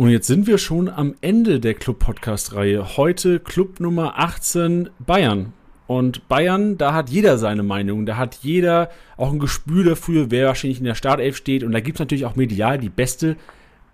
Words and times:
Und 0.00 0.08
jetzt 0.08 0.28
sind 0.28 0.46
wir 0.46 0.56
schon 0.56 0.88
am 0.88 1.14
Ende 1.20 1.60
der 1.60 1.74
Club-Podcast-Reihe. 1.74 2.96
Heute 2.96 3.38
Club 3.38 3.80
Nummer 3.80 4.18
18 4.18 4.88
Bayern. 4.98 5.52
Und 5.86 6.26
Bayern, 6.26 6.78
da 6.78 6.94
hat 6.94 7.10
jeder 7.10 7.36
seine 7.36 7.62
Meinung. 7.62 8.06
Da 8.06 8.16
hat 8.16 8.36
jeder 8.36 8.88
auch 9.18 9.30
ein 9.30 9.38
Gespür 9.38 9.84
dafür, 9.84 10.30
wer 10.30 10.46
wahrscheinlich 10.46 10.78
in 10.78 10.86
der 10.86 10.94
Startelf 10.94 11.36
steht. 11.36 11.64
Und 11.64 11.72
da 11.72 11.80
gibt 11.80 11.96
es 11.96 12.00
natürlich 12.00 12.24
auch 12.24 12.34
medial 12.34 12.78
die 12.78 12.88
beste 12.88 13.36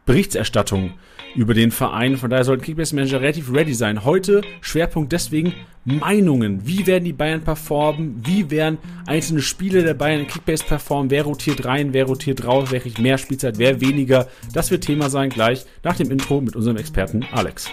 Berichterstattung 0.06 0.95
über 1.35 1.53
den 1.53 1.71
Verein. 1.71 2.17
Von 2.17 2.31
daher 2.31 2.44
sollten 2.44 2.62
Kickbase 2.64 2.94
Manager 2.94 3.21
relativ 3.21 3.53
ready 3.53 3.74
sein. 3.74 4.04
Heute 4.04 4.40
Schwerpunkt 4.60 5.13
deswegen 5.13 5.53
Meinungen. 5.85 6.67
Wie 6.67 6.87
werden 6.87 7.04
die 7.04 7.13
Bayern 7.13 7.42
performen? 7.42 8.22
Wie 8.24 8.50
werden 8.50 8.78
einzelne 9.06 9.42
Spiele 9.42 9.82
der 9.82 9.95
Bayern 9.95 10.21
in 10.21 10.27
Kickbase 10.28 10.64
performen? 10.64 11.10
Wer 11.10 11.24
rotiert 11.24 11.64
rein? 11.67 11.92
Wer 11.92 12.06
rotiert 12.06 12.45
raus? 12.46 12.69
Wer 12.71 12.81
kriegt 12.81 12.99
mehr 12.99 13.19
Spielzeit? 13.19 13.58
Wer 13.58 13.81
weniger? 13.81 14.28
Das 14.54 14.71
wird 14.71 14.85
Thema 14.85 15.10
sein 15.10 15.28
gleich 15.28 15.67
nach 15.82 15.96
dem 15.96 16.10
Intro 16.10 16.41
mit 16.41 16.56
unserem 16.56 16.77
Experten 16.78 17.24
Alex. 17.32 17.68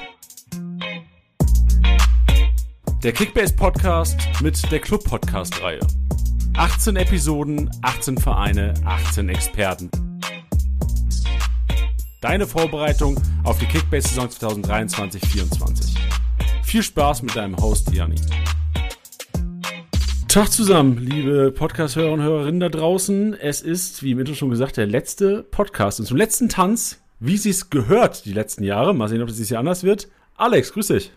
Der 3.04 3.12
Kickbase 3.12 3.54
Podcast 3.54 4.18
mit 4.42 4.72
der 4.72 4.80
Club 4.80 5.04
Podcast 5.04 5.62
Reihe. 5.62 5.80
18 6.56 6.96
Episoden, 6.96 7.70
18 7.82 8.18
Vereine, 8.18 8.74
18 8.86 9.30
Experten. 9.30 9.90
Deine 12.24 12.48
Vorbereitung 12.48 13.18
auf 13.44 13.60
die 13.60 13.66
Kickbase-Saison 13.66 14.30
2023-24. 14.64 15.98
Viel 16.64 16.82
Spaß 16.82 17.22
mit 17.22 17.36
deinem 17.36 17.58
Host 17.58 17.94
Jani. 17.94 18.16
Tag 20.30 20.48
zusammen, 20.48 21.00
liebe 21.00 21.52
Podcast-Hörer 21.52 22.14
und 22.14 22.22
Hörerinnen 22.22 22.62
da 22.62 22.70
draußen. 22.70 23.34
Es 23.34 23.62
ist, 23.62 24.04
wie 24.04 24.12
im 24.12 24.20
Intro 24.20 24.36
schon 24.36 24.50
gesagt, 24.50 24.78
der 24.78 24.86
letzte 24.86 25.44
Podcast. 25.44 26.00
Und 26.00 26.06
zum 26.06 26.16
letzten 26.16 26.48
Tanz, 26.48 27.04
wie 27.20 27.36
sie 27.36 27.50
es 27.50 27.70
gehört, 27.70 28.26
die 28.26 28.32
letzten 28.32 28.64
Jahre. 28.64 28.96
Mal 28.96 29.10
sehen, 29.10 29.22
ob 29.22 29.28
es 29.28 29.36
dieses 29.36 29.50
Jahr 29.50 29.60
anders 29.60 29.84
wird. 29.84 30.08
Alex, 30.38 30.72
grüß 30.72 30.88
dich. 30.88 31.12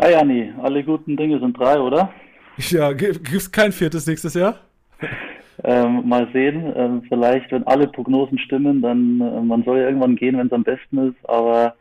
Hi 0.00 0.12
Jani, 0.12 0.54
alle 0.62 0.82
guten 0.82 1.18
Dinge 1.18 1.38
sind 1.40 1.58
drei, 1.58 1.78
oder? 1.78 2.10
Ja, 2.56 2.94
gibt 2.94 3.30
es 3.30 3.52
kein 3.52 3.70
viertes 3.70 4.06
nächstes 4.06 4.32
Jahr? 4.32 4.60
Ähm, 5.64 6.08
mal 6.08 6.28
sehen. 6.32 6.72
Ähm, 6.74 7.02
vielleicht, 7.08 7.50
wenn 7.52 7.66
alle 7.66 7.88
Prognosen 7.88 8.38
stimmen, 8.38 8.80
dann 8.82 9.20
äh, 9.20 9.40
man 9.40 9.62
soll 9.64 9.78
ja 9.78 9.86
irgendwann 9.86 10.16
gehen, 10.16 10.38
wenn 10.38 10.46
es 10.46 10.52
am 10.52 10.64
besten 10.64 11.08
ist. 11.08 11.28
Aber 11.28 11.74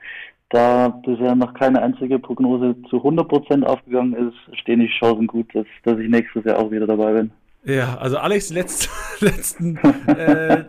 da 0.50 0.90
bisher 1.06 1.36
noch 1.36 1.54
keine 1.54 1.82
einzige 1.82 2.20
Prognose 2.20 2.76
zu 2.90 2.98
100% 2.98 3.64
aufgegangen 3.64 4.14
ist, 4.14 4.60
stehen 4.60 4.80
die 4.80 4.88
Chancen 4.88 5.28
gut, 5.28 5.54
dass, 5.54 5.66
dass 5.84 6.00
ich 6.00 6.10
nächstes 6.10 6.44
Jahr 6.44 6.58
auch 6.58 6.72
wieder 6.72 6.88
dabei 6.88 7.14
bin. 7.14 7.32
Ja, 7.66 7.98
also 7.98 8.18
Alex, 8.18 8.52
letzt, 8.52 8.90
letzten 9.20 9.78
äh, 10.08 10.64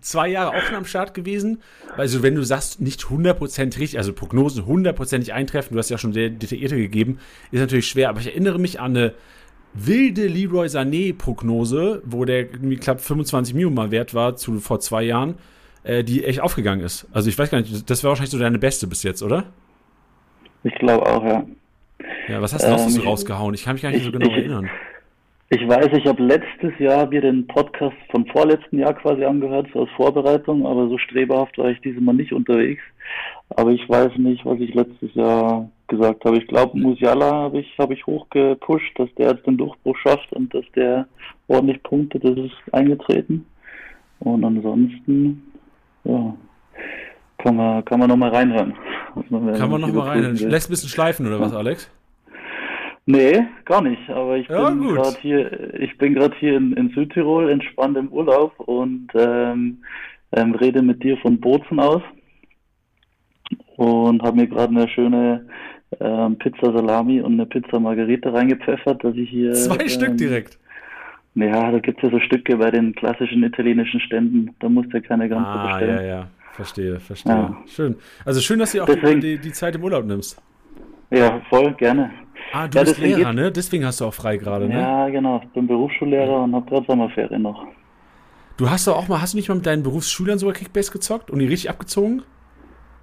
zwei 0.00 0.28
Jahre 0.28 0.56
auch 0.56 0.62
schon 0.62 0.76
am 0.76 0.84
Start 0.84 1.12
gewesen. 1.12 1.60
Also 1.96 2.22
wenn 2.22 2.36
du 2.36 2.44
sagst, 2.44 2.80
nicht 2.80 3.02
100% 3.02 3.78
richtig, 3.78 3.98
also 3.98 4.12
Prognosen 4.12 4.64
100% 4.64 5.30
eintreffen, 5.32 5.74
du 5.74 5.78
hast 5.78 5.90
ja 5.90 5.98
schon 5.98 6.12
sehr 6.12 6.30
detaillierte 6.30 6.76
gegeben, 6.76 7.18
ist 7.50 7.60
natürlich 7.60 7.88
schwer. 7.88 8.10
Aber 8.10 8.20
ich 8.20 8.28
erinnere 8.28 8.60
mich 8.60 8.80
an 8.80 8.96
eine 8.96 9.14
wilde 9.76 10.26
Leroy 10.26 10.66
Sané-Prognose, 10.66 12.02
wo 12.04 12.24
der 12.24 12.40
irgendwie 12.40 12.76
knapp 12.76 13.00
25 13.00 13.54
Millionen 13.54 13.76
mal 13.76 13.90
wert 13.90 14.14
war 14.14 14.36
zu 14.36 14.58
vor 14.60 14.80
zwei 14.80 15.02
Jahren, 15.02 15.36
äh, 15.84 16.02
die 16.02 16.24
echt 16.24 16.40
aufgegangen 16.40 16.84
ist. 16.84 17.06
Also 17.12 17.28
ich 17.28 17.38
weiß 17.38 17.50
gar 17.50 17.60
nicht, 17.60 17.88
das 17.88 18.04
war 18.04 18.10
wahrscheinlich 18.10 18.30
so 18.30 18.38
deine 18.38 18.58
beste 18.58 18.86
bis 18.86 19.02
jetzt, 19.02 19.22
oder? 19.22 19.44
Ich 20.64 20.74
glaube 20.76 21.06
auch, 21.06 21.24
ja. 21.24 21.44
Ja, 22.28 22.42
was 22.42 22.52
hast 22.52 22.66
du 22.66 22.70
noch 22.70 22.82
ähm, 22.82 22.90
so 22.90 23.02
rausgehauen? 23.02 23.54
Ich 23.54 23.64
kann 23.64 23.74
mich 23.74 23.82
gar 23.82 23.90
nicht 23.90 24.00
ich, 24.00 24.04
so 24.04 24.12
genau 24.12 24.26
ich, 24.26 24.36
erinnern. 24.36 24.68
Ich 25.48 25.66
weiß, 25.66 25.90
ich 25.92 26.06
habe 26.06 26.22
letztes 26.24 26.76
Jahr 26.80 27.06
mir 27.06 27.20
den 27.20 27.46
Podcast 27.46 27.96
vom 28.10 28.26
vorletzten 28.26 28.80
Jahr 28.80 28.94
quasi 28.94 29.24
angehört, 29.24 29.68
so 29.72 29.82
als 29.82 29.90
Vorbereitung, 29.90 30.66
aber 30.66 30.88
so 30.88 30.98
streberhaft 30.98 31.56
war 31.58 31.70
ich 31.70 31.80
dieses 31.82 32.00
Mal 32.00 32.14
nicht 32.14 32.32
unterwegs. 32.32 32.82
Aber 33.50 33.70
ich 33.70 33.88
weiß 33.88 34.16
nicht, 34.16 34.44
was 34.44 34.58
ich 34.58 34.74
letztes 34.74 35.14
Jahr 35.14 35.70
gesagt 35.88 36.24
habe. 36.24 36.38
Ich 36.38 36.46
glaube, 36.46 36.78
Musiala 36.78 37.30
habe 37.32 37.60
ich, 37.60 37.78
hab 37.78 37.90
ich 37.90 38.06
hochgepusht, 38.06 38.98
dass 38.98 39.08
der 39.16 39.32
jetzt 39.32 39.46
den 39.46 39.56
Durchbruch 39.56 39.96
schafft 39.98 40.32
und 40.32 40.52
dass 40.54 40.64
der 40.74 41.06
ordentlich 41.48 41.82
punktet, 41.82 42.24
das 42.24 42.36
ist 42.36 42.56
eingetreten. 42.72 43.46
Und 44.20 44.44
ansonsten, 44.44 45.52
ja, 46.04 46.34
kann 47.38 47.56
man, 47.56 47.84
kann 47.84 48.00
man 48.00 48.08
nochmal 48.08 48.30
reinhören. 48.30 48.74
Kann 49.14 49.70
man 49.70 49.80
nochmal 49.80 50.08
reinhören. 50.08 50.36
Lässt 50.36 50.68
ein 50.68 50.72
bisschen 50.72 50.88
schleifen, 50.88 51.26
oder 51.26 51.40
was, 51.40 51.54
Alex? 51.54 51.90
Nee, 53.06 53.46
gar 53.64 53.82
nicht. 53.82 54.10
Aber 54.10 54.36
ich 54.36 54.48
ja, 54.48 54.68
bin 54.68 54.88
gerade 54.88 55.16
hier, 55.20 55.74
ich 55.80 55.96
bin 55.96 56.14
gerade 56.14 56.34
hier 56.40 56.56
in, 56.56 56.72
in, 56.72 56.90
Südtirol 56.90 57.50
entspannt 57.50 57.96
im 57.96 58.08
Urlaub 58.08 58.58
und 58.58 59.08
ähm, 59.14 59.78
ähm, 60.32 60.54
rede 60.56 60.82
mit 60.82 61.04
dir 61.04 61.16
von 61.18 61.38
Bozen 61.38 61.78
aus 61.78 62.02
und 63.76 64.22
habe 64.22 64.36
mir 64.36 64.48
gerade 64.48 64.74
eine 64.74 64.88
schöne 64.88 65.46
ähm, 66.00 66.36
Pizza 66.38 66.72
Salami 66.72 67.20
und 67.20 67.34
eine 67.34 67.46
Pizza 67.46 67.78
Margherita 67.78 68.30
reingepfeffert, 68.30 69.02
dass 69.04 69.14
ich 69.14 69.30
hier. 69.30 69.52
Zwei 69.52 69.82
ähm, 69.82 69.88
Stück 69.88 70.16
direkt. 70.16 70.58
Ja, 71.34 71.70
da 71.70 71.78
gibt 71.78 71.98
es 71.98 72.04
ja 72.04 72.18
so 72.18 72.20
Stücke 72.24 72.56
bei 72.56 72.70
den 72.70 72.94
klassischen 72.94 73.42
italienischen 73.44 74.00
Ständen. 74.00 74.54
Da 74.58 74.68
musst 74.68 74.92
du 74.92 74.96
ja 74.96 75.02
keine 75.02 75.28
ganze 75.28 75.46
ah, 75.46 75.66
bestellen. 75.66 75.96
Ja, 75.96 76.02
ja, 76.02 76.26
verstehe, 76.52 76.98
verstehe. 76.98 77.32
Ja. 77.32 77.56
Schön. 77.66 77.96
Also 78.24 78.40
schön, 78.40 78.58
dass 78.58 78.72
du 78.72 78.82
auch 78.82 78.86
Deswegen, 78.86 79.20
die, 79.20 79.38
die 79.38 79.52
Zeit 79.52 79.74
im 79.74 79.84
Urlaub 79.84 80.06
nimmst. 80.06 80.40
Ja, 81.10 81.40
voll, 81.50 81.74
gerne. 81.74 82.10
Ah, 82.52 82.66
du 82.66 82.78
ja, 82.78 82.84
bist 82.84 82.98
Lehrer, 82.98 83.32
ne? 83.32 83.52
Deswegen 83.52 83.84
hast 83.84 84.00
du 84.00 84.06
auch 84.06 84.14
frei 84.14 84.38
gerade, 84.38 84.66
ne? 84.66 84.80
Ja, 84.80 85.08
genau. 85.08 85.40
Ich 85.42 85.48
bin 85.50 85.66
Berufsschullehrer 85.66 86.26
ja. 86.26 86.44
und 86.44 86.54
habe 86.54 86.68
gerade 86.68 86.86
Sommerferien 86.86 87.42
noch. 87.42 87.66
Du 88.56 88.70
hast 88.70 88.86
doch 88.86 88.96
auch 88.96 89.08
mal, 89.08 89.20
hast 89.20 89.34
du 89.34 89.36
nicht 89.36 89.48
mal 89.48 89.56
mit 89.56 89.66
deinen 89.66 89.82
Berufsschülern 89.82 90.38
sogar 90.38 90.54
Kickbase 90.54 90.90
gezockt 90.90 91.30
und 91.30 91.38
die 91.38 91.46
richtig 91.46 91.68
abgezogen? 91.68 92.22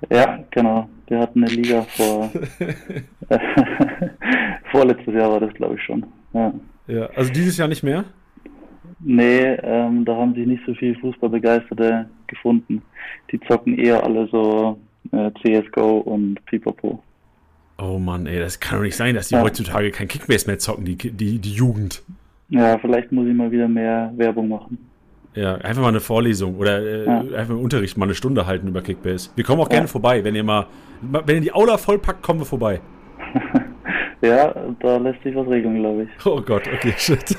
Ja, 0.10 0.40
genau. 0.50 0.90
Wir 1.14 1.20
hatten 1.20 1.44
eine 1.44 1.54
Liga 1.54 1.84
vor. 1.84 2.32
Vorletztes 4.72 5.14
Jahr 5.14 5.32
war 5.32 5.40
das, 5.40 5.54
glaube 5.54 5.76
ich, 5.76 5.84
schon. 5.84 6.04
Ja. 6.34 6.52
ja. 6.88 7.06
Also 7.16 7.32
dieses 7.32 7.56
Jahr 7.56 7.68
nicht 7.68 7.84
mehr? 7.84 8.04
Nee, 9.00 9.44
ähm, 9.62 10.06
da 10.06 10.16
haben 10.16 10.34
sich 10.34 10.48
nicht 10.48 10.64
so 10.66 10.74
viele 10.74 10.96
Fußballbegeisterte 10.96 12.10
gefunden. 12.26 12.82
Die 13.32 13.40
zocken 13.42 13.78
eher 13.78 14.04
alle 14.04 14.28
so 14.32 14.80
äh, 15.12 15.30
CSGO 15.44 16.00
und 16.00 16.44
Pipapo. 16.46 17.04
Oh 17.78 18.00
Mann, 18.00 18.26
ey, 18.26 18.40
das 18.40 18.60
kann 18.60 18.80
doch 18.80 18.84
nicht 18.84 18.96
sein, 18.96 19.14
dass 19.14 19.28
die 19.28 19.36
ja. 19.36 19.44
heutzutage 19.44 19.92
kein 19.92 20.08
Kickbase 20.08 20.48
mehr 20.48 20.58
zocken, 20.58 20.86
die, 20.86 20.96
die, 20.96 21.38
die 21.38 21.54
Jugend. 21.54 22.02
Ja, 22.50 22.80
vielleicht 22.80 23.12
muss 23.12 23.28
ich 23.28 23.36
mal 23.36 23.52
wieder 23.52 23.68
mehr 23.68 24.12
Werbung 24.16 24.50
machen. 24.50 24.80
Ja, 25.36 25.56
einfach 25.56 25.82
mal 25.82 25.88
eine 25.90 26.00
Vorlesung 26.00 26.58
oder 26.58 26.82
äh, 26.82 27.06
ja. 27.06 27.20
einfach 27.38 27.56
im 27.56 27.62
Unterricht 27.62 27.98
mal 27.98 28.06
eine 28.06 28.14
Stunde 28.14 28.46
halten 28.46 28.68
über 28.68 28.82
Kickbase. 28.82 29.32
Wir 29.36 29.44
kommen 29.44 29.62
auch 29.62 29.70
ja. 29.70 29.74
gerne 29.74 29.88
vorbei, 29.88 30.24
wenn 30.24 30.36
ihr 30.36 30.44
mal, 30.44 30.68
wenn 31.02 31.36
ihr 31.36 31.42
die 31.42 31.54
Aula 31.54 31.78
vollpackt, 31.78 32.22
kommen 32.22 32.40
wir 32.40 32.46
vorbei. 32.46 32.82
ja, 34.22 34.54
da 34.80 34.98
lässt 34.98 35.24
sich 35.24 35.36
was 35.36 35.48
regeln, 35.48 35.80
glaube 35.80 36.04
ich. 36.04 36.26
Oh 36.26 36.40
Gott, 36.42 36.64
okay, 36.72 36.94
shit. 36.98 37.36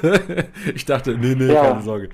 ich 0.74 0.84
dachte, 0.84 1.16
nee, 1.16 1.34
nee, 1.36 1.52
ja. 1.52 1.62
keine 1.62 1.82
Sorge. 1.82 2.08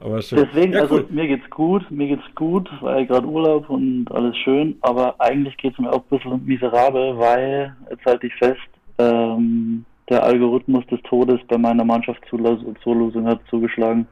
Aber 0.00 0.20
schön. 0.20 0.46
Deswegen, 0.46 0.76
also 0.76 0.96
cool. 0.96 1.06
mir 1.08 1.26
geht's 1.28 1.48
gut, 1.48 1.90
mir 1.90 2.08
geht's 2.08 2.34
gut, 2.34 2.68
weil 2.82 3.06
gerade 3.06 3.26
Urlaub 3.26 3.70
und 3.70 4.06
alles 4.12 4.36
schön, 4.38 4.76
aber 4.82 5.14
eigentlich 5.18 5.56
geht's 5.56 5.78
mir 5.78 5.90
auch 5.90 6.02
ein 6.10 6.18
bisschen 6.18 6.44
miserabel, 6.44 7.16
weil, 7.16 7.74
jetzt 7.88 8.04
halte 8.04 8.26
ich 8.26 8.34
fest, 8.34 8.60
ähm, 8.98 9.86
der 10.10 10.22
Algorithmus 10.22 10.86
des 10.88 11.00
Todes 11.02 11.40
bei 11.48 11.56
meiner 11.56 11.84
Mannschaftszulosung 11.84 13.26
hat 13.26 13.40
zugeschlagen. 13.48 14.06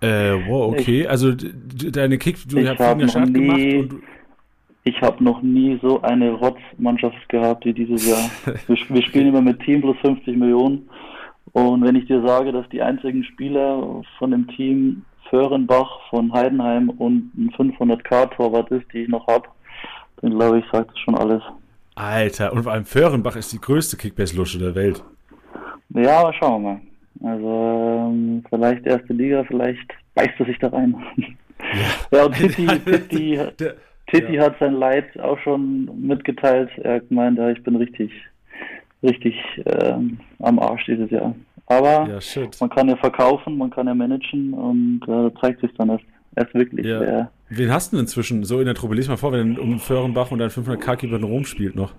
Äh, 0.00 0.48
wow, 0.48 0.72
okay. 0.72 1.02
Ich, 1.02 1.10
also 1.10 1.32
deine 1.32 2.18
Kick, 2.18 2.36
du 2.48 2.66
hast 2.66 2.74
Start 2.76 3.28
nie, 3.28 3.32
gemacht 3.32 3.92
und 3.92 4.02
ich 4.84 5.00
habe 5.02 5.22
noch 5.22 5.42
nie 5.42 5.78
so 5.82 6.00
eine 6.02 6.30
Rotzmannschaft 6.32 7.28
gehabt 7.28 7.64
wie 7.64 7.74
dieses 7.74 8.06
Jahr. 8.06 8.30
wir, 8.66 8.76
wir, 8.88 9.02
spielen 9.02 9.28
immer 9.28 9.42
mit 9.42 9.60
Team 9.60 9.82
plus 9.82 9.96
50 9.98 10.36
Millionen. 10.36 10.88
Und 11.52 11.82
wenn 11.82 11.96
ich 11.96 12.06
dir 12.06 12.26
sage, 12.26 12.52
dass 12.52 12.68
die 12.70 12.80
einzigen 12.80 13.24
Spieler 13.24 14.02
von 14.18 14.30
dem 14.30 14.46
Team 14.48 15.04
Föhrenbach 15.28 16.08
von 16.08 16.32
Heidenheim 16.32 16.90
und 16.90 17.30
ein 17.36 17.50
500k-Torwart 17.56 18.70
ist, 18.70 18.86
die 18.92 19.02
ich 19.02 19.08
noch 19.08 19.26
habe, 19.26 19.48
dann 20.22 20.32
glaube 20.32 20.58
ich, 20.58 20.64
sagt 20.72 20.90
das 20.90 20.98
schon 20.98 21.14
alles. 21.14 21.42
Alter, 21.94 22.52
und 22.52 22.62
vor 22.62 22.72
allem 22.72 22.84
Föhrenbach 22.84 23.36
ist 23.36 23.52
die 23.52 23.60
größte 23.60 23.96
Kickbase-Lusche 23.96 24.58
der 24.58 24.74
Welt. 24.74 25.02
Ja, 25.90 26.20
aber 26.20 26.32
schauen 26.32 26.62
wir 26.62 26.70
mal. 26.70 26.80
Also 27.22 28.10
ähm, 28.10 28.44
vielleicht 28.48 28.86
erste 28.86 29.12
Liga, 29.12 29.44
vielleicht 29.44 29.92
beißt 30.14 30.38
er 30.38 30.46
sich 30.46 30.58
da 30.58 30.68
rein. 30.68 30.94
Ja, 31.16 31.26
ja 32.18 32.24
und 32.24 32.34
Titi, 32.34 32.66
Titi, 32.84 33.38
Titi 34.06 34.34
ja. 34.34 34.44
hat 34.44 34.56
sein 34.58 34.74
Leid 34.74 35.18
auch 35.20 35.38
schon 35.40 35.90
mitgeteilt. 36.00 36.70
Er 36.78 37.02
ja, 37.10 37.50
ich 37.50 37.62
bin 37.62 37.76
richtig, 37.76 38.10
richtig 39.02 39.34
ähm, 39.66 40.18
am 40.40 40.58
Arsch 40.58 40.86
dieses 40.86 41.10
Jahr. 41.10 41.34
Aber 41.66 42.08
ja, 42.08 42.18
man 42.60 42.70
kann 42.70 42.88
ja 42.88 42.96
verkaufen, 42.96 43.56
man 43.56 43.70
kann 43.70 43.86
ja 43.86 43.94
managen 43.94 44.52
und 44.54 45.02
äh, 45.06 45.30
zeigt 45.40 45.60
sich 45.60 45.70
dann 45.76 45.90
erst, 45.90 46.04
erst 46.34 46.54
wirklich. 46.54 46.84
Ja. 46.84 47.00
Wer, 47.00 47.30
Wen 47.50 47.72
hast 47.72 47.92
du 47.92 47.96
denn 47.96 48.04
inzwischen 48.04 48.44
so 48.44 48.60
in 48.60 48.66
der 48.66 48.74
Truppe? 48.74 48.94
Lies 48.94 49.08
mal 49.08 49.16
vor, 49.16 49.32
wenn 49.32 49.58
um 49.58 49.78
Föhrenbach 49.78 50.30
und 50.30 50.38
dein 50.38 50.50
500k-Keeper 50.50 51.16
in 51.16 51.24
Rom 51.24 51.44
spielt 51.44 51.74
noch. 51.74 51.92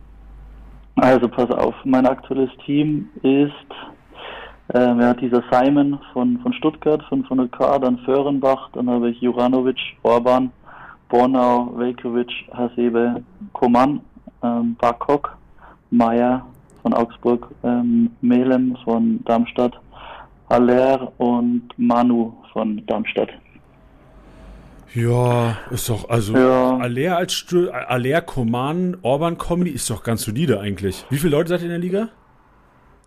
Also 0.95 1.27
pass 1.27 1.49
auf, 1.51 1.75
mein 1.83 2.05
aktuelles 2.05 2.49
Team 2.65 3.09
ist 3.23 3.51
ähm, 4.73 5.01
hat 5.01 5.21
dieser 5.21 5.43
Simon 5.51 5.99
von, 6.13 6.39
von 6.39 6.53
Stuttgart, 6.53 7.01
500k, 7.09 7.79
dann 7.79 7.97
Föhrenbach, 7.99 8.69
dann 8.73 8.89
habe 8.89 9.09
ich 9.09 9.19
Juranovic, 9.21 9.79
Orban, 10.03 10.51
Bornau, 11.09 11.73
Velkovic, 11.75 12.31
Hasebe, 12.53 13.21
Koman, 13.53 13.99
ähm, 14.43 14.75
Barkok, 14.79 15.35
Meyer 15.89 16.45
von 16.81 16.93
Augsburg, 16.93 17.47
ähm, 17.63 18.11
Melem 18.21 18.77
von 18.83 19.23
Darmstadt, 19.25 19.73
Aller 20.47 21.11
und 21.17 21.63
Manu 21.77 22.33
von 22.53 22.85
Darmstadt. 22.85 23.29
Ja, 24.93 25.57
ist 25.69 25.87
doch, 25.87 26.09
also 26.09 26.35
ja. 26.35 26.77
Aller 26.77 27.15
als 27.15 27.45
Aller, 27.87 28.21
Koman, 28.21 28.97
Orban 29.01 29.37
Comedy 29.37 29.71
ist 29.71 29.89
doch 29.89 30.03
ganz 30.03 30.23
solide 30.23 30.59
eigentlich. 30.59 31.05
Wie 31.09 31.17
viele 31.17 31.37
Leute 31.37 31.49
seid 31.49 31.59
ihr 31.61 31.65
in 31.65 31.71
der 31.71 31.79
Liga? 31.79 32.09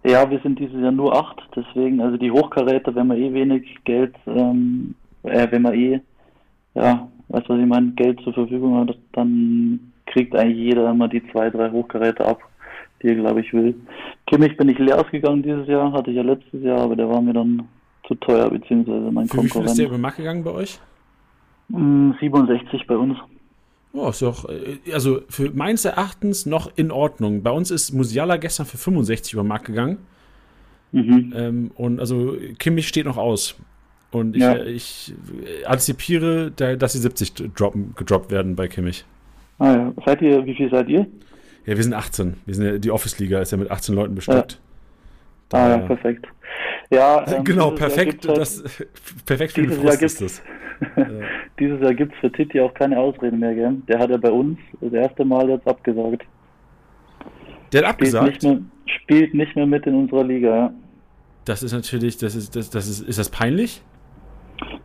Ja, 0.06 0.28
wir 0.30 0.38
sind 0.40 0.58
dieses 0.58 0.80
Jahr 0.80 0.92
nur 0.92 1.16
acht, 1.16 1.42
deswegen, 1.56 2.00
also 2.02 2.18
die 2.18 2.30
Hochkaräter, 2.30 2.94
wenn 2.94 3.06
man 3.06 3.16
eh 3.16 3.32
wenig 3.32 3.82
Geld, 3.84 4.14
ähm, 4.26 4.94
äh, 5.22 5.46
wenn 5.50 5.62
man 5.62 5.74
eh, 5.74 6.00
ja, 6.74 7.08
weißt 7.28 7.48
du, 7.48 7.54
was 7.54 7.60
ich 7.60 7.66
meine, 7.66 7.92
Geld 7.92 8.20
zur 8.20 8.34
Verfügung 8.34 8.76
hat, 8.76 8.96
dann 9.12 9.92
kriegt 10.06 10.36
eigentlich 10.36 10.58
jeder 10.58 10.90
immer 10.90 11.08
die 11.08 11.26
zwei, 11.30 11.48
drei 11.48 11.70
Hochkaräter 11.70 12.28
ab, 12.28 12.40
die 13.02 13.08
er, 13.08 13.14
glaube 13.14 13.40
ich, 13.40 13.52
will. 13.54 13.74
Kimmich 14.26 14.56
bin 14.58 14.68
ich 14.68 14.78
leer 14.78 15.00
ausgegangen 15.00 15.42
dieses 15.42 15.66
Jahr, 15.66 15.90
hatte 15.92 16.10
ich 16.10 16.16
ja 16.16 16.22
letztes 16.22 16.62
Jahr, 16.62 16.80
aber 16.80 16.96
der 16.96 17.08
war 17.08 17.22
mir 17.22 17.32
dann 17.32 17.66
zu 18.06 18.14
teuer, 18.16 18.50
beziehungsweise 18.50 19.10
mein 19.10 19.26
Für 19.26 19.38
Konkurrent. 19.38 19.54
Wie 19.54 19.58
viel 19.58 19.70
ist 19.70 19.78
der 19.78 19.86
über 19.86 19.98
Markt 19.98 20.18
gegangen 20.18 20.44
bei 20.44 20.50
euch? 20.50 20.78
67 21.68 22.80
hm, 22.80 22.86
bei 22.86 22.96
uns. 22.96 23.18
Oh, 23.94 24.08
ist 24.08 24.22
doch, 24.22 24.48
äh, 24.48 24.92
also 24.92 25.22
für 25.28 25.50
meines 25.52 25.84
Erachtens 25.84 26.46
noch 26.46 26.70
in 26.76 26.90
Ordnung. 26.90 27.42
Bei 27.42 27.50
uns 27.50 27.70
ist 27.70 27.92
Musiala 27.92 28.36
gestern 28.36 28.66
für 28.66 28.76
65 28.76 29.32
über 29.32 29.44
Markt 29.44 29.66
gegangen. 29.66 29.98
Mhm. 30.90 31.32
Ähm, 31.36 31.70
und 31.76 32.00
also 32.00 32.36
Kimmich 32.58 32.88
steht 32.88 33.06
noch 33.06 33.16
aus. 33.16 33.54
Und 34.10 34.36
ich, 34.36 34.42
ja. 34.42 34.54
Äh, 34.54 34.70
ich 34.70 35.14
antizipiere, 35.64 36.50
dass 36.50 36.92
die 36.92 36.98
70 36.98 37.54
droppen, 37.54 37.94
gedroppt 37.96 38.30
werden 38.30 38.56
bei 38.56 38.66
Kimmich. 38.68 39.04
Ah 39.58 39.74
ja. 39.74 39.92
Seid 40.04 40.22
ihr, 40.22 40.44
wie 40.44 40.54
viel 40.54 40.70
seid 40.70 40.88
ihr? 40.88 41.06
Ja, 41.64 41.76
wir 41.76 41.82
sind 41.82 41.94
18. 41.94 42.34
Wir 42.44 42.54
sind 42.54 42.64
ja, 42.64 42.78
die 42.78 42.90
Office-Liga 42.90 43.40
ist 43.40 43.52
ja 43.52 43.58
mit 43.58 43.70
18 43.70 43.94
Leuten 43.94 44.14
bestückt. 44.16 44.60
Ja. 45.52 45.58
Ah 45.58 45.70
ja, 45.70 45.78
perfekt. 45.78 46.26
Ja, 46.90 47.24
ähm, 47.36 47.44
genau, 47.44 47.70
perfekt. 47.70 48.26
Halt, 48.26 48.38
das, 48.38 48.62
perfekt 49.26 49.52
für 49.52 49.62
den 49.62 49.72
Frust 49.72 50.02
ist 50.02 50.20
das. 50.20 50.42
dieses 51.58 51.80
Jahr 51.80 51.94
gibt 51.94 52.14
es 52.14 52.20
für 52.20 52.32
Titi 52.32 52.60
auch 52.60 52.74
keine 52.74 52.98
Ausrede 52.98 53.36
mehr, 53.36 53.54
gell? 53.54 53.76
Der 53.88 53.98
hat 53.98 54.10
ja 54.10 54.16
bei 54.16 54.30
uns 54.30 54.58
das 54.80 54.92
erste 54.92 55.24
Mal 55.24 55.48
jetzt 55.48 55.66
abgesagt. 55.66 56.24
Der 57.72 57.82
hat 57.82 57.90
abgesagt? 57.90 58.36
Spielt 58.36 58.42
nicht 58.42 58.60
mehr, 58.60 58.62
spielt 58.86 59.34
nicht 59.34 59.56
mehr 59.56 59.66
mit 59.66 59.86
in 59.86 59.94
unserer 59.94 60.24
Liga, 60.24 60.56
ja. 60.56 60.74
Das 61.44 61.62
ist 61.62 61.72
natürlich, 61.72 62.16
das 62.16 62.34
ist, 62.34 62.56
das, 62.56 62.70
das 62.70 62.88
ist, 62.88 63.00
ist 63.00 63.18
das 63.18 63.28
peinlich? 63.28 63.82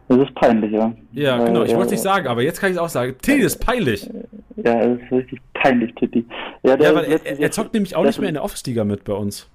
Das 0.07 0.17
ist 0.17 0.33
peinlich, 0.35 0.71
ja. 0.71 0.91
Ja, 1.13 1.39
Weil, 1.39 1.45
genau, 1.45 1.63
ich 1.63 1.71
wollte 1.71 1.85
es 1.85 1.91
nicht 1.91 2.01
sagen, 2.01 2.27
aber 2.27 2.41
jetzt 2.41 2.59
kann 2.59 2.71
ich 2.71 2.77
es 2.77 2.81
auch 2.81 2.89
sagen. 2.89 3.15
Titi 3.21 3.41
ist 3.41 3.63
peinlich. 3.63 4.09
Ja, 4.57 4.87
das 4.87 4.99
ist 4.99 5.11
richtig 5.11 5.39
peinlich, 5.53 5.93
Titi. 5.95 6.25
Ja, 6.63 6.75
der 6.75 6.89
ja 6.89 6.95
weil 6.95 7.05
er, 7.05 7.39
er, 7.39 7.51
zockt 7.51 7.73
nämlich 7.73 7.95
auch 7.95 8.03
nicht 8.03 8.19
mehr 8.19 8.29
in 8.29 8.35
der 8.35 8.43
Office-Liga 8.43 8.83
mit 8.83 9.03
bei 9.03 9.13
uns. 9.13 9.47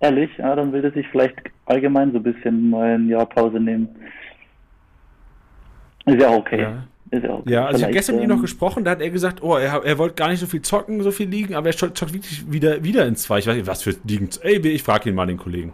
Ehrlich? 0.00 0.30
Ja, 0.38 0.54
dann 0.54 0.72
will 0.72 0.84
er 0.84 0.92
sich 0.92 1.06
vielleicht 1.08 1.36
allgemein 1.66 2.12
so 2.12 2.18
ein 2.18 2.22
bisschen 2.22 2.70
mal 2.70 2.94
ein 2.94 3.08
Jahr 3.08 3.26
Pause 3.26 3.58
nehmen. 3.58 3.88
Ist 6.08 6.20
ja 6.20 6.30
okay. 6.30 6.62
Ja. 6.62 6.84
Ist 7.10 7.24
ja, 7.24 7.30
okay. 7.30 7.52
ja, 7.52 7.64
also 7.66 7.78
ich 7.78 7.84
habe 7.84 7.92
gestern 7.94 8.16
mit 8.16 8.24
ihm 8.24 8.28
noch 8.28 8.36
ähm, 8.36 8.42
gesprochen, 8.42 8.84
da 8.84 8.90
hat 8.90 9.00
er 9.00 9.08
gesagt, 9.08 9.42
oh, 9.42 9.56
er, 9.56 9.82
er 9.82 9.98
wollte 9.98 10.14
gar 10.14 10.28
nicht 10.28 10.40
so 10.40 10.46
viel 10.46 10.60
zocken, 10.60 11.02
so 11.02 11.10
viel 11.10 11.28
liegen, 11.28 11.54
aber 11.54 11.68
er 11.68 11.76
zockt 11.76 12.12
wirklich 12.12 12.50
wieder, 12.50 12.84
wieder 12.84 13.06
in 13.06 13.16
zwei. 13.16 13.38
Ich 13.38 13.46
weiß 13.46 13.56
nicht, 13.56 13.66
was 13.66 13.82
für 13.82 13.94
liegen. 14.04 14.28
Ey, 14.42 14.58
ich 14.58 14.82
frage 14.82 15.08
ihn 15.08 15.14
mal, 15.14 15.26
den 15.26 15.38
Kollegen. 15.38 15.72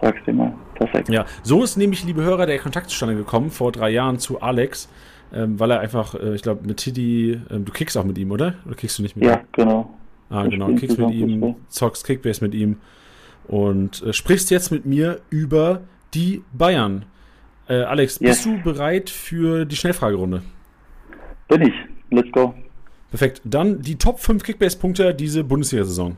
Fragst 0.00 0.26
ihn 0.26 0.36
mal. 0.36 0.52
Perfekt. 0.74 1.08
Ja, 1.08 1.26
so 1.42 1.62
ist 1.62 1.76
nämlich, 1.76 2.04
liebe 2.04 2.22
Hörer, 2.22 2.46
der 2.46 2.58
Kontakt 2.58 2.90
zustande 2.90 3.14
gekommen 3.14 3.50
vor 3.50 3.72
drei 3.72 3.90
Jahren 3.90 4.18
zu 4.18 4.40
Alex, 4.40 4.88
ähm, 5.32 5.58
weil 5.60 5.70
er 5.70 5.80
einfach, 5.80 6.14
äh, 6.14 6.34
ich 6.34 6.42
glaube, 6.42 6.66
mit 6.66 6.78
Tiddy, 6.78 7.40
ähm, 7.50 7.64
du 7.64 7.72
kickst 7.72 7.96
auch 7.96 8.04
mit 8.04 8.18
ihm, 8.18 8.30
oder? 8.30 8.54
Oder 8.66 8.74
kickst 8.74 8.98
du 8.98 9.02
nicht 9.02 9.16
mit 9.16 9.26
ja, 9.26 9.32
ihm? 9.32 9.36
Ja, 9.36 9.64
genau. 9.64 9.94
Ah, 10.30 10.42
Wir 10.44 10.50
genau, 10.50 10.74
kickst 10.74 10.98
mit 10.98 11.10
ihm, 11.10 11.56
zockst 11.68 12.04
Kickbase 12.04 12.44
mit 12.44 12.54
ihm 12.54 12.76
und 13.46 14.02
äh, 14.02 14.12
sprichst 14.12 14.50
jetzt 14.50 14.70
mit 14.70 14.86
mir 14.86 15.20
über 15.30 15.80
die 16.14 16.42
Bayern. 16.52 17.04
Äh, 17.68 17.82
Alex, 17.82 18.18
yes. 18.20 18.44
bist 18.44 18.46
du 18.46 18.62
bereit 18.62 19.10
für 19.10 19.64
die 19.64 19.76
Schnellfragerunde? 19.76 20.42
Bin 21.48 21.62
ich. 21.62 21.74
Let's 22.10 22.30
go. 22.32 22.54
Perfekt. 23.10 23.42
Dann 23.44 23.82
die 23.82 23.96
Top 23.96 24.20
5 24.20 24.42
Kickbase-Punkte 24.42 25.14
diese 25.14 25.44
Bundesliga-Saison. 25.44 26.16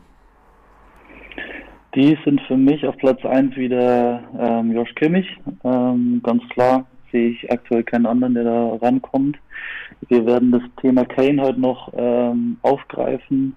Die 1.94 2.17
sind 2.25 2.41
für 2.43 2.56
mich 2.56 2.87
auf 2.87 2.97
Platz 2.99 3.25
1 3.25 3.56
wieder 3.56 4.23
ähm, 4.38 4.73
Josh 4.73 4.94
Kimmich. 4.94 5.26
Ähm, 5.64 6.20
ganz 6.23 6.43
klar 6.50 6.87
sehe 7.11 7.31
ich 7.31 7.50
aktuell 7.50 7.82
keinen 7.82 8.06
anderen, 8.06 8.35
der 8.35 8.44
da 8.44 8.75
rankommt. 8.81 9.37
Wir 10.08 10.25
werden 10.25 10.53
das 10.53 10.62
Thema 10.81 11.05
Kane 11.05 11.43
heute 11.43 11.61
noch 11.61 11.93
ähm, 11.96 12.58
aufgreifen. 12.62 13.56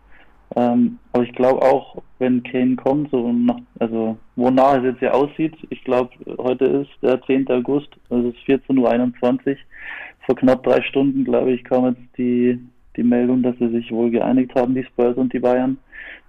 Ähm, 0.55 1.00
aber 1.13 1.23
ich 1.23 1.33
glaube 1.33 1.61
auch, 1.61 2.01
wenn 2.19 2.44
Kane 2.44 2.75
kommt, 2.75 3.09
so 3.11 3.31
nach, 3.31 3.57
also 3.79 4.17
wonach 4.35 4.77
es 4.77 4.83
jetzt 4.83 5.00
hier 5.00 5.13
aussieht, 5.13 5.55
ich 5.69 5.83
glaube, 5.83 6.11
heute 6.38 6.65
ist 6.65 6.91
der 7.01 7.21
10. 7.23 7.50
August, 7.50 7.89
also 8.09 8.29
es 8.29 8.35
ist 8.35 8.69
14.21 8.69 9.50
Uhr. 9.50 9.55
Vor 10.25 10.35
knapp 10.35 10.63
drei 10.63 10.81
Stunden, 10.83 11.23
glaube 11.23 11.51
ich, 11.51 11.63
kam 11.63 11.85
jetzt 11.85 12.17
die, 12.17 12.59
die 12.95 13.03
Meldung, 13.03 13.41
dass 13.41 13.57
sie 13.57 13.69
sich 13.69 13.91
wohl 13.91 14.11
geeinigt 14.11 14.53
haben, 14.55 14.75
die 14.75 14.85
Spurs 14.85 15.17
und 15.17 15.33
die 15.33 15.39
Bayern. 15.39 15.77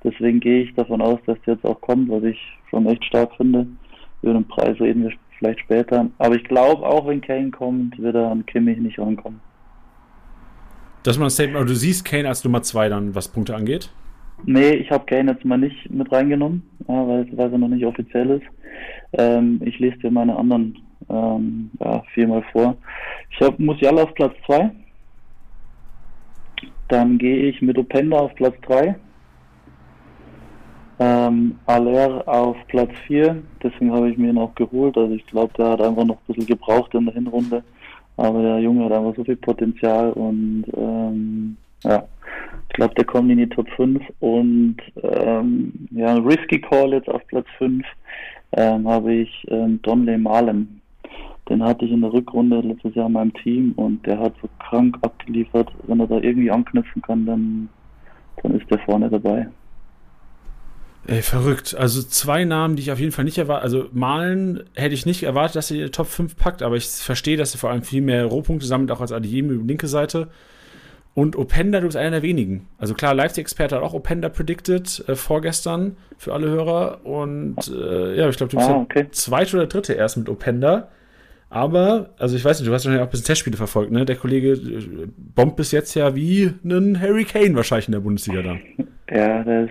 Deswegen 0.02 0.40
gehe 0.40 0.62
ich 0.62 0.74
davon 0.74 1.00
aus, 1.00 1.18
dass 1.26 1.38
der 1.46 1.54
jetzt 1.54 1.64
auch 1.64 1.80
kommt, 1.80 2.08
was 2.10 2.24
ich 2.24 2.38
schon 2.70 2.86
echt 2.86 3.04
stark 3.04 3.34
finde. 3.36 3.66
Über 4.22 4.32
den 4.32 4.48
Preis 4.48 4.80
reden 4.80 5.04
wir 5.04 5.12
vielleicht 5.38 5.60
später. 5.60 6.08
Aber 6.18 6.34
ich 6.34 6.44
glaube, 6.44 6.84
auch 6.86 7.06
wenn 7.06 7.20
Kane 7.20 7.50
kommt, 7.50 7.98
wird 7.98 8.14
er 8.14 8.30
an 8.30 8.46
Kimmich 8.46 8.78
nicht 8.78 8.98
rankommen. 8.98 9.40
Dass 11.02 11.18
man 11.18 11.26
ein 11.26 11.30
Statement, 11.30 11.68
du 11.68 11.74
siehst 11.74 12.04
Kane 12.04 12.28
als 12.28 12.42
Nummer 12.44 12.62
zwei 12.62 12.88
dann, 12.88 13.14
was 13.14 13.28
Punkte 13.28 13.54
angeht? 13.54 13.90
Nee, 14.44 14.74
ich 14.74 14.90
habe 14.90 15.06
Kane 15.06 15.32
jetzt 15.32 15.44
mal 15.44 15.58
nicht 15.58 15.90
mit 15.90 16.10
reingenommen, 16.12 16.62
ja, 16.88 17.06
weil, 17.06 17.26
weil 17.36 17.52
er 17.52 17.58
noch 17.58 17.68
nicht 17.68 17.86
offiziell 17.86 18.30
ist. 18.30 18.46
Ähm, 19.12 19.60
ich 19.64 19.78
lese 19.78 19.98
dir 19.98 20.10
meine 20.10 20.36
anderen 20.36 20.76
ähm, 21.08 21.70
ja, 21.80 22.02
viermal 22.12 22.42
vor. 22.52 22.76
Ich 23.30 23.40
habe 23.40 23.62
Musiala 23.62 24.02
auf 24.02 24.14
Platz 24.14 24.34
2. 24.46 24.70
Dann 26.88 27.18
gehe 27.18 27.48
ich 27.48 27.62
mit 27.62 27.78
Openda 27.78 28.18
auf 28.18 28.34
Platz 28.34 28.54
3. 28.62 28.96
Ähm, 31.00 31.58
Aller 31.66 32.22
auf 32.26 32.56
Platz 32.68 32.90
4. 33.06 33.42
Deswegen 33.62 33.92
habe 33.92 34.10
ich 34.10 34.18
mir 34.18 34.30
ihn 34.30 34.38
auch 34.38 34.54
geholt. 34.54 34.96
Also 34.96 35.14
ich 35.14 35.26
glaube, 35.26 35.52
der 35.56 35.70
hat 35.70 35.80
einfach 35.80 36.04
noch 36.04 36.16
ein 36.16 36.26
bisschen 36.26 36.46
gebraucht 36.46 36.94
in 36.94 37.06
der 37.06 37.14
Hinrunde. 37.14 37.64
Aber 38.16 38.42
der 38.42 38.60
Junge 38.60 38.84
hat 38.84 38.92
einfach 38.92 39.16
so 39.16 39.24
viel 39.24 39.36
Potenzial 39.36 40.12
und 40.12 40.64
ähm, 40.76 41.56
ja, 41.84 42.04
ich 42.68 42.74
glaube, 42.74 42.94
der 42.94 43.04
kommt 43.04 43.30
in 43.30 43.38
die 43.38 43.48
Top 43.48 43.68
5 43.76 44.02
und 44.20 44.76
ähm, 45.02 45.72
ja, 45.92 46.14
Risky 46.14 46.60
Call 46.60 46.92
jetzt 46.92 47.08
auf 47.08 47.24
Platz 47.28 47.46
5 47.58 47.84
ähm, 48.56 48.88
habe 48.88 49.14
ich 49.14 49.46
ähm, 49.48 49.80
Donley 49.82 50.18
Malen. 50.18 50.80
Den 51.48 51.62
hatte 51.62 51.84
ich 51.84 51.92
in 51.92 52.00
der 52.00 52.12
Rückrunde 52.12 52.60
letztes 52.60 52.94
Jahr 52.94 53.06
in 53.06 53.12
meinem 53.12 53.34
Team 53.34 53.72
und 53.76 54.04
der 54.06 54.18
hat 54.18 54.34
so 54.40 54.48
krank 54.58 54.96
abgeliefert. 55.02 55.70
Wenn 55.86 56.00
er 56.00 56.06
da 56.06 56.16
irgendwie 56.16 56.50
anknüpfen 56.50 57.02
kann, 57.02 57.26
dann, 57.26 57.68
dann 58.42 58.58
ist 58.58 58.70
der 58.70 58.78
vorne 58.78 59.10
dabei. 59.10 59.46
Ey, 61.06 61.20
verrückt. 61.20 61.76
Also 61.78 62.02
zwei 62.02 62.46
Namen, 62.46 62.76
die 62.76 62.82
ich 62.82 62.90
auf 62.90 62.98
jeden 62.98 63.12
Fall 63.12 63.26
nicht 63.26 63.36
erwarte. 63.36 63.62
Also 63.62 63.88
Malen 63.92 64.64
hätte 64.74 64.94
ich 64.94 65.04
nicht 65.04 65.22
erwartet, 65.22 65.56
dass 65.56 65.70
er 65.70 65.84
die 65.84 65.90
Top 65.90 66.06
5 66.06 66.34
packt, 66.36 66.62
aber 66.62 66.76
ich 66.76 66.86
verstehe, 66.88 67.36
dass 67.36 67.54
er 67.54 67.58
vor 67.58 67.70
allem 67.70 67.82
viel 67.82 68.00
mehr 68.00 68.24
Rohpunkte 68.24 68.66
sammelt, 68.66 68.90
auch 68.90 69.02
als 69.02 69.12
Adeyemi 69.12 69.52
über 69.52 69.62
die 69.62 69.68
linke 69.68 69.86
Seite. 69.86 70.30
Und 71.14 71.36
Openda, 71.36 71.78
du 71.78 71.86
bist 71.86 71.96
einer 71.96 72.10
der 72.10 72.22
wenigen. 72.22 72.66
Also 72.76 72.94
klar, 72.94 73.14
Leipzig-Experte 73.14 73.76
hat 73.76 73.82
auch 73.82 73.94
Openda 73.94 74.28
predicted 74.28 75.04
äh, 75.08 75.14
vorgestern 75.14 75.96
für 76.18 76.32
alle 76.32 76.48
Hörer. 76.48 77.04
Und 77.04 77.56
äh, 77.68 78.16
ja, 78.16 78.28
ich 78.28 78.36
glaube, 78.36 78.50
du 78.50 78.56
bist 78.56 78.68
ah, 78.68 78.80
okay. 78.80 79.02
der 79.04 79.12
zweite 79.12 79.56
oder 79.56 79.66
dritte 79.66 79.92
erst 79.92 80.16
mit 80.16 80.28
Openda. 80.28 80.88
Aber, 81.50 82.10
also 82.18 82.36
ich 82.36 82.44
weiß 82.44 82.58
nicht, 82.58 82.68
du 82.68 82.74
hast 82.74 82.84
wahrscheinlich 82.84 83.00
auch 83.00 83.06
ein 83.06 83.10
bisschen 83.12 83.26
Testspiele 83.26 83.56
verfolgt, 83.56 83.92
ne? 83.92 84.04
Der 84.04 84.16
Kollege 84.16 84.52
äh, 84.52 85.06
bombt 85.16 85.54
bis 85.54 85.70
jetzt 85.70 85.94
ja 85.94 86.16
wie 86.16 86.52
ein 86.64 87.00
Harry 87.00 87.24
Kane 87.24 87.54
wahrscheinlich 87.54 87.86
in 87.86 87.92
der 87.92 88.00
Bundesliga 88.00 88.42
dann. 88.42 88.60
Ja, 89.10 89.44
das 89.44 89.68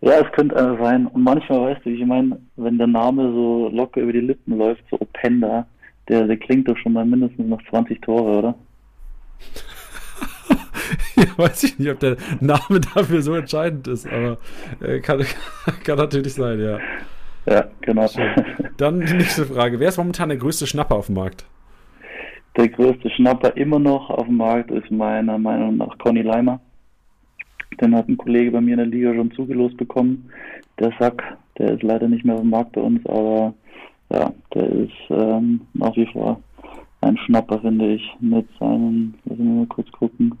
ja, 0.00 0.12
es 0.20 0.32
könnte 0.32 0.56
einer 0.56 0.78
sein. 0.82 1.06
Und 1.06 1.22
manchmal, 1.22 1.60
weißt 1.60 1.84
du, 1.84 1.90
ich 1.90 2.04
meine, 2.06 2.40
wenn 2.56 2.78
der 2.78 2.86
Name 2.86 3.30
so 3.32 3.68
locker 3.68 4.00
über 4.00 4.12
die 4.12 4.20
Lippen 4.20 4.56
läuft, 4.56 4.82
so 4.90 4.98
Openda, 4.98 5.66
der, 6.08 6.26
der 6.26 6.38
klingt 6.38 6.68
doch 6.68 6.76
schon 6.78 6.94
mal 6.94 7.04
mindestens 7.04 7.46
noch 7.46 7.60
20 7.68 8.00
Tore, 8.00 8.38
oder? 8.38 8.54
ja, 11.16 11.24
weiß 11.36 11.64
ich 11.64 11.78
nicht, 11.78 11.90
ob 11.90 12.00
der 12.00 12.16
Name 12.40 12.80
dafür 12.94 13.22
so 13.22 13.34
entscheidend 13.34 13.88
ist, 13.88 14.06
aber 14.06 14.38
äh, 14.80 15.00
kann, 15.00 15.24
kann 15.84 15.98
natürlich 15.98 16.34
sein, 16.34 16.60
ja. 16.60 16.78
Ja, 17.46 17.64
genau. 17.80 18.06
Schön. 18.06 18.30
Dann 18.76 19.00
die 19.00 19.14
nächste 19.14 19.46
Frage. 19.46 19.80
Wer 19.80 19.88
ist 19.88 19.96
momentan 19.96 20.28
der 20.28 20.38
größte 20.38 20.66
Schnapper 20.66 20.96
auf 20.96 21.06
dem 21.06 21.16
Markt? 21.16 21.46
Der 22.56 22.68
größte 22.68 23.08
Schnapper 23.10 23.56
immer 23.56 23.78
noch 23.78 24.10
auf 24.10 24.26
dem 24.26 24.36
Markt 24.36 24.70
ist 24.70 24.90
meiner 24.90 25.38
Meinung 25.38 25.78
nach 25.78 25.96
Conny 25.98 26.22
Leimer. 26.22 26.60
Den 27.80 27.94
hat 27.94 28.08
ein 28.08 28.16
Kollege 28.16 28.50
bei 28.50 28.60
mir 28.60 28.72
in 28.72 28.78
der 28.78 28.86
Liga 28.86 29.14
schon 29.14 29.32
zugelost 29.32 29.76
bekommen. 29.76 30.30
Der 30.78 30.92
Sack, 30.98 31.22
der 31.58 31.72
ist 31.72 31.82
leider 31.82 32.08
nicht 32.08 32.24
mehr 32.24 32.34
auf 32.34 32.42
dem 32.42 32.50
Markt 32.50 32.72
bei 32.72 32.80
uns, 32.80 33.04
aber 33.06 33.54
ja, 34.12 34.32
der 34.54 34.68
ist 34.68 34.92
ähm, 35.10 35.60
nach 35.74 35.96
wie 35.96 36.06
vor 36.06 36.40
ein 37.00 37.16
Schnapper, 37.18 37.60
finde 37.60 37.94
ich, 37.94 38.02
mit 38.20 38.46
seinen, 38.58 39.14
lassen 39.24 39.44
wir 39.44 39.54
mal 39.60 39.66
kurz 39.66 39.90
gucken, 39.92 40.38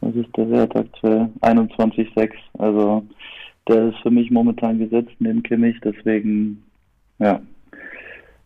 was 0.00 0.14
ist 0.14 0.36
der 0.36 0.50
Wert 0.50 0.76
aktuell? 0.76 1.28
21,6. 1.40 2.30
Also 2.58 3.04
der 3.68 3.88
ist 3.88 3.98
für 3.98 4.10
mich 4.10 4.30
momentan 4.30 4.78
gesetzt 4.78 5.14
neben 5.18 5.42
Kimmich, 5.42 5.76
deswegen 5.84 6.62
ja. 7.18 7.40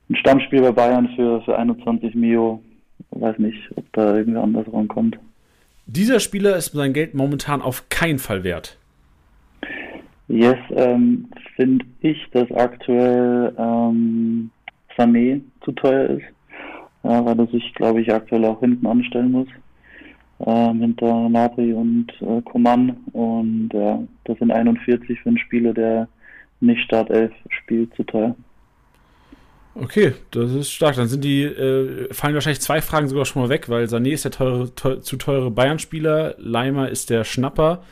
Ein 0.08 0.16
Stammspiel 0.16 0.62
bei 0.62 0.72
Bayern 0.72 1.08
für, 1.14 1.40
für 1.42 1.56
21 1.56 2.14
Mio. 2.14 2.62
Weiß 3.10 3.38
nicht, 3.38 3.58
ob 3.76 3.84
da 3.92 4.16
irgendwer 4.16 4.42
anders 4.42 4.66
rankommt. 4.72 5.18
Dieser 5.86 6.20
Spieler 6.20 6.56
ist 6.56 6.72
sein 6.72 6.92
Geld 6.92 7.14
momentan 7.14 7.62
auf 7.62 7.88
keinen 7.88 8.18
Fall 8.18 8.44
wert. 8.44 8.78
Yes, 10.28 10.56
ähm, 10.70 11.28
finde 11.56 11.84
ich, 12.00 12.18
dass 12.32 12.50
aktuell 12.52 13.54
ähm, 13.58 14.50
Sané 14.96 15.40
zu 15.64 15.72
teuer 15.72 16.10
ist, 16.10 16.24
ja, 17.02 17.24
weil 17.24 17.38
er 17.38 17.46
sich, 17.48 17.74
glaube 17.74 18.00
ich, 18.00 18.12
aktuell 18.12 18.44
auch 18.44 18.60
hinten 18.60 18.86
anstellen 18.86 19.32
muss. 19.32 19.48
Ähm, 20.44 20.80
hinter 20.80 21.28
Napri 21.28 21.72
und 21.72 22.08
äh, 22.20 22.42
Coman. 22.42 22.96
Und 23.12 23.70
ja, 23.72 24.02
das 24.24 24.38
sind 24.38 24.50
41 24.50 25.20
für 25.20 25.28
einen 25.28 25.38
Spieler, 25.38 25.72
der 25.72 26.08
nicht 26.60 26.82
Startelf 26.82 27.32
spielt, 27.48 27.94
zu 27.94 28.02
teuer. 28.04 28.34
Okay, 29.74 30.12
das 30.30 30.52
ist 30.52 30.70
stark. 30.70 30.96
Dann 30.96 31.08
sind 31.08 31.24
die, 31.24 31.42
äh, 31.44 32.12
fallen 32.12 32.34
wahrscheinlich 32.34 32.60
zwei 32.60 32.80
Fragen 32.80 33.08
sogar 33.08 33.24
schon 33.24 33.42
mal 33.42 33.48
weg, 33.48 33.68
weil 33.68 33.84
Sané 33.86 34.10
ist 34.10 34.24
der 34.24 34.32
teure, 34.32 34.74
teuer, 34.74 35.00
zu 35.00 35.16
teure 35.16 35.50
Bayern-Spieler, 35.50 36.34
Leimer 36.38 36.88
ist 36.88 37.10
der 37.10 37.24
Schnapper. 37.24 37.82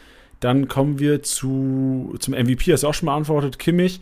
Dann 0.40 0.68
kommen 0.68 0.98
wir 0.98 1.22
zu, 1.22 2.14
zum 2.18 2.34
MVP, 2.34 2.72
hast 2.72 2.82
du 2.82 2.88
auch 2.88 2.94
schon 2.94 3.06
beantwortet, 3.06 3.58
Kimmich. 3.58 4.00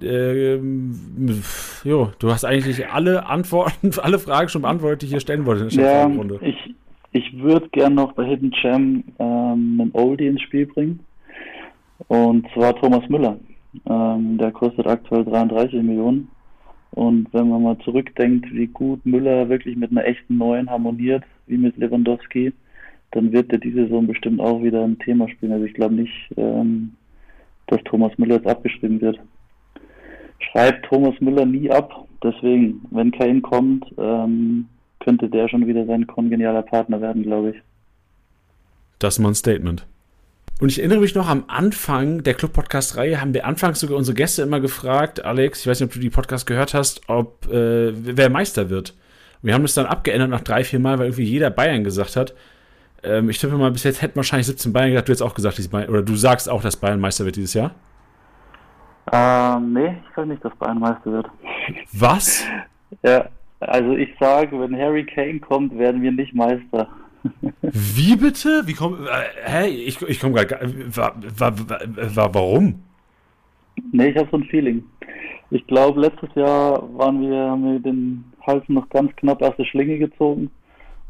Ähm, 0.00 1.42
jo, 1.84 2.10
du 2.18 2.32
hast 2.32 2.44
eigentlich 2.44 2.88
alle 2.88 3.26
Antworten, 3.26 3.92
alle 4.02 4.18
Fragen 4.18 4.48
schon 4.48 4.62
beantwortet, 4.62 5.02
die 5.02 5.06
ich 5.06 5.12
hier 5.12 5.20
stellen 5.20 5.46
wollte 5.46 5.64
in 5.64 5.68
der 5.76 6.08
ja. 6.08 6.10
Ich, 6.40 6.71
ich 7.12 7.38
würde 7.38 7.68
gerne 7.70 7.94
noch 7.94 8.12
bei 8.12 8.24
Hidden 8.24 8.52
Jam 8.62 9.04
ähm, 9.18 9.80
einen 9.80 9.90
Oldie 9.92 10.26
ins 10.26 10.42
Spiel 10.42 10.66
bringen. 10.66 11.00
Und 12.08 12.46
zwar 12.52 12.74
Thomas 12.76 13.08
Müller. 13.08 13.38
Ähm, 13.86 14.38
der 14.38 14.50
kostet 14.50 14.86
aktuell 14.86 15.24
33 15.24 15.82
Millionen. 15.82 16.28
Und 16.92 17.32
wenn 17.32 17.48
man 17.48 17.62
mal 17.62 17.78
zurückdenkt, 17.78 18.52
wie 18.52 18.66
gut 18.66 19.04
Müller 19.06 19.48
wirklich 19.48 19.76
mit 19.76 19.90
einer 19.90 20.04
echten 20.04 20.36
Neuen 20.36 20.68
harmoniert, 20.68 21.24
wie 21.46 21.56
mit 21.56 21.76
Lewandowski, 21.76 22.52
dann 23.12 23.32
wird 23.32 23.52
er 23.52 23.58
diese 23.58 23.84
Saison 23.84 24.06
bestimmt 24.06 24.40
auch 24.40 24.62
wieder 24.62 24.84
ein 24.84 24.98
Thema 24.98 25.28
spielen. 25.28 25.52
Also 25.52 25.64
ich 25.64 25.74
glaube 25.74 25.94
nicht, 25.94 26.12
ähm, 26.36 26.94
dass 27.66 27.82
Thomas 27.84 28.16
Müller 28.18 28.36
jetzt 28.36 28.46
abgeschrieben 28.46 29.00
wird. 29.00 29.18
Schreibt 30.38 30.86
Thomas 30.86 31.18
Müller 31.20 31.46
nie 31.46 31.70
ab. 31.70 32.06
Deswegen, 32.22 32.82
wenn 32.90 33.10
Kane 33.10 33.40
kommt, 33.40 33.86
ähm, 33.98 34.66
könnte 35.04 35.28
der 35.28 35.48
schon 35.48 35.66
wieder 35.66 35.84
sein 35.86 36.06
kongenialer 36.06 36.62
Partner 36.62 37.00
werden, 37.00 37.22
glaube 37.22 37.50
ich. 37.50 37.56
Das 38.98 39.14
ist 39.14 39.18
mal 39.18 39.28
ein 39.28 39.34
Statement. 39.34 39.86
Und 40.60 40.68
ich 40.68 40.78
erinnere 40.78 41.00
mich 41.00 41.14
noch 41.14 41.28
am 41.28 41.44
Anfang 41.48 42.22
der 42.22 42.34
Club-Podcast-Reihe 42.34 43.20
haben 43.20 43.34
wir 43.34 43.46
anfangs 43.46 43.80
sogar 43.80 43.98
unsere 43.98 44.14
Gäste 44.14 44.42
immer 44.42 44.60
gefragt, 44.60 45.24
Alex, 45.24 45.60
ich 45.60 45.66
weiß 45.66 45.80
nicht, 45.80 45.88
ob 45.88 45.94
du 45.94 45.98
die 45.98 46.10
Podcast 46.10 46.46
gehört 46.46 46.72
hast, 46.72 47.08
ob 47.08 47.46
äh, 47.52 47.92
wer 47.92 48.30
Meister 48.30 48.70
wird. 48.70 48.90
Und 49.42 49.48
wir 49.48 49.54
haben 49.54 49.62
das 49.62 49.74
dann 49.74 49.86
abgeändert 49.86 50.30
nach 50.30 50.42
drei, 50.42 50.62
vier 50.62 50.78
Mal, 50.78 50.98
weil 50.98 51.06
irgendwie 51.06 51.24
jeder 51.24 51.50
Bayern 51.50 51.82
gesagt 51.82 52.14
hat. 52.14 52.34
Ähm, 53.02 53.28
ich 53.28 53.38
tippe 53.38 53.56
mal, 53.56 53.72
bis 53.72 53.82
jetzt 53.82 54.02
hätten 54.02 54.14
wahrscheinlich 54.14 54.46
17 54.46 54.72
Bayern 54.72 54.90
gesagt, 54.90 55.08
du 55.08 55.12
jetzt 55.12 55.22
auch 55.22 55.34
gesagt, 55.34 55.58
oder 55.88 56.02
du 56.02 56.14
sagst 56.14 56.48
auch, 56.48 56.62
dass 56.62 56.76
Bayern 56.76 57.00
Meister 57.00 57.24
wird 57.24 57.34
dieses 57.34 57.54
Jahr? 57.54 57.72
Ähm, 59.10 59.72
nee, 59.72 59.96
ich 60.00 60.14
sage 60.14 60.28
nicht, 60.28 60.44
dass 60.44 60.54
Bayern 60.54 60.78
Meister 60.78 61.10
wird. 61.10 61.26
Was? 61.92 62.44
ja, 63.02 63.28
also 63.68 63.96
ich 63.96 64.10
sage, 64.18 64.58
wenn 64.60 64.76
Harry 64.76 65.04
Kane 65.04 65.40
kommt, 65.40 65.76
werden 65.78 66.02
wir 66.02 66.12
nicht 66.12 66.34
Meister. 66.34 66.88
Wie 67.62 68.16
bitte? 68.16 68.62
Wie 68.66 68.72
komm, 68.72 69.06
äh, 69.06 69.50
hä? 69.50 69.68
Ich, 69.68 70.00
ich 70.02 70.20
komme 70.20 70.34
gerade. 70.34 70.72
War, 70.96 71.14
war, 71.38 71.54
war, 72.16 72.34
warum? 72.34 72.82
Nee, 73.92 74.08
ich 74.08 74.16
habe 74.16 74.28
so 74.30 74.38
ein 74.38 74.44
Feeling. 74.44 74.84
Ich 75.50 75.66
glaube, 75.66 76.00
letztes 76.00 76.34
Jahr 76.34 76.82
waren 76.96 77.20
wir, 77.20 77.36
haben 77.36 77.64
wir 77.64 77.78
den 77.78 78.24
Hals 78.46 78.64
noch 78.68 78.88
ganz 78.90 79.14
knapp 79.16 79.42
aus 79.42 79.56
der 79.56 79.64
Schlinge 79.64 79.98
gezogen. 79.98 80.50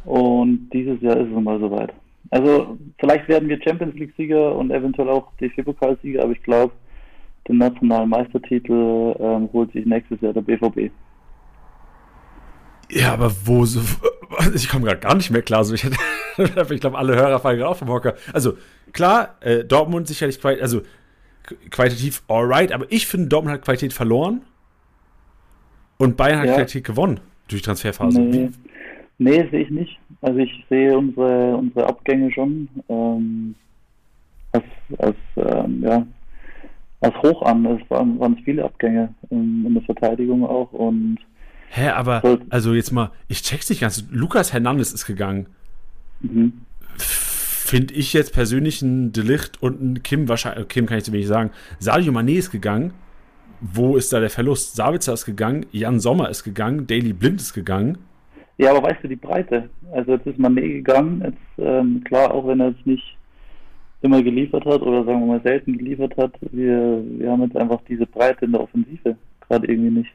Und 0.04 0.68
dieses 0.72 1.00
Jahr 1.00 1.16
ist 1.16 1.28
es 1.28 1.42
mal 1.42 1.60
soweit. 1.60 1.92
Also, 2.30 2.78
vielleicht 2.98 3.28
werden 3.28 3.48
wir 3.48 3.62
Champions 3.62 3.94
League-Sieger 3.94 4.56
und 4.56 4.70
eventuell 4.70 5.08
auch 5.10 5.30
DFB-Pokalsieger, 5.40 6.22
aber 6.22 6.32
ich 6.32 6.42
glaube, 6.42 6.72
den 7.48 7.58
nationalen 7.58 8.08
Meistertitel 8.08 9.14
ähm, 9.18 9.48
holt 9.52 9.72
sich 9.72 9.84
nächstes 9.84 10.20
Jahr 10.20 10.32
der 10.32 10.42
BVB. 10.42 10.90
Ja, 12.92 13.14
aber 13.14 13.32
wo 13.44 13.64
so. 13.64 13.80
Ich 14.54 14.66
komme 14.70 14.86
gerade 14.86 15.00
gar 15.00 15.14
nicht 15.14 15.30
mehr 15.30 15.42
klar. 15.42 15.62
So, 15.62 15.74
ich, 15.74 15.84
ich 16.38 16.80
glaube, 16.80 16.96
alle 16.96 17.14
Hörer 17.14 17.38
fallen 17.38 17.58
gerade 17.58 17.68
auf 17.68 17.78
vom 17.78 17.90
Hocker. 17.90 18.14
Also, 18.32 18.56
klar, 18.94 19.36
äh, 19.40 19.62
Dortmund 19.62 20.08
sicherlich 20.08 20.42
also, 20.42 20.80
qualitativ 21.70 22.22
alright, 22.28 22.72
aber 22.72 22.86
ich 22.88 23.06
finde, 23.06 23.28
Dortmund 23.28 23.54
hat 23.54 23.62
Qualität 23.62 23.92
verloren 23.92 24.40
und 25.98 26.16
Bayern 26.16 26.38
hat 26.38 26.46
ja. 26.46 26.54
Qualität 26.54 26.84
gewonnen 26.84 27.20
durch 27.46 27.60
Transferphase. 27.60 28.20
Nee, 28.20 28.50
nee 29.18 29.48
sehe 29.50 29.64
ich 29.64 29.70
nicht. 29.70 29.98
Also, 30.22 30.38
ich 30.38 30.64
sehe 30.70 30.96
unsere, 30.96 31.54
unsere 31.54 31.86
Abgänge 31.86 32.32
schon 32.32 32.68
ähm, 32.88 33.54
als, 34.52 34.64
als, 34.96 35.16
ähm, 35.36 35.82
ja, 35.82 36.06
als 37.02 37.14
hoch 37.18 37.42
an. 37.42 37.66
Es 37.66 37.90
waren, 37.90 38.18
waren 38.18 38.38
viele 38.38 38.64
Abgänge 38.64 39.12
in, 39.28 39.66
in 39.66 39.74
der 39.74 39.82
Verteidigung 39.82 40.46
auch 40.46 40.72
und 40.72 41.18
Hä, 41.74 41.88
aber, 41.88 42.38
also 42.50 42.74
jetzt 42.74 42.92
mal, 42.92 43.12
ich 43.28 43.40
check's 43.40 43.70
nicht 43.70 43.80
ganz. 43.80 44.04
Lukas 44.10 44.52
Hernandez 44.52 44.92
ist 44.92 45.06
gegangen. 45.06 45.46
Mhm. 46.20 46.52
Finde 46.98 47.94
ich 47.94 48.12
jetzt 48.12 48.34
persönlich 48.34 48.82
ein 48.82 49.12
Delicht 49.12 49.62
und 49.62 49.80
ein 49.80 50.02
Kim 50.02 50.28
wahrscheinlich, 50.28 50.68
Kim 50.68 50.84
kann 50.84 50.98
ich 50.98 51.04
zu 51.04 51.12
wenig 51.12 51.28
sagen. 51.28 51.50
Sadio 51.78 52.12
Mané 52.12 52.36
ist 52.36 52.50
gegangen. 52.50 52.92
Wo 53.62 53.96
ist 53.96 54.12
da 54.12 54.20
der 54.20 54.28
Verlust? 54.28 54.76
Sabitzer 54.76 55.14
ist 55.14 55.24
gegangen, 55.24 55.64
Jan 55.72 55.98
Sommer 55.98 56.28
ist 56.28 56.44
gegangen, 56.44 56.86
Daily 56.86 57.14
Blind 57.14 57.40
ist 57.40 57.54
gegangen. 57.54 57.96
Ja, 58.58 58.72
aber 58.72 58.90
weißt 58.90 59.04
du 59.04 59.08
die 59.08 59.16
Breite? 59.16 59.70
Also 59.92 60.12
jetzt 60.12 60.26
ist 60.26 60.38
Mané 60.38 60.68
gegangen, 60.74 61.22
jetzt 61.24 61.66
ähm, 61.66 62.04
klar, 62.04 62.34
auch 62.34 62.46
wenn 62.46 62.60
er 62.60 62.68
es 62.68 62.84
nicht 62.84 63.16
immer 64.02 64.22
geliefert 64.22 64.66
hat 64.66 64.82
oder 64.82 65.04
sagen 65.04 65.20
wir 65.20 65.26
mal 65.26 65.42
selten 65.42 65.78
geliefert 65.78 66.18
hat, 66.18 66.34
wir, 66.50 67.02
wir 67.02 67.30
haben 67.30 67.44
jetzt 67.44 67.56
einfach 67.56 67.80
diese 67.88 68.04
Breite 68.04 68.44
in 68.44 68.52
der 68.52 68.60
Offensive 68.60 69.16
gerade 69.40 69.66
irgendwie 69.66 70.00
nicht 70.00 70.10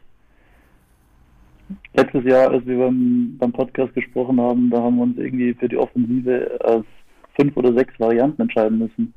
letztes 1.93 2.23
Jahr, 2.25 2.51
als 2.51 2.65
wir 2.65 2.77
beim, 2.77 3.35
beim 3.37 3.51
Podcast 3.51 3.93
gesprochen 3.93 4.39
haben, 4.39 4.69
da 4.69 4.81
haben 4.81 4.97
wir 4.97 5.03
uns 5.03 5.17
irgendwie 5.17 5.53
für 5.53 5.67
die 5.67 5.77
Offensive 5.77 6.59
als 6.63 6.85
fünf 7.39 7.55
oder 7.57 7.73
sechs 7.73 7.99
Varianten 7.99 8.41
entscheiden 8.41 8.79
müssen. 8.79 9.13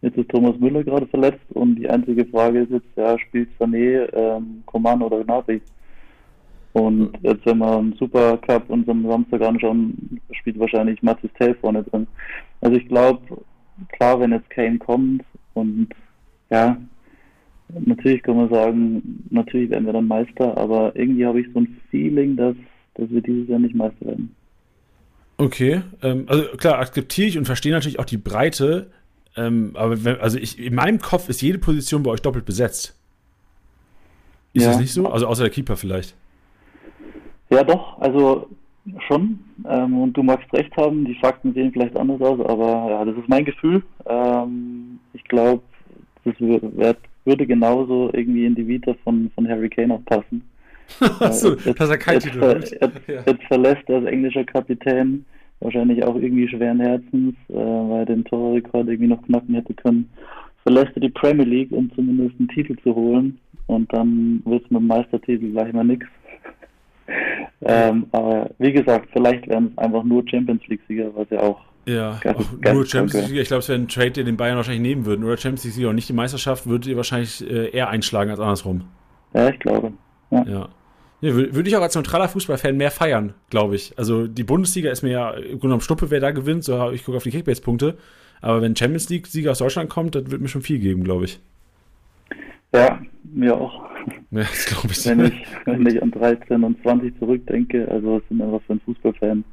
Jetzt 0.00 0.18
ist 0.18 0.30
Thomas 0.30 0.58
Müller 0.58 0.82
gerade 0.82 1.06
verletzt 1.06 1.44
und 1.50 1.76
die 1.76 1.88
einzige 1.88 2.26
Frage 2.26 2.60
ist 2.60 2.72
jetzt, 2.72 2.96
ja, 2.96 3.16
spielt 3.18 3.48
Sané, 3.58 4.12
ähm, 4.14 4.62
Coman 4.66 5.02
oder 5.02 5.22
Gnabry? 5.22 5.60
Und 6.72 7.12
jetzt, 7.22 7.44
wenn 7.44 7.58
wir 7.58 7.78
einen 7.78 7.92
Supercup 7.94 8.68
uns 8.70 8.88
am 8.88 9.06
Samstag 9.06 9.42
anschauen, 9.42 10.20
spielt 10.32 10.58
wahrscheinlich 10.58 11.02
Mathis 11.02 11.30
Tell 11.38 11.54
vorne 11.54 11.84
drin. 11.84 12.06
Also 12.62 12.76
ich 12.76 12.88
glaube, 12.88 13.20
klar, 13.92 14.18
wenn 14.18 14.32
jetzt 14.32 14.48
Kane 14.50 14.78
kommt 14.78 15.22
und 15.54 15.88
ja, 16.50 16.76
Natürlich 17.80 18.22
kann 18.22 18.36
man 18.36 18.50
sagen, 18.50 19.24
natürlich 19.30 19.70
werden 19.70 19.86
wir 19.86 19.92
dann 19.92 20.06
Meister, 20.06 20.56
aber 20.56 20.94
irgendwie 20.94 21.24
habe 21.24 21.40
ich 21.40 21.46
so 21.52 21.60
ein 21.60 21.80
Feeling, 21.90 22.36
dass, 22.36 22.54
dass 22.94 23.10
wir 23.10 23.22
dieses 23.22 23.48
Jahr 23.48 23.58
nicht 23.58 23.74
Meister 23.74 24.06
werden. 24.06 24.34
Okay, 25.38 25.82
ähm, 26.02 26.24
also 26.28 26.44
klar, 26.56 26.78
akzeptiere 26.78 27.28
ich 27.28 27.38
und 27.38 27.46
verstehe 27.46 27.72
natürlich 27.72 27.98
auch 27.98 28.04
die 28.04 28.18
Breite, 28.18 28.90
ähm, 29.36 29.72
aber 29.74 30.04
wenn, 30.04 30.20
also 30.20 30.38
ich, 30.38 30.58
in 30.58 30.74
meinem 30.74 30.98
Kopf 30.98 31.28
ist 31.28 31.40
jede 31.40 31.58
Position 31.58 32.02
bei 32.02 32.10
euch 32.10 32.22
doppelt 32.22 32.44
besetzt. 32.44 32.94
Ist 34.52 34.64
ja. 34.64 34.70
das 34.70 34.80
nicht 34.80 34.92
so? 34.92 35.08
Also 35.08 35.26
außer 35.26 35.44
der 35.44 35.50
Keeper 35.50 35.76
vielleicht. 35.76 36.14
Ja, 37.50 37.64
doch, 37.64 37.98
also 38.00 38.48
schon. 39.06 39.38
Ähm, 39.68 39.98
und 39.98 40.12
du 40.12 40.22
magst 40.22 40.52
recht 40.52 40.76
haben, 40.76 41.04
die 41.04 41.14
Fakten 41.14 41.54
sehen 41.54 41.72
vielleicht 41.72 41.96
anders 41.96 42.20
aus, 42.20 42.40
aber 42.40 42.90
ja, 42.90 43.04
das 43.04 43.16
ist 43.16 43.28
mein 43.28 43.44
Gefühl. 43.44 43.82
Ähm, 44.06 44.98
ich 45.14 45.24
glaube, 45.24 45.62
das 46.24 46.34
wird 46.38 46.98
würde 47.24 47.46
genauso 47.46 48.10
irgendwie 48.12 48.46
in 48.46 48.54
die 48.54 48.66
Vita 48.66 48.94
von, 49.04 49.30
von 49.34 49.48
Harry 49.48 49.68
Kane 49.68 49.94
auch 49.94 50.04
passen. 50.04 50.42
Achso, 51.20 51.52
äh, 51.52 51.74
dass 51.74 51.90
er 51.90 51.98
kein 51.98 52.20
Titel 52.20 52.38
ver, 52.38 52.58
jetzt, 52.58 52.76
ja. 53.06 53.22
jetzt 53.26 53.44
verlässt 53.44 53.88
er 53.88 53.96
als 53.96 54.06
englischer 54.06 54.44
Kapitän 54.44 55.24
wahrscheinlich 55.60 56.02
auch 56.04 56.16
irgendwie 56.16 56.48
schweren 56.48 56.80
Herzens, 56.80 57.34
äh, 57.48 57.54
weil 57.54 58.00
er 58.00 58.06
den 58.06 58.24
Torrekord 58.24 58.88
irgendwie 58.88 59.08
noch 59.08 59.22
knacken 59.22 59.54
hätte 59.54 59.74
können. 59.74 60.10
Verlässt 60.64 60.92
er 60.94 61.00
die 61.00 61.08
Premier 61.08 61.46
League, 61.46 61.72
um 61.72 61.90
zumindest 61.94 62.38
einen 62.38 62.48
Titel 62.48 62.76
zu 62.82 62.94
holen 62.94 63.38
und 63.66 63.92
dann 63.92 64.42
wird 64.44 64.64
es 64.64 64.70
mit 64.70 64.80
dem 64.80 64.86
Meistertitel 64.86 65.50
gleich 65.52 65.72
mal 65.72 65.84
nix. 65.84 66.06
ähm, 67.62 68.06
aber 68.12 68.50
wie 68.58 68.72
gesagt, 68.72 69.08
vielleicht 69.12 69.48
werden 69.48 69.72
es 69.72 69.78
einfach 69.78 70.04
nur 70.04 70.28
Champions 70.28 70.66
League-Sieger, 70.66 71.14
was 71.14 71.28
ja 71.30 71.40
auch 71.40 71.60
ja, 71.86 72.18
ganz, 72.22 72.60
ganz 72.60 72.74
nur 72.74 72.86
Champions 72.86 73.28
League. 73.28 73.40
Ich 73.40 73.48
glaube, 73.48 73.60
es 73.60 73.68
wäre 73.68 73.78
ein 73.78 73.88
Trade, 73.88 74.12
den 74.12 74.26
den 74.26 74.36
Bayern 74.36 74.56
wahrscheinlich 74.56 74.82
nehmen 74.82 75.04
würden. 75.04 75.24
Oder 75.24 75.36
Champions 75.36 75.76
League 75.76 75.88
und 75.88 75.94
nicht 75.94 76.08
die 76.08 76.12
Meisterschaft, 76.14 76.66
würdet 76.66 76.86
ihr 76.86 76.96
wahrscheinlich 76.96 77.48
äh, 77.48 77.70
eher 77.70 77.88
einschlagen 77.88 78.30
als 78.30 78.40
andersrum. 78.40 78.84
Ja, 79.34 79.48
ich 79.48 79.58
glaube. 79.58 79.92
Ja. 80.30 80.44
ja. 80.44 80.68
Ja, 81.22 81.34
würde 81.36 81.68
ich 81.68 81.76
auch 81.76 81.82
als 81.82 81.94
neutraler 81.94 82.28
Fußballfan 82.28 82.76
mehr 82.76 82.90
feiern, 82.90 83.34
glaube 83.48 83.76
ich. 83.76 83.96
Also 83.96 84.26
die 84.26 84.42
Bundesliga 84.42 84.90
ist 84.90 85.02
mir 85.02 85.12
ja 85.12 85.30
im 85.30 85.42
Grunde 85.42 85.58
genommen 85.60 85.80
Schnuppe, 85.80 86.10
wer 86.10 86.18
da 86.18 86.32
gewinnt. 86.32 86.64
So, 86.64 86.90
ich 86.90 87.04
gucke 87.04 87.16
auf 87.16 87.22
die 87.22 87.30
Kickbase-Punkte. 87.30 87.96
Aber 88.40 88.60
wenn 88.60 88.74
Champions 88.74 89.08
League-Sieger 89.08 89.52
aus 89.52 89.58
Deutschland 89.58 89.88
kommt, 89.88 90.16
das 90.16 90.28
wird 90.32 90.42
mir 90.42 90.48
schon 90.48 90.62
viel 90.62 90.80
geben, 90.80 91.04
glaube 91.04 91.26
ich. 91.26 91.40
Ja, 92.74 93.00
mir 93.22 93.56
auch. 93.56 93.82
Ja, 94.32 94.40
das 94.40 94.66
glaube 94.66 94.88
ich. 94.90 95.06
Wenn 95.06 95.26
ich, 95.26 95.46
wenn 95.66 95.86
ich 95.86 96.02
an 96.02 96.10
13 96.10 96.64
und 96.64 96.82
20 96.82 97.18
zurückdenke, 97.18 97.86
also 97.88 98.16
was 98.16 98.22
sind 98.28 98.40
einfach 98.40 98.62
für 98.66 98.72
ein 98.72 98.80
Fußballfan, 98.80 99.44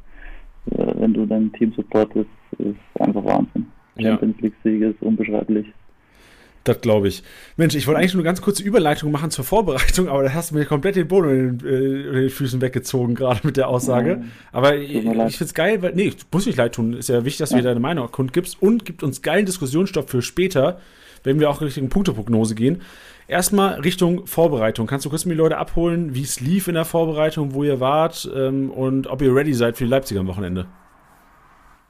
wenn 0.72 1.14
du 1.14 1.26
dein 1.26 1.52
Team 1.54 1.74
supportest, 1.76 2.30
ist 2.58 2.76
einfach 3.00 3.24
Wahnsinn. 3.26 3.68
Champions 4.00 4.36
ja. 4.38 4.44
League-Siege 4.44 4.88
ist 4.90 5.02
unbeschreiblich. 5.02 5.68
Das 6.64 6.82
glaube 6.82 7.08
ich. 7.08 7.24
Mensch, 7.58 7.74
ich 7.76 7.88
wollte 7.88 8.00
eigentlich 8.00 8.14
nur 8.14 8.22
eine 8.22 8.28
ganz 8.28 8.42
kurze 8.42 8.64
Überleitung 8.64 9.12
machen 9.12 9.32
zur 9.32 9.46
Vorbereitung, 9.46 10.10
aber 10.10 10.24
da 10.24 10.34
hast 10.34 10.52
du 10.52 10.56
mir 10.56 10.66
komplett 10.66 10.98
den 10.98 11.08
Boden 11.08 11.30
in 11.30 11.58
den, 11.58 11.68
äh, 11.68 12.12
den 12.22 12.30
Füßen 12.30 12.62
weggezogen, 12.62 13.16
gerade 13.16 13.40
mit 13.44 13.58
der 13.58 13.70
Aussage. 13.70 14.10
Ja, 14.10 14.22
aber 14.52 14.76
ich, 14.76 14.98
ich 14.98 15.04
finde 15.04 15.28
es 15.40 15.54
geil, 15.54 15.82
weil, 15.82 15.94
nee, 15.96 16.12
muss 16.32 16.46
nicht 16.46 16.58
leid 16.58 16.76
tun. 16.76 16.94
Ist 16.94 17.10
ja 17.10 17.24
wichtig, 17.26 17.40
dass 17.40 17.52
ja. 17.52 17.58
du 17.58 17.64
deine 17.64 17.80
Meinung 17.80 18.12
kundgibst 18.12 18.62
und 18.62 18.86
gibt 18.86 19.04
uns 19.04 19.22
geilen 19.22 19.46
Diskussionsstoff 19.46 20.10
für 20.10 20.22
später, 20.22 20.80
wenn 21.24 21.40
wir 21.40 21.50
auch 21.50 21.62
Richtung 21.62 21.90
Punkteprognose 21.90 22.56
gehen. 22.56 22.82
Erstmal 23.28 23.80
Richtung 23.82 24.26
Vorbereitung. 24.26 24.88
Kannst 24.88 25.06
du 25.06 25.10
kurz 25.10 25.26
mir 25.26 25.34
die 25.34 25.40
Leute 25.40 25.58
abholen, 25.58 26.16
wie 26.16 26.24
es 26.24 26.40
lief 26.40 26.68
in 26.68 26.74
der 26.74 26.86
Vorbereitung, 26.86 27.54
wo 27.54 27.64
ihr 27.64 27.80
wart 27.80 28.30
ähm, 28.36 28.72
und 28.72 29.08
ob 29.08 29.22
ihr 29.22 29.36
ready 29.36 29.54
seid 29.54 29.78
für 29.78 29.84
die 29.84 29.90
Leipziger 29.90 30.22
am 30.22 30.28
Wochenende? 30.28 30.66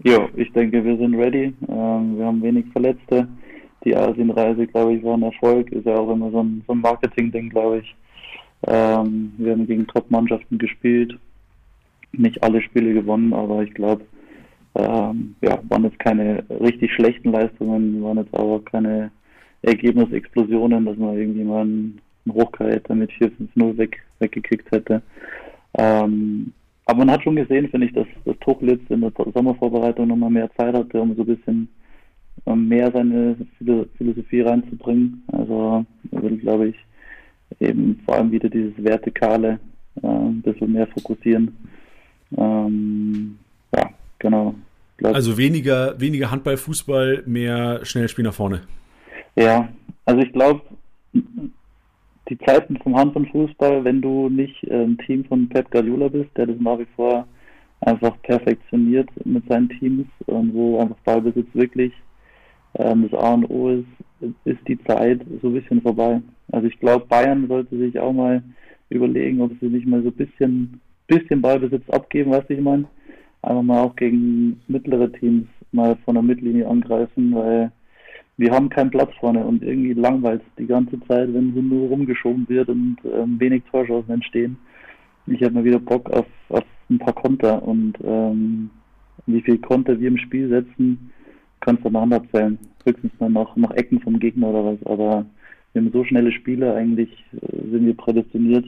Ja, 0.03 0.27
ich 0.35 0.51
denke, 0.53 0.83
wir 0.83 0.97
sind 0.97 1.15
ready. 1.15 1.53
Ähm, 1.67 2.17
wir 2.17 2.25
haben 2.25 2.41
wenig 2.41 2.65
Verletzte 2.71 3.27
die 3.83 3.95
Asienreise, 3.95 4.67
glaube 4.67 4.95
ich, 4.95 5.03
war 5.03 5.15
ein 5.15 5.23
Erfolg. 5.23 5.71
Ist 5.71 5.85
ja 5.85 5.95
auch 5.95 6.11
immer 6.11 6.31
so 6.31 6.43
ein, 6.43 6.63
so 6.67 6.73
ein 6.73 6.81
Marketing-Ding, 6.81 7.49
glaube 7.49 7.79
ich. 7.79 7.95
Ähm, 8.67 9.33
wir 9.37 9.53
haben 9.53 9.67
gegen 9.67 9.87
Top-Mannschaften 9.87 10.57
gespielt. 10.57 11.17
Nicht 12.11 12.43
alle 12.43 12.61
Spiele 12.61 12.93
gewonnen, 12.93 13.33
aber 13.33 13.63
ich 13.63 13.73
glaube, 13.73 14.03
ähm, 14.75 15.35
ja, 15.41 15.59
waren 15.69 15.83
jetzt 15.83 15.99
keine 15.99 16.43
richtig 16.49 16.91
schlechten 16.93 17.31
Leistungen, 17.31 18.03
waren 18.03 18.17
jetzt 18.17 18.33
aber 18.33 18.63
keine 18.65 19.11
Ergebnisexplosionen, 19.61 20.85
dass 20.85 20.97
man 20.97 21.17
irgendwie 21.17 21.43
mal 21.43 21.61
einen, 21.61 21.99
einen 22.25 22.35
Hochkaräter 22.35 22.95
mit 22.95 23.11
4-5-0 23.11 23.77
weg, 23.77 24.01
weggekickt 24.19 24.71
hätte. 24.71 25.01
Ähm, 25.77 26.53
aber 26.85 26.99
man 27.05 27.11
hat 27.11 27.23
schon 27.23 27.35
gesehen, 27.35 27.69
finde 27.69 27.87
ich, 27.87 27.93
dass, 27.93 28.07
dass 28.25 28.37
Tuchel 28.39 28.69
jetzt 28.69 28.89
in 28.89 29.01
der 29.01 29.11
Sommervorbereitung 29.33 30.07
nochmal 30.07 30.31
mehr 30.31 30.49
Zeit 30.57 30.73
hatte, 30.73 30.99
um 30.99 31.15
so 31.15 31.21
ein 31.21 31.27
bisschen 31.27 31.69
mehr 32.55 32.91
seine 32.91 33.35
Philosophie 33.97 34.41
reinzubringen. 34.41 35.23
Also 35.31 35.85
er 36.11 36.23
will, 36.23 36.37
glaube 36.37 36.69
ich, 36.69 36.75
eben 37.59 37.99
vor 38.05 38.15
allem 38.15 38.31
wieder 38.31 38.49
dieses 38.49 38.73
Vertikale 38.77 39.59
äh, 40.01 40.07
ein 40.07 40.41
bisschen 40.41 40.73
mehr 40.73 40.87
fokussieren. 40.87 41.55
Ähm, 42.37 43.37
ja, 43.75 43.89
genau. 44.17 44.55
Also 45.01 45.37
weniger, 45.37 45.99
weniger 45.99 46.29
Handball, 46.29 46.57
Fußball, 46.57 47.23
mehr 47.25 47.85
Schnellspiel 47.85 48.23
nach 48.25 48.33
vorne. 48.33 48.61
Ja, 49.39 49.69
also 50.03 50.21
ich 50.21 50.33
glaube, 50.33 50.61
die 51.13 52.37
Zeiten 52.45 52.75
vom 52.83 52.97
Handball 52.97 53.23
und 53.23 53.31
Fußball, 53.31 53.85
wenn 53.85 54.01
du 54.01 54.27
nicht 54.27 54.61
äh, 54.65 54.83
ein 54.83 54.97
Team 54.97 55.23
von 55.23 55.47
Pep 55.47 55.71
Guardiola 55.71 56.09
bist, 56.09 56.29
der 56.35 56.47
das 56.47 56.57
nach 56.59 56.77
wie 56.77 56.87
vor 56.97 57.25
einfach 57.79 58.21
perfektioniert 58.23 59.09
mit 59.25 59.47
seinen 59.47 59.69
Teams 59.69 60.07
und 60.25 60.53
wo 60.53 60.79
einfach 60.79 60.97
Ballbesitz 61.05 61.47
wirklich 61.53 61.93
ähm, 62.79 63.07
das 63.09 63.17
A 63.17 63.35
und 63.35 63.49
O 63.49 63.69
ist, 63.69 64.33
ist 64.43 64.67
die 64.67 64.83
Zeit 64.83 65.21
so 65.41 65.47
ein 65.47 65.53
bisschen 65.53 65.81
vorbei. 65.83 66.21
Also 66.51 66.67
ich 66.67 66.77
glaube, 66.77 67.05
Bayern 67.05 67.47
sollte 67.47 67.77
sich 67.77 67.97
auch 67.97 68.11
mal 68.11 68.43
überlegen, 68.89 69.39
ob 69.39 69.53
sie 69.61 69.67
nicht 69.67 69.87
mal 69.87 70.03
so 70.03 70.09
ein 70.09 70.15
bisschen, 70.15 70.81
bisschen 71.07 71.41
Ballbesitz 71.41 71.89
abgeben, 71.91 72.31
weißt 72.31 72.49
du, 72.49 72.55
ich 72.55 72.61
meine. 72.61 72.89
Einfach 73.41 73.63
mal 73.63 73.83
auch 73.83 73.95
gegen 73.95 74.59
mittlere 74.67 75.09
Teams 75.13 75.47
mal 75.71 75.95
von 76.03 76.15
der 76.15 76.23
Mittellinie 76.23 76.67
angreifen, 76.67 77.33
weil 77.33 77.71
wir 78.39 78.51
haben 78.51 78.69
keinen 78.69 78.89
Platz 78.89 79.11
vorne 79.19 79.43
und 79.43 79.61
irgendwie 79.63 79.91
langweilt 79.91 80.41
die 80.57 80.65
ganze 80.65 80.97
Zeit, 81.07 81.33
wenn 81.33 81.53
so 81.53 81.61
nur 81.61 81.89
rumgeschoben 81.89 82.47
wird 82.47 82.69
und 82.69 82.95
ähm, 83.03 83.37
wenig 83.37 83.63
Torschancen 83.69 84.13
entstehen. 84.13 84.57
Ich 85.27 85.43
habe 85.43 85.55
mal 85.55 85.65
wieder 85.65 85.79
Bock 85.79 86.09
auf, 86.09 86.25
auf 86.47 86.63
ein 86.89 86.99
paar 86.99 87.13
Konter 87.13 87.61
und 87.61 87.97
ähm, 88.01 88.69
wie 89.25 89.41
viel 89.41 89.57
Konter 89.57 89.99
wir 89.99 90.07
im 90.07 90.17
Spiel 90.17 90.47
setzen, 90.47 91.11
kannst 91.59 91.83
du 91.83 91.89
mal 91.89 92.13
abzählen. 92.13 92.57
Höchstens 92.85 93.11
mal 93.19 93.29
nach, 93.29 93.57
nach 93.57 93.71
Ecken 93.71 93.99
vom 93.99 94.17
Gegner 94.17 94.47
oder 94.47 94.71
was. 94.71 94.85
Aber 94.85 95.25
wir 95.73 95.81
haben 95.81 95.91
so 95.91 96.05
schnelle 96.05 96.31
Spiele, 96.31 96.73
eigentlich 96.73 97.11
äh, 97.33 97.69
sind 97.69 97.85
wir 97.85 97.97
prädestiniert, 97.97 98.65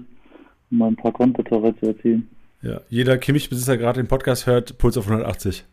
um 0.70 0.80
mal 0.80 0.88
ein 0.88 0.98
paar 0.98 1.14
Kontertore 1.14 1.74
zu 1.80 1.88
erzielen. 1.88 2.28
Ja, 2.62 2.82
jeder 2.90 3.18
Kimmich-Besitzer 3.18 3.78
gerade 3.78 4.02
den 4.02 4.10
Podcast 4.10 4.48
hört, 4.48 4.78
Puls 4.78 4.98
auf 4.98 5.08
180. 5.08 5.64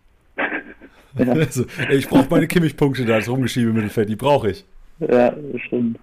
ja. 1.18 1.33
also, 1.33 1.64
ich 1.90 2.09
brauche 2.09 2.29
meine 2.31 2.47
Kimmich-Punkte 2.47 3.05
da, 3.05 3.16
das 3.16 3.29
rumgeschiebe 3.29 3.73
Mittelfeld, 3.73 4.09
die 4.09 4.16
brauche 4.16 4.51
ich. 4.51 4.64
Ja, 5.01 5.35
stimmt. 5.66 5.99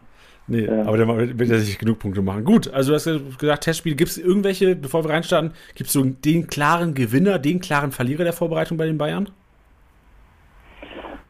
Nee, 0.47 0.65
ja. 0.65 0.83
aber 0.83 0.97
der 0.97 1.07
wird 1.07 1.49
ja 1.49 1.57
sich 1.57 1.79
genug 1.79 1.99
Punkte 1.99 2.21
machen. 2.21 2.43
Gut, 2.43 2.71
also 2.71 2.91
du 2.91 2.95
hast 2.95 3.39
gesagt, 3.39 3.63
Testspiele. 3.63 3.95
Gibt 3.95 4.11
es 4.11 4.17
irgendwelche, 4.17 4.75
bevor 4.75 5.03
wir 5.03 5.09
reinstarten, 5.09 5.51
gibt 5.73 5.87
es 5.87 5.93
so 5.93 6.03
den 6.03 6.47
klaren 6.47 6.93
Gewinner, 6.93 7.39
den 7.39 7.59
klaren 7.59 7.91
Verlierer 7.91 8.23
der 8.23 8.33
Vorbereitung 8.33 8.77
bei 8.77 8.85
den 8.85 8.97
Bayern? 8.97 9.29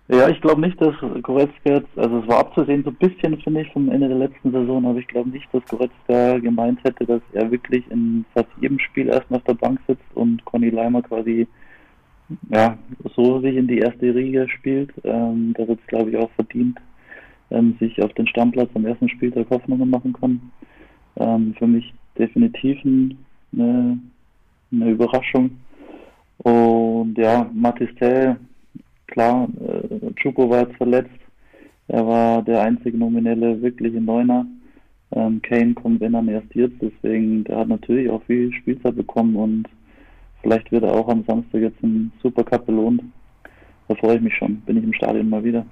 Ja, 0.08 0.30
ich 0.30 0.40
glaube 0.40 0.62
nicht, 0.62 0.80
dass 0.80 0.94
Goretzka 1.24 1.72
jetzt, 1.72 1.98
also 1.98 2.20
es 2.20 2.28
war 2.28 2.40
abzusehen 2.40 2.84
so 2.84 2.92
ein 2.92 2.96
bisschen, 2.96 3.42
finde 3.42 3.62
ich, 3.62 3.72
vom 3.72 3.90
Ende 3.90 4.08
der 4.08 4.18
letzten 4.18 4.52
Saison, 4.52 4.86
aber 4.86 5.00
ich 5.00 5.08
glaube 5.08 5.30
nicht, 5.30 5.48
dass 5.52 5.66
Goretzka 5.66 6.38
gemeint 6.38 6.80
hätte, 6.84 7.06
dass 7.06 7.22
er 7.34 7.50
wirklich 7.50 7.90
in 7.90 8.24
fast 8.34 8.50
jedem 8.62 8.78
Spiel 8.78 9.08
erstmal 9.08 9.40
auf 9.40 9.46
der 9.46 9.56
Bank 9.56 9.80
sitzt 9.88 10.06
und 10.14 10.46
Conny 10.46 10.70
Leimer 10.70 11.02
quasi 11.02 11.48
ja, 12.50 12.78
so 13.16 13.40
sich 13.42 13.56
in 13.56 13.68
die 13.68 13.80
erste 13.80 14.14
Riege 14.14 14.48
spielt. 14.50 14.92
Ähm, 15.04 15.54
da 15.58 15.68
wird 15.68 15.80
es, 15.80 15.88
glaube 15.88 16.10
ich, 16.10 16.18
auch 16.18 16.32
verdient, 16.32 16.80
ähm, 17.52 17.76
sich 17.80 18.02
auf 18.02 18.14
den 18.14 18.28
Stammplatz 18.28 18.70
am 18.74 18.86
ersten 18.86 19.10
Spieltag 19.10 19.50
Hoffnungen 19.50 19.90
machen 19.90 20.14
kann. 20.14 20.42
Ähm, 21.18 21.54
für 21.58 21.68
mich 21.68 21.94
definitiv 22.18 22.78
eine, 22.84 24.00
eine 24.72 24.90
Überraschung. 24.90 25.52
Und 26.40 27.18
ja, 27.18 27.50
Matistel 27.54 28.38
klar, 29.08 29.48
äh, 29.60 30.14
Chuko 30.16 30.50
war 30.50 30.68
jetzt 30.68 30.78
verletzt. 30.78 31.10
Er 31.88 32.06
war 32.06 32.42
der 32.42 32.62
einzige 32.62 32.98
nominelle 32.98 33.62
wirkliche 33.62 34.02
Neuner. 34.02 34.46
Ähm, 35.12 35.42
Kane 35.42 35.74
kommt, 35.74 36.02
wenn 36.02 36.14
dann 36.14 36.28
erst 36.28 36.54
jetzt, 36.56 36.76
deswegen, 36.82 37.44
der 37.44 37.60
hat 37.60 37.68
natürlich 37.68 38.10
auch 38.10 38.24
viel 38.24 38.52
Spielzeit 38.54 38.96
bekommen 38.96 39.36
und 39.36 39.68
vielleicht 40.46 40.72
wird 40.72 40.84
er 40.84 40.94
auch 40.94 41.08
am 41.10 41.24
Samstag 41.26 41.62
jetzt 41.62 41.82
im 41.82 42.12
Supercup 42.22 42.68
belohnt. 42.68 43.02
Da 43.88 43.96
freue 43.96 44.18
ich 44.18 44.22
mich 44.22 44.36
schon, 44.36 44.58
bin 44.58 44.78
ich 44.78 44.84
im 44.84 44.94
Stadion 44.94 45.28
mal 45.28 45.44
wieder. 45.44 45.66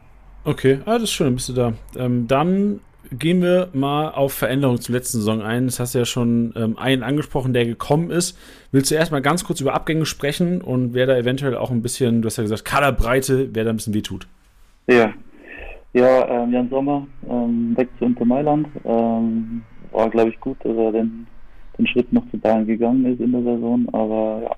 Okay, 0.45 0.79
ah, 0.85 0.93
das 0.93 1.03
ist 1.03 1.11
schön, 1.11 1.35
bist 1.35 1.49
du 1.49 1.53
da. 1.53 1.73
Ähm, 1.95 2.27
dann 2.27 2.79
gehen 3.11 3.41
wir 3.43 3.69
mal 3.73 4.09
auf 4.09 4.33
Veränderungen 4.33 4.81
zur 4.81 4.95
letzten 4.95 5.19
Saison 5.19 5.43
ein. 5.43 5.67
Das 5.67 5.79
hast 5.79 5.93
du 5.93 5.99
ja 5.99 6.05
schon 6.05 6.53
ähm, 6.55 6.77
einen 6.79 7.03
angesprochen, 7.03 7.53
der 7.53 7.65
gekommen 7.65 8.09
ist. 8.09 8.37
Willst 8.71 8.89
du 8.89 8.95
erstmal 8.95 9.21
ganz 9.21 9.43
kurz 9.43 9.61
über 9.61 9.75
Abgänge 9.75 10.07
sprechen 10.07 10.61
und 10.61 10.95
wer 10.95 11.05
da 11.05 11.15
eventuell 11.15 11.55
auch 11.55 11.69
ein 11.69 11.83
bisschen, 11.83 12.23
du 12.23 12.25
hast 12.25 12.37
ja 12.37 12.43
gesagt, 12.43 12.65
Kaderbreite, 12.65 13.49
wer 13.53 13.65
da 13.65 13.69
ein 13.69 13.75
bisschen 13.75 13.93
wehtut? 13.93 14.27
Ja, 14.87 15.13
ja 15.93 16.27
ähm, 16.27 16.51
Jan 16.51 16.69
Sommer 16.69 17.05
ähm, 17.29 17.77
weg 17.77 17.89
zu 17.99 18.05
Inter 18.05 18.25
Mailand. 18.25 18.67
Ähm, 18.83 19.61
war, 19.91 20.09
glaube 20.09 20.31
ich, 20.31 20.39
gut, 20.39 20.57
dass 20.63 20.75
er 20.75 20.91
den, 20.91 21.27
den 21.77 21.85
Schritt 21.85 22.11
noch 22.11 22.27
zu 22.31 22.39
Bayern 22.39 22.65
gegangen 22.65 23.05
ist 23.05 23.21
in 23.21 23.31
der 23.31 23.43
Saison, 23.43 23.87
aber 23.93 24.41
ja, 24.43 24.55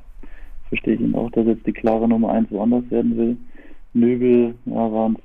verstehe 0.75 0.95
ich 0.95 1.01
ihn 1.01 1.15
auch, 1.15 1.31
dass 1.31 1.45
jetzt 1.45 1.65
die 1.65 1.73
klare 1.73 2.07
Nummer 2.07 2.31
1 2.31 2.51
woanders 2.51 2.83
werden 2.89 3.17
will. 3.17 3.37
Nöbel, 3.93 4.55
ja, 4.65 4.91
waren 4.91 5.17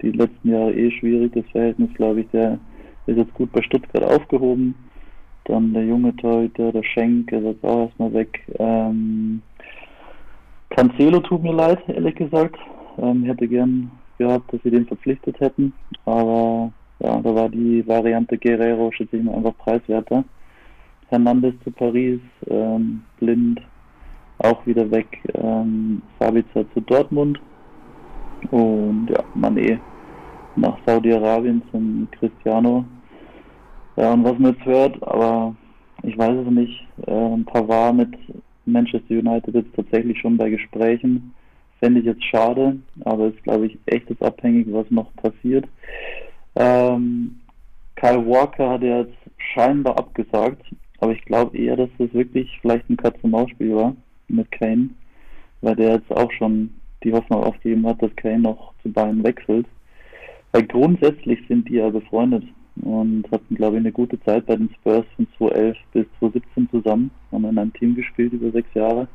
die 0.00 0.10
letzten 0.10 0.50
Jahre 0.50 0.72
eh 0.74 0.90
schwierig, 0.90 1.32
das 1.34 1.44
Verhältnis, 1.52 1.90
glaube 1.94 2.20
ich, 2.20 2.26
der 2.32 2.58
ist 3.06 3.18
jetzt 3.18 3.34
gut 3.34 3.52
bei 3.52 3.62
Stuttgart 3.62 4.04
aufgehoben. 4.04 4.74
Dann 5.44 5.74
der 5.74 5.84
junge 5.84 6.16
Torhüter, 6.16 6.72
der 6.72 6.82
Schenk, 6.82 7.30
ist 7.30 7.44
jetzt 7.44 7.64
auch 7.64 7.86
erstmal 7.86 8.14
weg. 8.14 8.40
Ähm, 8.58 9.42
Cancelo 10.70 11.20
tut 11.20 11.42
mir 11.42 11.52
leid, 11.52 11.80
ehrlich 11.88 12.14
gesagt. 12.14 12.56
Ähm, 12.96 13.24
ich 13.24 13.28
hätte 13.28 13.46
gern 13.46 13.90
gehabt, 14.16 14.50
dass 14.50 14.62
sie 14.62 14.70
den 14.70 14.86
verpflichtet 14.86 15.38
hätten, 15.40 15.74
aber 16.06 16.72
ja, 17.00 17.20
da 17.20 17.34
war 17.34 17.48
die 17.50 17.86
Variante 17.86 18.38
Guerrero, 18.38 18.90
schätze 18.92 19.18
ich 19.18 19.24
mal, 19.24 19.34
einfach 19.34 19.56
preiswerter. 19.58 20.24
Hernandez 21.10 21.54
zu 21.64 21.70
Paris, 21.70 22.20
ähm, 22.48 23.02
Blind 23.18 23.60
auch 24.38 24.66
wieder 24.66 24.90
weg, 24.90 25.06
ähm, 25.34 26.02
Sabitzer 26.18 26.64
zu 26.72 26.80
Dortmund 26.80 27.40
und 28.50 29.08
ja, 29.10 29.22
Mané 29.34 29.78
nach 30.56 30.78
Saudi-Arabien 30.86 31.62
zum 31.70 32.08
Cristiano. 32.12 32.84
Ja, 33.96 34.12
und 34.12 34.24
was 34.24 34.38
man 34.38 34.52
jetzt 34.52 34.64
hört, 34.64 35.02
aber 35.02 35.54
ich 36.02 36.16
weiß 36.18 36.46
es 36.46 36.50
nicht, 36.50 36.86
äh, 37.06 37.36
Pavard 37.46 37.96
mit 37.96 38.14
Manchester 38.66 39.14
United 39.14 39.54
ist 39.54 39.74
tatsächlich 39.74 40.18
schon 40.20 40.36
bei 40.36 40.50
Gesprächen. 40.50 41.34
Fände 41.80 42.00
ich 42.00 42.06
jetzt 42.06 42.24
schade, 42.24 42.78
aber 43.04 43.28
ist, 43.28 43.42
glaube 43.42 43.66
ich, 43.66 43.78
echt 43.86 44.08
jetzt 44.08 44.22
abhängig, 44.22 44.66
was 44.70 44.90
noch 44.90 45.14
passiert. 45.16 45.66
Ähm, 46.56 47.40
Kyle 47.96 48.26
Walker 48.26 48.70
hat 48.70 48.82
jetzt 48.82 49.14
scheinbar 49.54 49.98
abgesagt, 49.98 50.62
aber 51.00 51.12
ich 51.12 51.24
glaube 51.24 51.56
eher, 51.56 51.76
dass 51.76 51.90
das 51.98 52.12
wirklich 52.14 52.58
vielleicht 52.60 52.88
ein 52.88 52.96
Katz-und-Maus-Spiel 52.96 53.74
war 53.74 53.94
mit 54.28 54.50
Kane, 54.50 54.90
weil 55.60 55.76
der 55.76 55.94
jetzt 55.94 56.10
auch 56.10 56.30
schon 56.32 56.70
die 57.02 57.12
Hoffnung 57.12 57.44
aufgegeben 57.44 57.86
hat, 57.86 58.02
dass 58.02 58.14
Kane 58.16 58.40
noch 58.40 58.72
zu 58.82 58.90
Bayern 58.90 59.22
wechselt. 59.22 59.66
Weil 60.52 60.64
grundsätzlich 60.66 61.40
sind 61.48 61.68
die 61.68 61.74
ja 61.74 61.90
befreundet 61.90 62.44
und 62.76 63.30
hatten, 63.30 63.54
glaube 63.54 63.76
ich, 63.76 63.80
eine 63.80 63.92
gute 63.92 64.20
Zeit 64.22 64.46
bei 64.46 64.56
den 64.56 64.70
Spurs 64.74 65.04
von 65.16 65.26
2011 65.38 65.76
bis 65.92 66.06
2017 66.18 66.70
zusammen, 66.70 67.10
haben 67.30 67.44
in 67.44 67.58
einem 67.58 67.72
Team 67.74 67.94
gespielt 67.94 68.32
über 68.32 68.50
sechs 68.50 68.72
Jahre. 68.74 69.08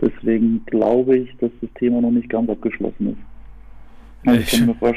Deswegen 0.00 0.64
glaube 0.66 1.18
ich, 1.18 1.36
dass 1.38 1.50
das 1.60 1.70
Thema 1.74 2.00
noch 2.00 2.10
nicht 2.10 2.28
ganz 2.28 2.48
abgeschlossen 2.48 3.08
ist. 3.08 3.30
Also 4.26 4.40
ich, 4.40 4.50
könnte 4.50 4.94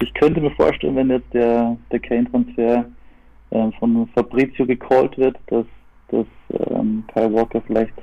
ich, 0.00 0.14
könnte 0.14 0.40
mir 0.40 0.50
vorstellen, 0.52 0.96
wenn 0.96 1.10
jetzt 1.10 1.32
der, 1.32 1.76
der 1.90 1.98
Kane-Transfer 1.98 2.84
äh, 3.50 3.70
von 3.78 4.08
Fabrizio 4.14 4.64
gecallt 4.66 5.16
wird, 5.18 5.36
dass, 5.48 5.66
dass 6.08 6.26
ähm, 6.70 7.04
Kyle 7.12 7.32
Walker 7.32 7.62
vielleicht 7.66 7.94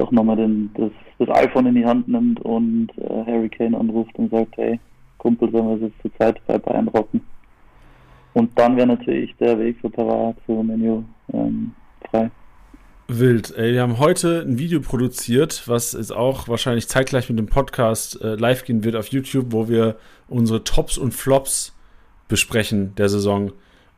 doch 0.00 0.10
nochmal 0.10 0.36
das, 0.74 0.90
das 1.18 1.28
iPhone 1.36 1.66
in 1.66 1.74
die 1.74 1.84
Hand 1.84 2.08
nimmt 2.08 2.40
und 2.40 2.88
äh, 2.96 3.24
Harry 3.26 3.48
Kane 3.48 3.78
anruft 3.78 4.14
und 4.16 4.30
sagt, 4.30 4.56
hey, 4.56 4.80
Kumpel, 5.18 5.50
sollen 5.50 5.68
wir 5.68 5.74
es 5.74 5.82
jetzt 5.82 6.02
zur 6.02 6.14
Zeit 6.18 6.40
bei 6.46 6.58
Bayern 6.58 6.88
rocken? 6.88 7.20
Und 8.32 8.58
dann 8.58 8.76
wäre 8.76 8.86
natürlich 8.86 9.34
der 9.36 9.58
Weg 9.58 9.78
für 9.80 9.90
Pavard 9.90 10.36
zu 10.46 10.62
Menu 10.62 11.04
ähm, 11.32 11.72
frei. 12.10 12.30
Wild. 13.08 13.52
Ey, 13.56 13.72
wir 13.72 13.82
haben 13.82 13.98
heute 13.98 14.40
ein 14.46 14.58
Video 14.58 14.80
produziert, 14.80 15.64
was 15.66 15.92
jetzt 15.92 16.12
auch 16.14 16.48
wahrscheinlich 16.48 16.88
zeitgleich 16.88 17.28
mit 17.28 17.38
dem 17.38 17.46
Podcast 17.46 18.22
äh, 18.22 18.36
live 18.36 18.64
gehen 18.64 18.84
wird 18.84 18.94
auf 18.94 19.08
YouTube, 19.08 19.46
wo 19.50 19.68
wir 19.68 19.96
unsere 20.28 20.62
Tops 20.62 20.96
und 20.96 21.12
Flops 21.12 21.76
besprechen 22.28 22.94
der 22.94 23.08
Saison. 23.08 23.52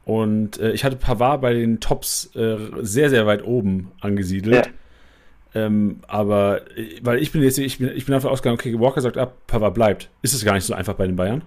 Und 0.05 0.59
äh, 0.59 0.73
ich 0.73 0.83
hatte 0.83 0.97
Pavard 0.97 1.43
bei 1.43 1.53
den 1.53 1.79
Tops 1.79 2.35
äh, 2.35 2.57
sehr, 2.81 3.11
sehr 3.11 3.27
weit 3.27 3.45
oben 3.45 3.93
angesiedelt. 4.01 4.67
Ja. 4.67 4.73
Ähm, 5.55 6.01
aber 6.09 6.63
äh, 6.77 7.01
weil 7.03 7.19
ich 7.21 7.33
bin 7.33 7.43
jetzt, 7.43 7.59
ich 7.59 7.79
bin, 7.79 7.91
ich 7.95 8.07
bin 8.07 8.13
davon 8.13 8.31
ausgegangen, 8.31 8.59
okay, 8.59 8.79
Walker 8.79 9.01
sagt 9.01 9.19
ab, 9.19 9.37
Pavard 9.47 9.75
bleibt. 9.75 10.11
Ist 10.23 10.35
es 10.35 10.45
gar 10.45 10.55
nicht 10.55 10.65
so 10.65 10.75
einfach 10.75 10.95
bei 10.95 11.07
den 11.07 11.17
Bayern? 11.17 11.43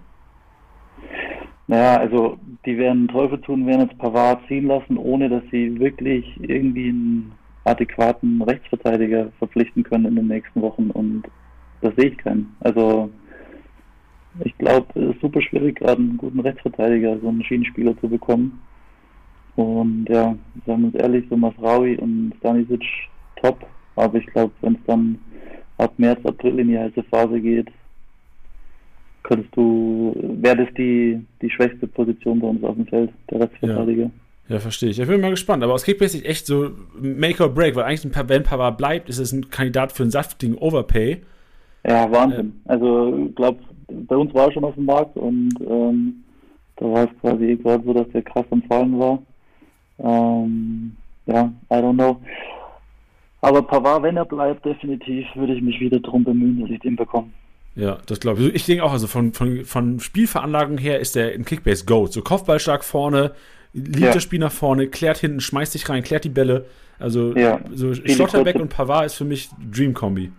Naja, 1.68 1.98
also 1.98 2.38
die 2.65 2.78
werden 2.78 3.08
Teufel 3.08 3.41
tun, 3.41 3.65
werden 3.65 3.88
jetzt 3.88 3.98
Pavard 3.98 4.46
ziehen 4.48 4.68
lassen, 4.68 4.98
ohne 4.98 5.30
dass 5.30 5.44
sie 5.52 5.80
wirklich 5.80 6.26
irgendwie 6.41 6.89
einen 6.89 7.32
adäquaten 7.63 8.41
Rechtsverteidiger 8.44 9.32
verpflichten 9.39 9.84
können 9.84 10.06
in 10.06 10.15
den 10.15 10.28
nächsten 10.28 10.62
Wochen 10.62 10.91
und 10.91 11.24
das 11.82 11.96
sehe 11.96 12.10
ich 12.10 12.18
keinen. 12.18 12.56
Also 12.60 13.10
ich 14.41 14.56
glaube, 14.58 14.88
es 15.00 15.15
ist 15.15 15.22
super 15.22 15.41
schwierig, 15.41 15.80
gerade 15.80 16.02
einen 16.02 16.18
guten 16.18 16.39
Rechtsverteidiger, 16.39 17.18
so 17.20 17.30
einen 17.30 17.44
Schienenspieler 17.44 17.98
zu 18.00 18.10
bekommen. 18.10 18.62
Und 19.56 20.08
ja, 20.10 20.36
sagen 20.65 20.82
wir 20.82 20.88
uns 20.88 20.96
ehrlich, 20.96 21.26
so 21.30 21.38
Masraui 21.38 21.96
und 21.98 22.34
Stanisic 22.39 22.84
top, 23.41 23.65
aber 23.95 24.17
ich 24.17 24.25
glaube, 24.27 24.51
wenn 24.62 24.73
es 24.73 24.79
dann 24.88 25.19
ab 25.77 25.93
März, 25.97 26.19
April 26.25 26.60
in 26.60 26.69
die 26.69 26.79
heiße 26.79 27.03
Phase 27.03 27.39
geht, 27.39 27.67
könntest 29.23 29.55
du, 29.55 30.13
wäre 30.41 30.58
das 30.58 30.73
die, 30.77 31.19
die 31.41 31.49
schwächste 31.49 31.88
Position 31.88 32.39
bei 32.39 32.47
uns 32.47 32.63
auf 32.63 32.75
dem 32.75 32.88
Feld, 32.88 33.12
der 33.29 33.41
Rechtsverteidiger. 33.41 34.03
Ja. 34.03 34.12
Ja, 34.47 34.60
verstehe 34.60 34.89
ich. 34.89 34.99
Ich 34.99 35.08
bin 35.08 35.21
mal 35.21 35.31
gespannt. 35.31 35.63
Aber 35.63 35.73
aus 35.73 35.84
Kickbase 35.84 36.17
ist 36.17 36.25
echt 36.25 36.45
so 36.45 36.69
Make 37.01 37.41
or 37.41 37.49
Break, 37.49 37.75
weil 37.75 37.86
eigentlich, 37.86 38.15
wenn 38.27 38.43
Pavard 38.43 38.77
bleibt, 38.77 39.10
ist 39.10 39.17
es 39.17 39.31
ein 39.31 39.49
Kandidat 39.49 39.91
für 39.91 40.03
einen 40.03 40.12
saftigen 40.12 40.55
Overpay. 40.55 41.21
Ja, 41.88 42.12
Wahnsinn. 42.12 42.53
Äh, 42.65 42.69
also, 42.69 43.25
ich 43.27 43.36
glaube, 43.36 43.60
bei 43.88 44.15
uns 44.15 44.34
war 44.34 44.45
er 44.45 44.51
schon 44.51 44.63
auf 44.63 44.75
dem 44.75 44.86
Markt 44.86 45.15
und 45.17 45.53
ähm, 45.67 46.23
da 46.75 46.86
war 46.86 47.03
es 47.05 47.19
quasi 47.21 47.55
gerade 47.55 47.84
so, 47.84 47.93
dass 47.93 48.10
der 48.10 48.21
krass 48.21 48.45
am 48.51 48.62
Fallen 48.63 48.99
war. 48.99 49.19
Ähm, 49.99 50.95
ja, 51.25 51.51
I 51.71 51.75
don't 51.75 51.93
know. 51.93 52.21
Aber 53.45 53.62
Pavard, 53.62 54.01
wenn 54.01 54.17
er 54.17 54.25
bleibt, 54.25 54.65
definitiv 54.65 55.27
würde 55.36 55.53
ich 55.53 55.62
mich 55.62 55.79
wieder 55.79 55.99
darum 55.99 56.23
bemühen, 56.23 56.62
dass 56.62 56.71
ich 56.71 56.79
den 56.79 56.95
bekomme. 56.95 57.29
Ja, 57.75 57.99
das 58.08 58.19
glaube 58.19 58.41
ich. 58.41 58.55
Ich 58.55 58.65
denke 58.65 58.84
auch, 58.84 58.91
also 58.91 59.05
von, 59.05 59.34
von, 59.34 59.65
von 59.65 59.99
Spielveranlagung 59.99 60.79
her 60.79 60.99
ist 60.99 61.15
der 61.15 61.36
in 61.36 61.45
Kickbase 61.45 61.86
Goat. 61.86 62.12
So 62.12 62.23
Kopfballstark 62.23 62.84
vorne, 62.84 63.34
liebt 63.71 63.99
ja. 63.99 64.13
das 64.13 64.23
Spiel 64.23 64.39
nach 64.39 64.51
vorne, 64.51 64.88
klärt 64.88 65.19
hinten, 65.19 65.41
schmeißt 65.41 65.73
sich 65.73 65.88
rein, 65.88 66.01
klärt 66.01 66.23
die 66.23 66.29
Bälle. 66.29 66.65
Also 66.97 67.36
ja. 67.36 67.60
so 67.71 67.93
Schlotterbeck 67.93 68.55
und 68.55 68.69
Pavard 68.69 69.05
ist 69.05 69.15
für 69.15 69.25
mich 69.25 69.49
Dream-Kombi. 69.71 70.31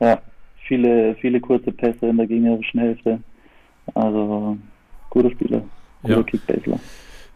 Ja, 0.00 0.20
viele, 0.68 1.14
viele 1.14 1.40
kurze 1.40 1.72
Pässe 1.72 2.08
in 2.08 2.18
der 2.18 2.26
gegnerischen 2.26 2.78
Hälfte. 2.78 3.20
Also 3.94 4.58
guter 5.08 5.30
Spieler, 5.30 5.62
guter 6.02 6.14
ja. 6.14 6.22
Kickbaseler. 6.24 6.78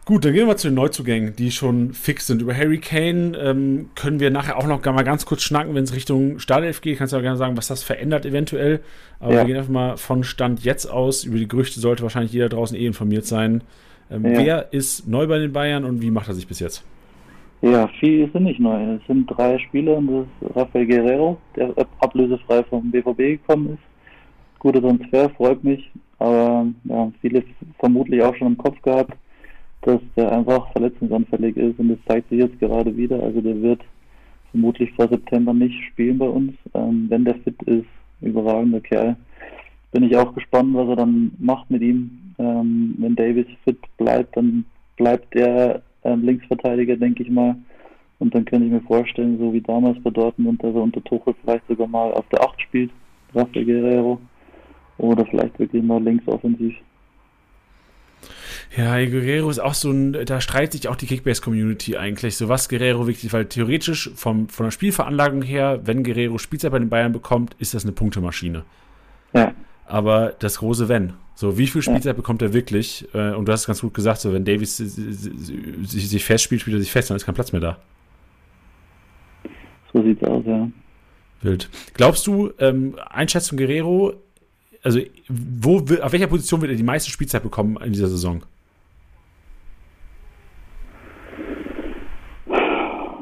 Gut, 0.05 0.23
dann 0.23 0.33
gehen 0.33 0.47
wir 0.47 0.55
zu 0.55 0.67
den 0.67 0.75
Neuzugängen, 0.75 1.35
die 1.35 1.49
schon 1.49 1.93
fix 1.93 2.27
sind. 2.27 2.39
Über 2.39 2.55
Harry 2.55 2.77
Kane 2.77 3.35
ähm, 3.39 3.89
können 3.95 4.19
wir 4.19 4.29
nachher 4.29 4.55
auch 4.55 4.67
noch 4.67 4.85
mal 4.85 5.03
ganz 5.03 5.25
kurz 5.25 5.41
schnacken, 5.41 5.73
wenn 5.73 5.83
es 5.83 5.95
Richtung 5.95 6.37
Startelf 6.37 6.81
geht. 6.81 6.99
Kannst 6.99 7.13
du 7.13 7.17
auch 7.17 7.23
gerne 7.23 7.37
sagen, 7.37 7.57
was 7.57 7.67
das 7.67 7.81
verändert 7.81 8.23
eventuell. 8.23 8.81
Aber 9.19 9.33
ja. 9.33 9.39
wir 9.39 9.45
gehen 9.45 9.57
einfach 9.57 9.71
mal 9.71 9.97
von 9.97 10.23
Stand 10.23 10.63
jetzt 10.63 10.85
aus. 10.85 11.23
Über 11.23 11.39
die 11.39 11.47
Gerüchte 11.47 11.79
sollte 11.79 12.03
wahrscheinlich 12.03 12.31
jeder 12.33 12.49
draußen 12.49 12.77
eh 12.77 12.85
informiert 12.85 13.25
sein. 13.25 13.63
Ähm, 14.11 14.25
ja. 14.25 14.37
Wer 14.37 14.73
ist 14.73 15.07
neu 15.07 15.25
bei 15.25 15.39
den 15.39 15.51
Bayern 15.51 15.83
und 15.83 16.03
wie 16.03 16.11
macht 16.11 16.27
er 16.27 16.35
sich 16.35 16.47
bis 16.47 16.59
jetzt? 16.59 16.85
Ja, 17.63 17.87
viel 17.99 18.29
sind 18.31 18.43
nicht 18.43 18.59
neu. 18.59 18.97
Es 18.97 19.07
sind 19.07 19.25
drei 19.25 19.57
Spieler 19.57 19.97
und 19.97 20.07
das 20.07 20.49
ist 20.49 20.55
Rafael 20.55 20.85
Guerrero, 20.85 21.37
der 21.55 21.73
ablösefrei 21.99 22.63
vom 22.69 22.91
BVB 22.91 23.41
gekommen 23.41 23.73
ist. 23.73 24.59
Guter 24.59 24.81
Transfer, 24.81 25.31
freut 25.31 25.63
mich. 25.63 25.89
Aber 26.19 26.67
ja, 26.83 27.11
viele 27.21 27.43
vermutlich 27.79 28.21
auch 28.21 28.35
schon 28.35 28.49
im 28.49 28.57
Kopf 28.57 28.79
gehabt, 28.83 29.17
dass 29.85 30.01
der 30.15 30.31
einfach 30.31 30.71
verletzungsanfällig 30.71 31.55
ist 31.57 31.77
und 31.79 31.89
das 31.89 31.97
zeigt 32.07 32.29
sich 32.29 32.39
jetzt 32.39 32.59
gerade 32.59 32.95
wieder. 32.97 33.21
Also 33.21 33.39
der 33.39 33.61
wird 33.61 33.81
vermutlich 34.51 34.91
vor 34.93 35.07
September 35.07 35.53
nicht 35.53 35.75
spielen 35.91 36.17
bei 36.17 36.27
uns. 36.27 36.53
Ähm, 36.73 37.05
wenn 37.09 37.23
der 37.23 37.35
fit 37.35 37.61
ist, 37.63 37.85
überragender 38.21 38.81
Kerl. 38.81 39.15
Bin 39.91 40.03
ich 40.03 40.17
auch 40.17 40.33
gespannt, 40.33 40.73
was 40.73 40.89
er 40.89 40.95
dann 40.95 41.31
macht 41.37 41.69
mit 41.69 41.83
ihm. 41.83 42.33
Ähm, 42.39 42.95
wenn 42.97 43.15
Davis 43.15 43.45
fit 43.63 43.77
bleibt, 43.97 44.35
dann 44.35 44.65
bleibt 44.97 45.33
der 45.35 45.83
ähm, 46.03 46.23
Linksverteidiger, 46.23 46.97
denke 46.97 47.21
ich 47.21 47.29
mal. 47.29 47.55
Und 48.17 48.33
dann 48.33 48.45
könnte 48.45 48.65
ich 48.65 48.71
mir 48.71 48.81
vorstellen, 48.81 49.37
so 49.37 49.53
wie 49.53 49.61
damals 49.61 50.01
bei 50.01 50.09
Dortmund, 50.09 50.63
dass 50.63 50.73
er 50.73 50.81
unter 50.81 51.03
Tuchel 51.03 51.35
vielleicht 51.41 51.67
sogar 51.67 51.87
mal 51.87 52.11
auf 52.13 52.25
der 52.29 52.41
8 52.41 52.59
spielt, 52.61 52.91
Rafael 53.35 53.65
Guerrero. 53.65 54.19
Oder 54.97 55.25
vielleicht 55.25 55.59
wirklich 55.59 55.83
mal 55.83 56.01
links 56.01 56.27
offensiv. 56.27 56.73
Ja, 58.75 58.97
Guerrero 59.05 59.49
ist 59.49 59.59
auch 59.59 59.73
so 59.73 59.91
ein, 59.91 60.25
da 60.25 60.41
streitet 60.41 60.73
sich 60.73 60.87
auch 60.87 60.95
die 60.95 61.05
Kickbase-Community 61.05 61.97
eigentlich, 61.97 62.35
so 62.35 62.49
was 62.49 62.67
Guerrero 62.67 63.07
wirklich, 63.07 63.31
weil 63.31 63.45
theoretisch 63.45 64.09
vom, 64.15 64.49
von 64.49 64.65
der 64.65 64.71
Spielveranlagung 64.71 65.41
her, 65.41 65.81
wenn 65.83 66.03
Guerrero 66.03 66.37
Spielzeit 66.37 66.71
bei 66.71 66.79
den 66.79 66.89
Bayern 66.89 67.11
bekommt, 67.11 67.55
ist 67.59 67.73
das 67.73 67.83
eine 67.83 67.93
Punktemaschine. 67.93 68.63
Ja. 69.33 69.53
Aber 69.85 70.33
das 70.39 70.57
große 70.57 70.89
Wenn. 70.89 71.13
So, 71.35 71.57
wie 71.57 71.67
viel 71.67 71.81
Spielzeit 71.81 72.05
ja. 72.05 72.13
bekommt 72.13 72.41
er 72.41 72.53
wirklich? 72.53 73.07
Äh, 73.13 73.33
und 73.33 73.45
du 73.45 73.51
hast 73.51 73.61
es 73.61 73.67
ganz 73.67 73.81
gut 73.81 73.93
gesagt, 73.93 74.21
so, 74.21 74.33
wenn 74.33 74.45
Davis 74.45 74.77
sich, 74.77 76.09
sich 76.09 76.25
festspielt, 76.25 76.61
spielt 76.61 76.77
er 76.77 76.79
sich 76.79 76.91
fest, 76.91 77.09
dann 77.09 77.17
ist 77.17 77.25
kein 77.25 77.35
Platz 77.35 77.51
mehr 77.51 77.61
da. 77.61 77.77
So 79.93 80.01
sieht's 80.01 80.23
aus, 80.23 80.43
ja. 80.45 80.69
Wild. 81.41 81.69
Glaubst 81.93 82.27
du, 82.27 82.51
ähm, 82.59 82.95
Einschätzung 83.09 83.57
Guerrero, 83.57 84.13
also 84.81 84.99
wo, 85.29 85.77
auf 85.77 86.11
welcher 86.11 86.27
Position 86.27 86.61
wird 86.61 86.71
er 86.71 86.77
die 86.77 86.83
meiste 86.83 87.11
Spielzeit 87.11 87.43
bekommen 87.43 87.77
in 87.83 87.93
dieser 87.93 88.07
Saison? 88.07 88.43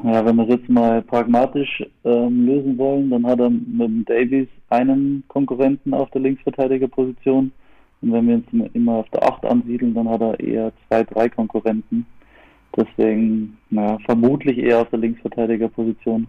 Ja, 0.04 0.26
wenn 0.26 0.36
wir 0.36 0.44
es 0.44 0.50
jetzt 0.50 0.68
mal 0.68 1.02
pragmatisch 1.02 1.82
ähm, 2.04 2.46
lösen 2.46 2.78
wollen, 2.78 3.10
dann 3.10 3.26
hat 3.26 3.40
er 3.40 3.50
mit 3.50 3.88
dem 3.88 4.04
Davies 4.04 4.50
einen 4.70 5.24
Konkurrenten 5.30 5.94
auf 5.94 6.10
der 6.12 6.20
Linksverteidigerposition. 6.22 7.54
Und 8.02 8.12
wenn 8.12 8.28
wir 8.28 8.36
uns 8.36 8.70
immer 8.74 8.96
auf 8.96 9.10
der 9.12 9.24
8 9.24 9.46
ansiedeln, 9.46 9.94
dann 9.94 10.10
hat 10.10 10.20
er 10.20 10.38
eher 10.42 10.74
zwei, 10.88 11.06
drei 11.06 11.30
Konkurrenten. 11.30 12.06
Deswegen, 12.76 13.58
naja, 13.70 13.98
vermutlich 14.06 14.58
eher 14.58 14.82
auf 14.82 14.90
der 14.90 15.00
Linksverteidigerposition. 15.00 16.28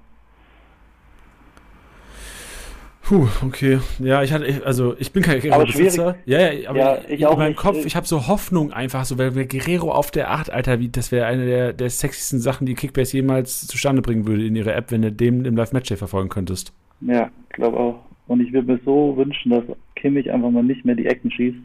Puh, 3.05 3.29
okay. 3.45 3.81
Ja, 3.99 4.23
ich 4.23 4.33
hatte, 4.33 4.63
also 4.65 4.97
ich 4.99 5.13
bin 5.13 5.23
kein 5.23 5.39
Guerrero-Besitzer. 5.41 6.17
Ja, 6.25 6.53
ja, 6.53 6.71
aber 6.71 6.79
ja, 6.79 6.99
ich 7.07 7.21
in 7.21 7.39
meinem 7.39 7.55
Kopf, 7.55 7.85
ich 7.85 7.97
habe 7.97 8.07
so 8.07 8.29
Hoffnung 8.29 8.73
einfach, 8.73 9.05
so, 9.05 9.19
weil 9.19 9.31
Guerrero 9.47 9.93
auf 9.93 10.11
der 10.11 10.31
8, 10.31 10.51
Alter, 10.51 10.81
wie, 10.81 10.89
das 10.89 11.13
wäre 11.13 11.27
eine 11.27 11.45
der, 11.45 11.73
der 11.75 11.91
sexiesten 11.91 12.41
Sachen, 12.41 12.67
die 12.67 12.75
Kickbase 12.75 13.19
jemals 13.19 13.67
zustande 13.67 14.01
bringen 14.01 14.27
würde 14.27 14.47
in 14.47 14.57
ihrer 14.57 14.75
App, 14.75 14.91
wenn 14.91 15.03
du 15.03 15.13
dem 15.13 15.45
im 15.45 15.55
Live-Match 15.55 15.95
verfolgen 15.95 16.31
könntest. 16.31 16.73
Ja, 17.03 17.31
glaube 17.51 17.77
auch. 17.79 18.01
Und 18.27 18.41
ich 18.41 18.55
würde 18.55 18.73
mir 18.73 18.81
so 18.87 19.15
wünschen, 19.19 19.51
dass 19.51 19.65
Kimmich 19.97 20.33
einfach 20.33 20.51
mal 20.51 20.63
nicht 20.63 20.87
mehr 20.87 20.95
die 20.95 21.07
Ecken 21.07 21.31
schießt. 21.31 21.59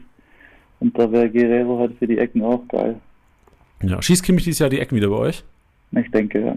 Und 0.80 0.98
da 0.98 1.10
wäre 1.10 1.30
Guerrero 1.30 1.78
halt 1.78 1.92
für 1.98 2.06
die 2.06 2.18
Ecken 2.18 2.42
auch 2.42 2.68
geil. 2.68 2.96
Ja, 3.82 4.02
schießt 4.02 4.22
Kimmich 4.22 4.44
dieses 4.44 4.58
Jahr 4.58 4.68
die 4.68 4.78
Ecken 4.78 4.94
wieder 4.94 5.08
bei 5.08 5.16
euch? 5.16 5.42
Ich 5.92 6.10
denke, 6.10 6.44
ja. 6.44 6.54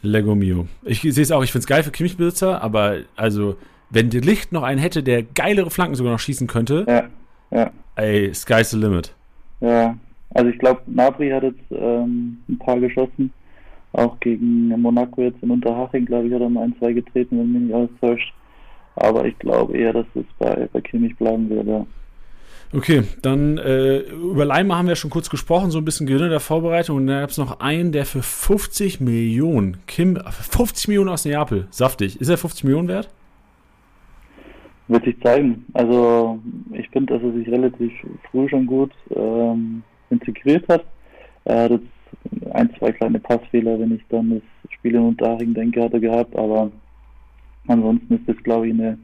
Lego 0.00 0.34
Mio. 0.34 0.66
Ich 0.84 1.02
sehe 1.02 1.22
es 1.22 1.30
auch, 1.30 1.44
ich 1.44 1.52
finde 1.52 1.62
es 1.62 1.66
geil 1.66 1.82
für 1.82 1.90
Kimmich-Besitzer, 1.90 2.62
aber 2.62 3.00
also 3.14 3.56
wenn 3.92 4.10
der 4.10 4.22
Licht 4.22 4.52
noch 4.52 4.62
einen 4.62 4.80
hätte, 4.80 5.02
der 5.02 5.22
geilere 5.22 5.70
Flanken 5.70 5.94
sogar 5.94 6.12
noch 6.12 6.18
schießen 6.18 6.46
könnte, 6.46 6.84
ja, 6.88 7.04
ja. 7.56 7.70
ey, 7.96 8.32
sky's 8.34 8.70
the 8.70 8.78
limit. 8.78 9.14
Ja, 9.60 9.96
also 10.34 10.50
ich 10.50 10.58
glaube, 10.58 10.80
Nabri 10.86 11.30
hat 11.30 11.42
jetzt 11.42 11.60
ähm, 11.70 12.38
ein 12.48 12.58
paar 12.58 12.80
geschossen 12.80 13.32
Auch 13.92 14.18
gegen 14.20 14.68
Monaco 14.80 15.22
jetzt 15.22 15.42
in 15.42 15.50
Unterhaching, 15.50 16.06
glaube 16.06 16.26
ich, 16.26 16.34
hat 16.34 16.40
er 16.40 16.48
mal 16.48 16.64
ein, 16.64 16.74
zwei 16.78 16.92
getreten, 16.92 17.38
wenn 17.38 17.52
mich 17.52 17.62
nicht 17.62 17.74
alles 17.74 17.90
täuscht. 18.00 18.32
Aber 18.96 19.24
ich 19.24 19.38
glaube 19.38 19.76
eher, 19.76 19.92
dass 19.92 20.06
es 20.14 20.24
bei, 20.38 20.68
bei 20.72 20.80
Kimmich 20.80 21.16
bleiben 21.16 21.48
wird. 21.48 21.66
Ja. 21.66 21.86
Okay, 22.74 23.02
dann 23.20 23.58
äh, 23.58 23.98
über 23.98 24.46
Leimer 24.46 24.78
haben 24.78 24.88
wir 24.88 24.96
schon 24.96 25.10
kurz 25.10 25.28
gesprochen, 25.28 25.70
so 25.70 25.78
ein 25.78 25.84
bisschen 25.84 26.06
Gewinner 26.06 26.30
der 26.30 26.40
Vorbereitung. 26.40 26.96
Und 26.96 27.06
dann 27.06 27.20
gab 27.20 27.30
es 27.30 27.36
noch 27.36 27.60
einen, 27.60 27.92
der 27.92 28.06
für 28.06 28.22
50 28.22 29.00
Millionen, 29.00 29.78
Kim, 29.86 30.16
50 30.16 30.88
Millionen 30.88 31.10
aus 31.10 31.26
Neapel, 31.26 31.66
saftig. 31.70 32.20
Ist 32.20 32.28
er 32.28 32.38
50 32.38 32.64
Millionen 32.64 32.88
wert? 32.88 33.10
Wird 34.92 35.04
sich 35.06 35.18
zeigen. 35.22 35.64
Also 35.72 36.38
ich 36.72 36.86
finde, 36.90 37.14
dass 37.14 37.22
er 37.22 37.32
sich 37.32 37.48
relativ 37.48 37.90
früh 38.30 38.46
schon 38.50 38.66
gut 38.66 38.92
ähm, 39.16 39.82
integriert 40.10 40.68
hat. 40.68 40.84
Er 41.46 41.62
hat 41.62 41.70
jetzt 41.70 42.52
ein, 42.52 42.68
zwei 42.78 42.92
kleine 42.92 43.18
Passfehler, 43.18 43.80
wenn 43.80 43.94
ich 43.94 44.02
dann 44.10 44.28
das 44.28 44.72
Spiel 44.72 44.96
in 44.96 45.00
Unterhaching 45.00 45.54
denke, 45.54 45.82
hat 45.82 45.94
er 45.94 46.00
gehabt, 46.00 46.36
aber 46.36 46.70
ansonsten 47.68 48.16
ist 48.16 48.28
das, 48.28 48.36
glaube 48.42 48.68
ich, 48.68 48.74
eine 48.74 48.98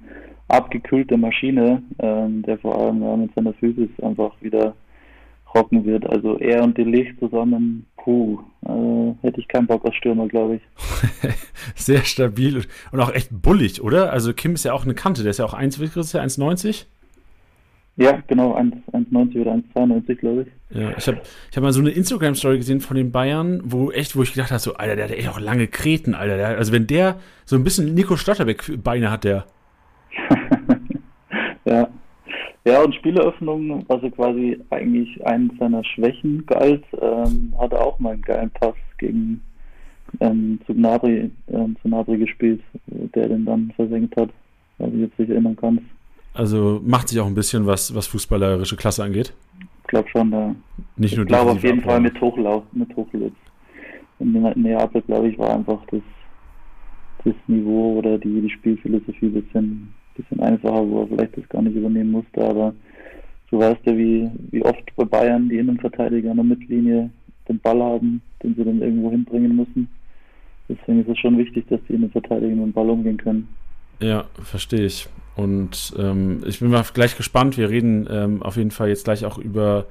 abgekühlte 0.49 1.17
Maschine, 1.17 1.83
ähm, 2.01 2.43
der 2.43 2.59
vor 2.59 2.79
allem 2.79 3.03
ja, 3.03 3.17
mit 3.17 3.35
seiner 3.35 3.55
Physis 3.55 3.89
einfach 4.03 4.33
wieder 4.43 4.75
rocken 5.55 5.85
wird. 5.85 6.09
Also 6.09 6.39
er 6.39 6.63
und 6.63 6.77
die 6.77 6.85
Licht 6.85 7.19
zusammen, 7.19 7.87
puh, 7.97 8.39
äh, 8.67 9.15
hätte 9.23 9.41
ich 9.41 9.49
keinen 9.49 9.67
Bock 9.67 9.85
als 9.85 9.95
Stürmer, 9.97 10.29
glaube 10.29 10.57
ich. 10.57 10.63
Sehr 11.75 12.05
stabil 12.05 12.65
und 12.93 13.01
auch 13.01 13.13
echt 13.13 13.31
bullig, 13.31 13.83
oder? 13.83 14.13
Also 14.13 14.33
Kim 14.33 14.55
ist 14.55 14.65
ja 14.65 14.73
auch 14.73 14.85
eine 14.85 14.95
Kante, 14.95 15.23
der 15.23 15.31
ist 15.31 15.39
ja 15.39 15.45
auch 15.45 15.55
1,90? 15.55 16.87
Ja, 17.97 18.23
genau, 18.29 18.57
1,90 18.57 19.41
oder 19.41 19.55
1,92, 19.75 20.15
glaube 20.15 20.43
ich. 20.43 20.79
Ja, 20.79 20.97
ich 20.97 21.09
habe 21.09 21.21
ich 21.51 21.57
hab 21.57 21.65
mal 21.65 21.73
so 21.73 21.81
eine 21.81 21.91
Instagram-Story 21.91 22.59
gesehen 22.59 22.81
von 22.81 22.97
den 22.97 23.11
Bayern, 23.11 23.61
wo 23.65 23.91
echt, 23.91 24.15
wo 24.15 24.23
ich 24.23 24.35
gedacht 24.35 24.53
habe, 24.53 24.61
so, 24.61 24.75
Alter, 24.75 24.95
der 24.95 25.07
hat 25.07 25.11
echt 25.13 25.29
auch 25.29 25.41
lange 25.41 25.67
Kreten, 25.67 26.15
Alter. 26.15 26.37
Der, 26.37 26.49
also 26.59 26.73
wenn 26.73 26.87
der 26.87 27.19
so 27.45 27.57
ein 27.57 27.65
bisschen 27.65 27.95
Nico 27.95 28.17
Stotterbeck-Beine 28.17 29.11
hat, 29.11 29.25
der. 29.25 29.47
ja. 32.65 32.83
Und 32.83 32.95
Spieleröffnung, 32.95 33.85
was 33.89 34.03
er 34.03 34.11
quasi 34.11 34.59
eigentlich 34.71 35.25
einen 35.27 35.57
seiner 35.59 35.85
Schwächen 35.85 36.45
galt, 36.47 36.85
ähm, 37.01 37.55
hat 37.59 37.73
er 37.73 37.85
auch 37.85 37.99
mal 37.99 38.15
einen 38.15 38.23
geilen 38.23 38.51
Pass 38.51 38.75
gegen 38.99 39.41
ähm, 40.21 40.59
zu 40.67 40.75
Gnabry, 40.75 41.31
ähm, 41.49 41.77
zu 41.83 41.89
Gnabry 41.89 42.19
gespielt, 42.19 42.63
der 42.87 43.29
den 43.29 43.45
dann 43.45 43.73
versenkt 43.77 44.17
hat, 44.17 44.31
weil 44.79 44.95
ich 44.95 45.01
jetzt 45.01 45.19
nicht 45.19 45.31
erinnern 45.31 45.57
kann. 45.57 45.81
Also 46.35 46.81
macht 46.85 47.09
sich 47.09 47.21
auch 47.21 47.27
ein 47.27 47.35
bisschen 47.35 47.67
was, 47.67 47.95
was 47.95 48.07
fußballerische 48.07 48.77
Klasse 48.77 49.03
angeht? 49.03 49.35
Ich 49.83 49.89
glaube 49.89 50.09
schon, 50.11 50.31
ja. 50.31 50.55
Nicht 50.97 51.17
nur 51.17 51.25
ich 51.25 51.29
glaube 51.29 51.53
auf 51.53 51.63
jeden 51.63 51.81
Fall 51.81 52.01
mit 52.01 52.21
Hochlauf, 52.21 52.63
mit 52.73 52.95
Hochlauf. 52.95 53.33
In 54.21 54.33
Neapel, 54.33 55.03
glaube 55.03 55.29
ich, 55.29 55.39
war 55.39 55.55
einfach 55.55 55.81
das, 55.91 56.03
das 57.25 57.35
Niveau 57.47 57.99
oder 57.99 58.19
die, 58.19 58.41
die 58.41 58.51
Spielphilosophie 58.51 59.27
ein 59.27 59.33
bisschen 59.33 59.95
bisschen 60.19 60.41
einfacher, 60.41 60.89
wo 60.89 61.03
er 61.03 61.09
vielleicht 61.09 61.37
das 61.37 61.49
gar 61.49 61.63
nicht 61.63 61.77
übernehmen 61.77 62.11
musste, 62.11 62.45
aber 62.45 62.75
du 63.51 63.59
weißt 63.59 63.81
ja, 63.85 63.97
wie, 63.97 64.31
wie 64.51 64.65
oft 64.65 64.85
bei 64.97 65.05
Bayern 65.05 65.49
die 65.49 65.59
Innenverteidiger 65.59 66.31
an 66.31 66.37
der 66.37 66.45
Mittellinie 66.45 67.11
den 67.49 67.59
Ball 67.61 67.83
haben, 67.83 68.21
den 68.43 68.55
sie 68.55 68.65
dann 68.65 68.83
irgendwo 68.83 69.11
hinbringen 69.11 69.57
müssen. 69.57 69.89
Deswegen 70.69 71.01
ist 71.01 71.09
es 71.09 71.19
schon 71.19 71.39
wichtig, 71.39 71.67
dass 71.69 71.81
die 71.89 71.95
Innenverteidiger 71.95 72.55
mit 72.55 72.67
dem 72.67 72.73
Ball 72.73 72.91
umgehen 72.91 73.17
können. 73.17 73.49
Ja, 74.01 74.25
verstehe 74.43 74.85
ich. 74.85 75.09
Und 75.35 75.95
ähm, 75.99 76.43
ich 76.47 76.61
bin 76.61 76.71
mal 76.71 76.85
gleich 76.93 77.17
gespannt. 77.17 77.57
Wir 77.57 77.71
reden 77.71 78.07
ähm, 78.11 78.43
auf 78.43 78.57
jeden 78.57 78.71
Fall 78.71 78.89
jetzt 78.89 79.05
gleich 79.05 79.25
auch 79.25 79.39
über 79.39 79.87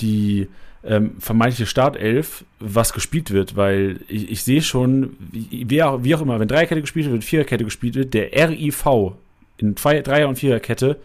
die 0.00 0.48
ähm, 0.84 1.12
vermeintliche 1.18 1.66
Startelf, 1.66 2.44
was 2.58 2.92
gespielt 2.92 3.30
wird, 3.30 3.56
weil 3.56 4.00
ich, 4.08 4.30
ich 4.30 4.42
sehe 4.42 4.62
schon, 4.62 5.16
wie, 5.30 5.68
wie, 5.68 5.82
auch, 5.82 6.04
wie 6.04 6.14
auch 6.14 6.22
immer, 6.22 6.40
wenn 6.40 6.48
Dreierkette 6.48 6.80
gespielt 6.80 7.10
wird, 7.10 7.24
Viererkette 7.24 7.64
gespielt 7.64 7.94
wird, 7.94 8.14
der 8.14 8.32
RIV 8.32 9.14
in 9.58 9.76
zwei, 9.76 10.00
Dreier- 10.00 10.28
und 10.28 10.36
Viererkette 10.36 10.96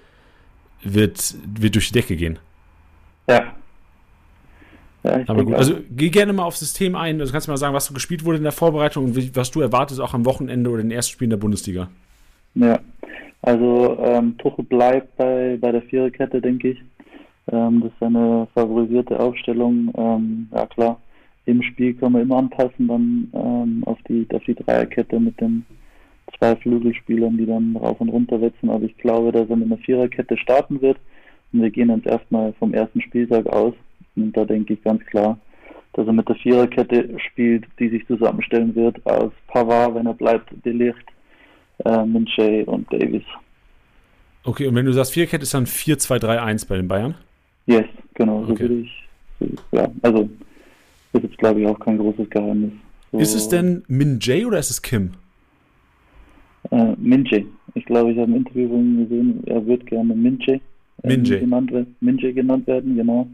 wird, 0.83 1.35
wird 1.59 1.75
durch 1.75 1.87
die 1.87 1.93
Decke 1.93 2.15
gehen. 2.15 2.39
Ja. 3.27 3.53
ja 5.03 5.23
Aber 5.27 5.43
gut, 5.43 5.55
also 5.55 5.75
geh 5.89 6.09
gerne 6.09 6.33
mal 6.33 6.43
aufs 6.43 6.59
System 6.59 6.95
ein. 6.95 7.19
Also 7.19 7.31
kannst 7.31 7.47
du 7.47 7.51
mal 7.51 7.57
sagen, 7.57 7.73
was 7.73 7.85
so 7.85 7.93
gespielt 7.93 8.25
wurde 8.25 8.37
in 8.37 8.43
der 8.43 8.51
Vorbereitung 8.51 9.05
und 9.05 9.35
was 9.35 9.51
du 9.51 9.61
erwartest 9.61 9.99
auch 9.99 10.13
am 10.13 10.25
Wochenende 10.25 10.69
oder 10.69 10.81
in 10.81 10.89
den 10.89 10.95
ersten 10.95 11.13
Spielen 11.13 11.29
der 11.29 11.37
Bundesliga. 11.37 11.89
Ja, 12.55 12.79
also 13.41 13.97
ähm, 13.99 14.37
Tuchel 14.37 14.65
bleibt 14.65 15.17
bei, 15.17 15.57
bei 15.59 15.71
der 15.71 15.81
Viererkette, 15.83 16.41
denke 16.41 16.71
ich. 16.71 16.81
Ähm, 17.51 17.81
das 17.81 17.91
ist 17.91 18.03
eine 18.03 18.47
favorisierte 18.53 19.19
Aufstellung. 19.19 19.91
Ähm, 19.97 20.47
ja 20.53 20.65
klar, 20.67 21.01
im 21.45 21.61
Spiel 21.63 21.93
können 21.93 22.15
wir 22.15 22.21
immer 22.21 22.37
anpassen 22.37 22.87
dann 22.87 23.29
ähm, 23.33 23.83
auf 23.85 23.97
die 24.07 24.25
auf 24.33 24.43
die 24.43 24.55
Dreierkette 24.55 25.19
mit 25.19 25.39
dem 25.41 25.65
zwei 26.37 26.55
Flügelspielern, 26.55 27.37
die 27.37 27.45
dann 27.45 27.75
rauf 27.75 27.99
und 27.99 28.09
runter 28.09 28.41
wetzen. 28.41 28.69
Aber 28.69 28.83
ich 28.83 28.97
glaube, 28.97 29.31
dass 29.31 29.49
er 29.49 29.55
mit 29.55 29.67
einer 29.67 29.77
Viererkette 29.77 30.37
starten 30.37 30.81
wird. 30.81 30.97
Und 31.51 31.61
wir 31.61 31.69
gehen 31.69 31.89
jetzt 31.89 32.07
erstmal 32.07 32.53
vom 32.53 32.73
ersten 32.73 33.01
Spieltag 33.01 33.47
aus. 33.47 33.73
Und 34.15 34.35
da 34.35 34.45
denke 34.45 34.73
ich 34.73 34.83
ganz 34.83 35.03
klar, 35.05 35.37
dass 35.93 36.07
er 36.07 36.13
mit 36.13 36.27
der 36.27 36.35
Viererkette 36.35 37.09
spielt, 37.19 37.65
die 37.79 37.89
sich 37.89 38.05
zusammenstellen 38.07 38.75
wird 38.75 39.03
aus 39.05 39.31
Pavard, 39.47 39.95
wenn 39.95 40.07
er 40.07 40.13
bleibt, 40.13 40.49
Delicht, 40.65 41.05
äh, 41.85 42.05
Minche 42.05 42.65
und 42.65 42.91
Davis. 42.91 43.23
Okay, 44.43 44.67
und 44.67 44.75
wenn 44.75 44.85
du 44.85 44.93
sagst 44.93 45.13
Viererkette, 45.13 45.43
ist 45.43 45.53
dann 45.53 45.65
4-2-3-1 45.65 46.67
bei 46.67 46.75
den 46.75 46.87
Bayern? 46.87 47.15
Yes, 47.65 47.85
genau, 48.13 48.45
so 48.45 48.53
okay. 48.53 48.63
würde 48.63 48.75
ich. 48.75 49.07
So, 49.39 49.47
ja, 49.71 49.89
also 50.01 50.29
ist 51.13 51.23
jetzt, 51.23 51.37
glaube 51.37 51.61
ich, 51.61 51.67
auch 51.67 51.79
kein 51.79 51.97
großes 51.97 52.29
Geheimnis. 52.29 52.71
So, 53.11 53.19
ist 53.19 53.35
es 53.35 53.47
denn 53.47 53.83
Min 53.87 54.19
Jay 54.19 54.45
oder 54.45 54.59
ist 54.59 54.71
es 54.71 54.81
Kim? 54.81 55.11
Äh, 56.71 56.93
Minje. 56.97 57.45
Ich 57.75 57.85
glaube, 57.85 58.11
ich 58.11 58.17
habe 58.17 58.31
ein 58.31 58.37
Interview 58.37 58.69
von 58.69 58.79
ihm 58.79 59.09
gesehen, 59.09 59.43
er 59.47 59.65
wird 59.65 59.85
gerne 59.85 60.13
Minje, 60.13 60.59
äh, 61.03 61.07
Minje. 61.07 61.39
Genannt, 61.39 61.71
Minje 62.01 62.33
genannt 62.33 62.67
werden, 62.67 62.95
genau. 62.95 63.27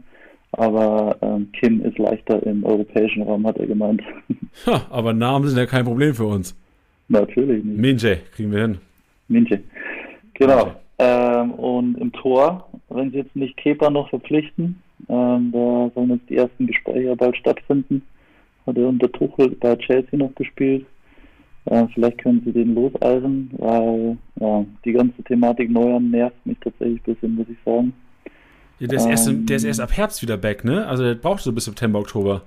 Aber 0.52 1.16
ähm, 1.22 1.50
Kim 1.52 1.80
ist 1.84 1.98
leichter 1.98 2.44
im 2.44 2.64
europäischen 2.64 3.22
Raum, 3.22 3.46
hat 3.46 3.58
er 3.58 3.66
gemeint. 3.66 4.02
Ha, 4.66 4.84
aber 4.90 5.12
Namen 5.12 5.46
sind 5.46 5.58
ja 5.58 5.66
kein 5.66 5.84
Problem 5.84 6.12
für 6.12 6.24
uns. 6.24 6.56
Natürlich 7.08 7.62
nicht. 7.62 7.78
Minje, 7.78 8.18
kriegen 8.34 8.50
wir 8.50 8.62
hin. 8.62 8.78
Minje. 9.28 9.60
Genau. 10.34 10.74
Ähm, 10.98 11.52
und 11.52 11.96
im 11.98 12.12
Tor, 12.12 12.68
wenn 12.88 13.10
sie 13.10 13.18
jetzt 13.18 13.36
nicht 13.36 13.56
Kepa 13.56 13.90
noch 13.90 14.10
verpflichten, 14.10 14.82
ähm, 15.08 15.50
da 15.52 15.90
sollen 15.94 16.10
jetzt 16.10 16.28
die 16.28 16.36
ersten 16.36 16.66
Gespräche 16.66 17.14
bald 17.16 17.36
stattfinden. 17.36 18.02
Hat 18.66 18.76
er 18.76 18.88
unter 18.88 19.10
Tuchel 19.10 19.50
bei 19.60 19.76
Chelsea 19.76 20.18
noch 20.18 20.34
gespielt. 20.34 20.84
Äh, 21.70 21.86
vielleicht 21.94 22.18
können 22.18 22.42
Sie 22.44 22.52
den 22.52 22.74
loseisen, 22.74 23.50
weil 23.58 24.18
ja, 24.40 24.64
die 24.84 24.92
ganze 24.92 25.22
Thematik 25.22 25.70
Neuern 25.70 26.10
nervt 26.10 26.44
mich 26.44 26.58
tatsächlich 26.60 27.00
ein 27.00 27.14
bisschen, 27.14 27.36
muss 27.36 27.46
ich 27.48 27.56
sagen. 27.64 27.92
Ja, 28.80 28.88
der, 28.88 28.98
ist 28.98 29.04
ähm, 29.04 29.10
erst, 29.10 29.30
der 29.48 29.56
ist 29.56 29.64
erst 29.64 29.80
ab 29.80 29.96
Herbst 29.96 30.20
wieder 30.20 30.36
back, 30.36 30.64
ne? 30.64 30.86
Also 30.86 31.04
der 31.04 31.14
braucht 31.14 31.42
so 31.42 31.52
bis 31.52 31.66
September, 31.66 32.00
Oktober. 32.00 32.42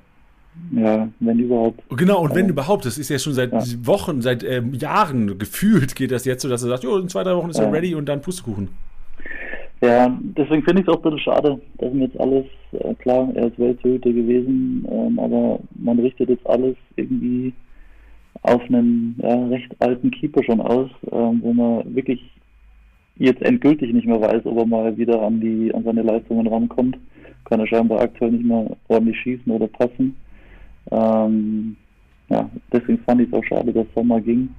Ja, 0.71 1.07
wenn 1.19 1.39
überhaupt. 1.39 1.81
Genau, 1.97 2.21
und 2.21 2.35
wenn 2.35 2.49
überhaupt, 2.49 2.85
das 2.85 2.97
ist 2.97 3.09
ja 3.09 3.17
schon 3.17 3.33
seit 3.33 3.53
ja. 3.53 3.63
Wochen, 3.83 4.21
seit 4.21 4.43
ähm, 4.43 4.73
Jahren 4.73 5.37
gefühlt 5.39 5.95
geht 5.95 6.11
das 6.11 6.25
jetzt 6.25 6.41
so, 6.41 6.49
dass 6.49 6.63
er 6.63 6.69
sagt, 6.69 6.83
jo, 6.83 6.97
in 6.97 7.07
zwei, 7.07 7.23
drei 7.23 7.35
Wochen 7.35 7.49
ist 7.49 7.59
er 7.59 7.71
ready 7.71 7.95
und 7.95 8.07
dann 8.07 8.21
Pustekuchen. 8.21 8.69
Ja, 9.81 10.17
deswegen 10.21 10.63
finde 10.63 10.81
ich 10.81 10.87
es 10.87 10.93
auch 10.93 10.97
ein 10.97 11.01
bisschen 11.03 11.19
schade, 11.19 11.61
dass 11.77 11.93
mir 11.93 12.05
jetzt 12.05 12.19
alles, 12.19 12.45
äh, 12.73 12.93
klar, 12.95 13.29
er 13.35 13.47
ist 13.47 13.57
Welttorhüter 13.57 14.11
gewesen, 14.11 14.85
ähm, 14.91 15.17
aber 15.17 15.59
man 15.75 15.99
richtet 15.99 16.29
jetzt 16.29 16.45
alles 16.45 16.75
irgendwie 16.97 17.53
auf 18.43 18.61
einen 18.63 19.15
ja, 19.21 19.47
recht 19.47 19.73
alten 19.79 20.11
Keeper 20.11 20.43
schon 20.43 20.61
aus, 20.61 20.89
ähm, 21.11 21.39
wo 21.41 21.53
man 21.53 21.95
wirklich 21.95 22.21
jetzt 23.15 23.41
endgültig 23.41 23.93
nicht 23.93 24.07
mehr 24.07 24.21
weiß, 24.21 24.45
ob 24.45 24.57
er 24.57 24.65
mal 24.65 24.97
wieder 24.97 25.21
an 25.21 25.39
die 25.39 25.73
an 25.73 25.83
seine 25.83 26.01
Leistungen 26.01 26.47
rankommt. 26.47 26.97
Kann 27.45 27.59
er 27.59 27.67
scheinbar 27.67 28.01
aktuell 28.01 28.31
nicht 28.31 28.45
mehr 28.45 28.75
ordentlich 28.87 29.19
schießen 29.19 29.51
oder 29.51 29.67
passen. 29.67 30.15
Ähm, 30.91 31.75
ja, 32.29 32.49
deswegen 32.71 32.99
fand 32.99 33.21
ich 33.21 33.27
es 33.27 33.33
auch 33.33 33.43
schade, 33.43 33.71
dass 33.71 33.85
Sommer 33.93 34.19
ging. 34.21 34.49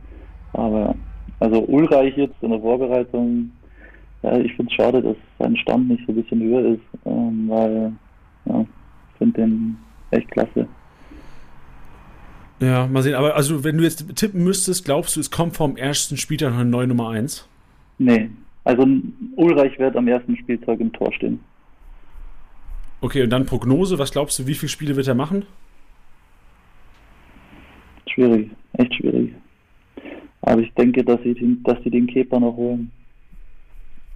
Aber 0.52 0.94
also 1.40 1.62
Ulreich 1.66 2.16
jetzt 2.16 2.42
in 2.42 2.50
der 2.50 2.60
Vorbereitung, 2.60 3.50
ja, 4.22 4.38
ich 4.38 4.54
finde 4.54 4.70
es 4.70 4.76
schade, 4.76 5.02
dass 5.02 5.16
sein 5.38 5.56
Stand 5.56 5.88
nicht 5.88 6.06
so 6.06 6.12
ein 6.12 6.22
bisschen 6.22 6.42
höher 6.42 6.64
ist, 6.74 7.04
ähm, 7.04 7.46
weil 7.48 7.92
ja, 8.46 8.60
ich 8.60 9.18
finde 9.18 9.40
den 9.40 9.76
echt 10.10 10.30
klasse. 10.30 10.68
Ja, 12.60 12.86
mal 12.86 13.02
sehen. 13.02 13.14
Aber 13.14 13.34
also, 13.34 13.64
wenn 13.64 13.76
du 13.76 13.84
jetzt 13.84 14.16
tippen 14.16 14.44
müsstest, 14.44 14.84
glaubst 14.84 15.16
du, 15.16 15.20
es 15.20 15.30
kommt 15.30 15.56
vom 15.56 15.76
ersten 15.76 16.16
Spieltag 16.16 16.52
noch 16.52 16.60
eine 16.60 16.70
neue 16.70 16.86
Nummer 16.86 17.10
1? 17.10 17.48
Nee. 17.98 18.30
Also 18.64 18.86
Ulreich 19.36 19.78
wird 19.78 19.96
am 19.96 20.08
ersten 20.08 20.36
Spieltag 20.36 20.80
im 20.80 20.92
Tor 20.92 21.12
stehen. 21.12 21.40
Okay, 23.00 23.22
und 23.22 23.30
dann 23.30 23.44
Prognose. 23.44 23.98
Was 23.98 24.12
glaubst 24.12 24.38
du, 24.38 24.46
wie 24.46 24.54
viele 24.54 24.70
Spiele 24.70 24.96
wird 24.96 25.06
er 25.06 25.14
machen? 25.14 25.44
Schwierig, 28.08 28.50
echt 28.74 28.94
schwierig. 28.94 29.34
Aber 30.40 30.60
ich 30.62 30.72
denke, 30.74 31.04
dass 31.04 31.20
sie, 31.22 31.34
den, 31.34 31.62
dass 31.64 31.82
sie 31.82 31.90
den 31.90 32.06
Keeper 32.06 32.40
noch 32.40 32.56
holen. 32.56 32.90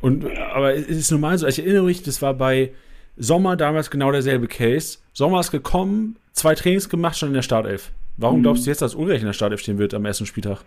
Und, 0.00 0.24
aber 0.54 0.74
es 0.74 0.88
ist 0.88 1.10
normal 1.10 1.36
so, 1.36 1.46
ich 1.46 1.58
erinnere 1.58 1.84
mich, 1.84 2.02
das 2.02 2.22
war 2.22 2.34
bei 2.34 2.72
Sommer 3.16 3.56
damals 3.56 3.90
genau 3.90 4.12
derselbe 4.12 4.46
Case. 4.46 4.98
Sommer 5.12 5.40
ist 5.40 5.50
gekommen, 5.50 6.16
zwei 6.32 6.54
Trainings 6.54 6.88
gemacht, 6.88 7.18
schon 7.18 7.30
in 7.30 7.34
der 7.34 7.42
Startelf. 7.42 7.92
Warum 8.18 8.42
glaubst 8.42 8.66
du 8.66 8.70
jetzt, 8.70 8.82
dass 8.82 8.96
Ulreich 8.96 9.20
in 9.20 9.26
der 9.26 9.32
Startelf 9.32 9.60
stehen 9.60 9.78
wird 9.78 9.94
am 9.94 10.04
ersten 10.04 10.26
Spieltag? 10.26 10.64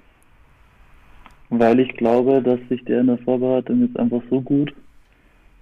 Weil 1.50 1.82
ich 1.82 1.94
glaube, 1.98 2.42
dass 2.42 2.60
sich 2.70 2.84
der 2.86 3.02
in 3.02 3.08
der 3.08 3.18
Vorbereitung 3.18 3.82
jetzt 3.82 4.00
einfach 4.00 4.22
so 4.30 4.40
gut, 4.40 4.74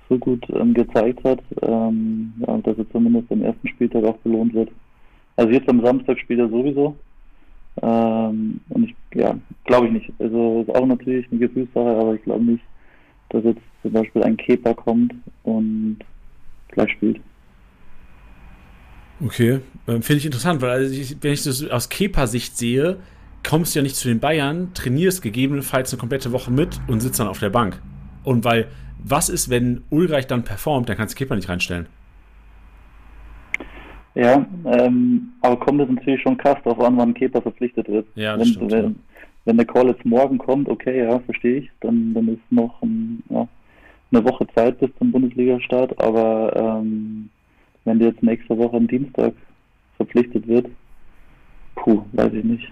so 0.08 0.20
gut 0.20 0.46
ähm, 0.52 0.76
gezeigt 0.76 1.24
hat, 1.24 1.40
ähm, 1.64 2.32
ja, 2.46 2.60
dass 2.60 2.78
er 2.78 2.90
zumindest 2.92 3.32
am 3.32 3.42
ersten 3.42 3.68
Spieltag 3.68 4.04
auch 4.04 4.18
belohnt 4.18 4.54
wird. 4.54 4.70
Also 5.36 5.52
jetzt 5.52 5.68
am 5.68 5.84
Samstag 5.84 6.20
spielt 6.20 6.40
er 6.40 6.50
sowieso. 6.50 6.96
Ähm, 7.82 8.60
und 8.70 8.84
ich, 8.84 8.96
ja, 9.16 9.36
glaube 9.66 9.88
ich 9.88 9.94
nicht. 9.94 10.14
Also 10.20 10.62
ist 10.68 10.76
auch 10.76 10.86
natürlich 10.86 11.26
eine 11.32 11.40
Gefühlssache, 11.40 11.90
aber 11.90 12.14
ich 12.14 12.24
glaube 12.24 12.44
nicht, 12.44 12.64
dass 13.30 13.44
jetzt 13.44 13.62
zum 13.82 13.94
Beispiel 13.94 14.24
ein 14.24 14.38
Keeper 14.38 14.76
kommt 14.76 15.16
und 15.42 15.98
gleich 16.68 16.92
spielt. 16.92 17.20
Okay, 19.24 19.60
ähm, 19.88 20.02
finde 20.02 20.18
ich 20.20 20.26
interessant, 20.26 20.62
weil 20.62 20.70
also 20.70 20.94
ich, 20.94 21.18
wenn 21.22 21.34
ich 21.34 21.44
das 21.44 21.68
aus 21.70 21.90
Kepa-Sicht 21.90 22.58
sehe, 22.58 22.98
kommst 23.48 23.76
du 23.76 23.80
ja 23.80 23.84
nicht 23.84 23.96
zu 23.96 24.08
den 24.08 24.20
Bayern, 24.20 24.74
trainierst 24.74 25.22
gegebenenfalls 25.22 25.92
eine 25.92 26.00
komplette 26.00 26.32
Woche 26.32 26.52
mit 26.52 26.80
und 26.88 27.02
sitzt 27.02 27.20
dann 27.20 27.28
auf 27.28 27.40
der 27.40 27.50
Bank. 27.50 27.82
Und 28.24 28.46
weil, 28.46 28.68
was 29.04 29.30
ist, 29.30 29.50
wenn 29.50 29.84
Ulreich 29.90 30.28
dann 30.28 30.44
performt, 30.44 30.90
dann 30.90 30.98
kannst 30.98 31.16
du 31.16 31.18
Kepa 31.18 31.36
nicht 31.36 31.50
reinstellen. 31.50 31.88
Ja, 34.16 34.46
ähm, 34.66 35.34
aber 35.42 35.58
kommt 35.58 35.82
es 35.82 35.90
natürlich 35.90 36.22
schon 36.22 36.38
krass 36.38 36.58
darauf 36.64 36.80
an, 36.82 36.98
wann 36.98 37.14
Kepa 37.14 37.42
verpflichtet 37.42 37.88
wird. 37.88 38.08
Ja, 38.16 38.36
das 38.36 38.48
wenn, 38.48 38.54
stimmt. 38.54 38.72
Wenn, 38.72 38.84
ja. 38.84 38.92
wenn 39.46 39.58
der 39.58 39.66
Call 39.66 39.88
jetzt 39.88 40.06
morgen 40.06 40.38
kommt, 40.38 40.68
okay, 40.68 41.04
ja, 41.04 41.20
verstehe 41.20 41.60
ich, 41.60 41.70
dann, 41.82 42.14
dann 42.14 42.28
ist 42.30 42.52
noch 42.52 42.82
ein, 42.82 43.24
ja, 43.30 43.48
eine 44.12 44.24
Woche 44.26 44.48
Zeit 44.56 44.80
bis 44.80 44.90
zum 44.98 45.12
Bundesliga-Start, 45.12 46.02
aber 46.02 46.54
ähm, 46.56 47.30
wenn 47.90 48.00
der 48.00 48.10
jetzt 48.10 48.24
nächste 48.24 48.58
Woche 48.58 48.78
am 48.78 48.88
Dienstag 48.88 49.34
verpflichtet 49.98 50.48
wird, 50.48 50.68
puh, 51.76 52.04
weiß 52.14 52.32
ich 52.34 52.44
nicht. 52.44 52.72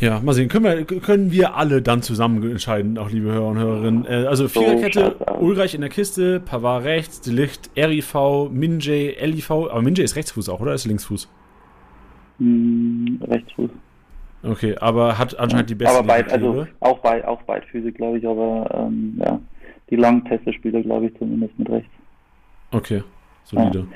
Ja, 0.00 0.20
mal 0.20 0.32
sehen. 0.32 0.48
Können 0.48 0.64
wir, 0.64 0.84
können 1.00 1.32
wir 1.32 1.56
alle 1.56 1.82
dann 1.82 2.02
zusammen 2.02 2.48
entscheiden, 2.48 2.98
auch 2.98 3.10
liebe 3.10 3.32
Hörer 3.32 3.48
und 3.48 3.58
Hörerinnen. 3.58 4.04
Äh, 4.06 4.26
also 4.28 4.46
Viererkette, 4.46 5.16
schaut's 5.18 5.22
aus. 5.22 5.42
Ulreich 5.42 5.74
in 5.74 5.80
der 5.80 5.90
Kiste, 5.90 6.38
Pavard 6.38 6.84
rechts, 6.84 7.20
Delicht, 7.20 7.70
RIV, 7.76 8.48
Minjay, 8.52 9.16
LIV. 9.20 9.50
Aber 9.50 9.82
Minjay 9.82 10.04
ist 10.04 10.14
Rechtsfuß 10.14 10.48
auch, 10.50 10.60
oder? 10.60 10.72
Ist 10.72 10.86
Linksfuß? 10.86 11.28
Hm, 12.38 13.20
Rechtsfuß. 13.26 13.70
Okay, 14.44 14.76
aber 14.78 15.18
hat 15.18 15.36
anscheinend 15.36 15.70
die 15.70 15.74
beste 15.74 15.98
aber 15.98 16.06
beid, 16.06 16.32
also 16.32 16.64
auch, 16.78 17.00
beid, 17.00 17.24
auch 17.24 17.42
beidfüßig, 17.42 17.92
glaube 17.96 18.18
ich, 18.18 18.26
aber 18.26 18.70
ähm, 18.72 19.20
ja, 19.20 19.40
die 19.90 19.96
langen 19.96 20.22
Pässe 20.22 20.52
spielt 20.52 20.76
er, 20.76 20.82
glaube 20.82 21.06
ich, 21.06 21.18
zumindest 21.18 21.58
mit 21.58 21.68
rechts. 21.68 21.90
Okay, 22.70 23.02
solide. 23.44 23.86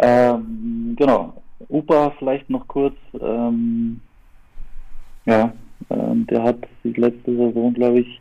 Ähm, 0.00 0.94
genau. 0.96 1.34
Upa 1.68 2.12
vielleicht 2.18 2.48
noch 2.48 2.66
kurz. 2.68 2.96
Ähm, 3.20 4.00
ja, 5.26 5.52
ähm, 5.90 6.26
der 6.26 6.42
hat 6.42 6.58
sich 6.82 6.96
letzte 6.96 7.36
Saison, 7.36 7.74
glaube 7.74 8.00
ich, 8.00 8.20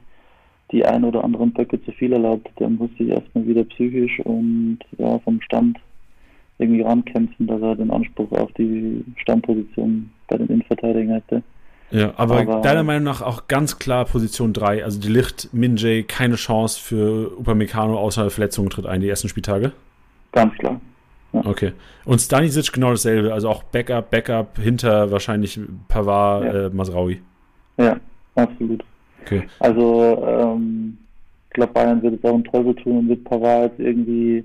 die 0.71 0.86
ein 0.86 1.06
oder 1.06 1.23
anderen 1.23 1.54
Böcke 1.54 1.82
zu 1.84 1.91
viel 1.93 2.12
erlaubt. 2.12 2.50
Der 2.60 2.69
muss 2.69 2.89
sich 2.97 3.10
erstmal 3.10 3.47
wieder 3.47 3.63
psychisch 3.63 4.19
und 4.21 4.80
ja, 4.97 5.17
vom 5.19 5.39
Stand 5.41 5.80
irgendwie 6.60 6.82
rankämpfen, 6.82 7.47
dass 7.47 7.62
er 7.62 7.76
den 7.76 7.91
Anspruch 7.91 8.32
auf 8.32 8.52
die 8.54 9.04
Stammposition 9.17 10.10
bei 10.28 10.38
den 10.38 10.47
Innenverteidigern 10.47 11.15
hätte. 11.15 11.43
Ja, 11.91 12.13
aber, 12.17 12.39
Aber- 12.41 12.62
deiner 12.62 12.84
Meinung 12.84 13.04
nach 13.04 13.21
auch 13.21 13.47
ganz 13.47 13.80
klar 13.80 14.06
Position 14.06 14.52
3. 14.54 14.84
Also 14.84 15.00
die 15.00 15.08
Licht, 15.08 15.50
Minjay, 15.54 16.04
keine 16.04 16.36
Chance 16.36 16.80
für 16.82 17.32
Upamecano 17.39 17.97
außer 17.97 18.30
Verletzungen 18.30 18.69
tritt 18.69 18.86
ein, 18.86 19.00
die 19.02 19.08
ersten 19.10 19.30
Spieltage. 19.30 19.71
Ganz 20.34 20.54
klar. 20.56 20.82
Okay. 21.32 21.71
Und 22.06 22.19
Stanisic 22.19 22.73
genau 22.73 22.91
dasselbe. 22.91 23.34
Also 23.34 23.50
auch 23.50 23.63
Backup, 23.63 24.10
Backup 24.12 24.58
hinter 24.58 25.12
wahrscheinlich 25.12 25.60
Pavard, 25.88 26.43
Ja. 26.45 26.65
äh, 26.65 26.69
Masraui. 26.69 27.21
Ja, 27.78 27.97
absolut. 28.36 28.84
Okay. 29.23 29.43
Also, 29.60 30.23
ähm, 30.26 30.97
ich 31.50 31.54
glaube, 31.54 31.73
Bayern 31.73 32.02
wird 32.02 32.15
es 32.15 32.23
auch 32.23 32.34
einen 32.34 32.43
Teufel 32.45 32.76
tun 32.76 32.97
und 33.00 33.10
wird 33.10 33.23
Pavard 33.26 33.71
jetzt 33.71 33.80
irgendwie 33.80 34.43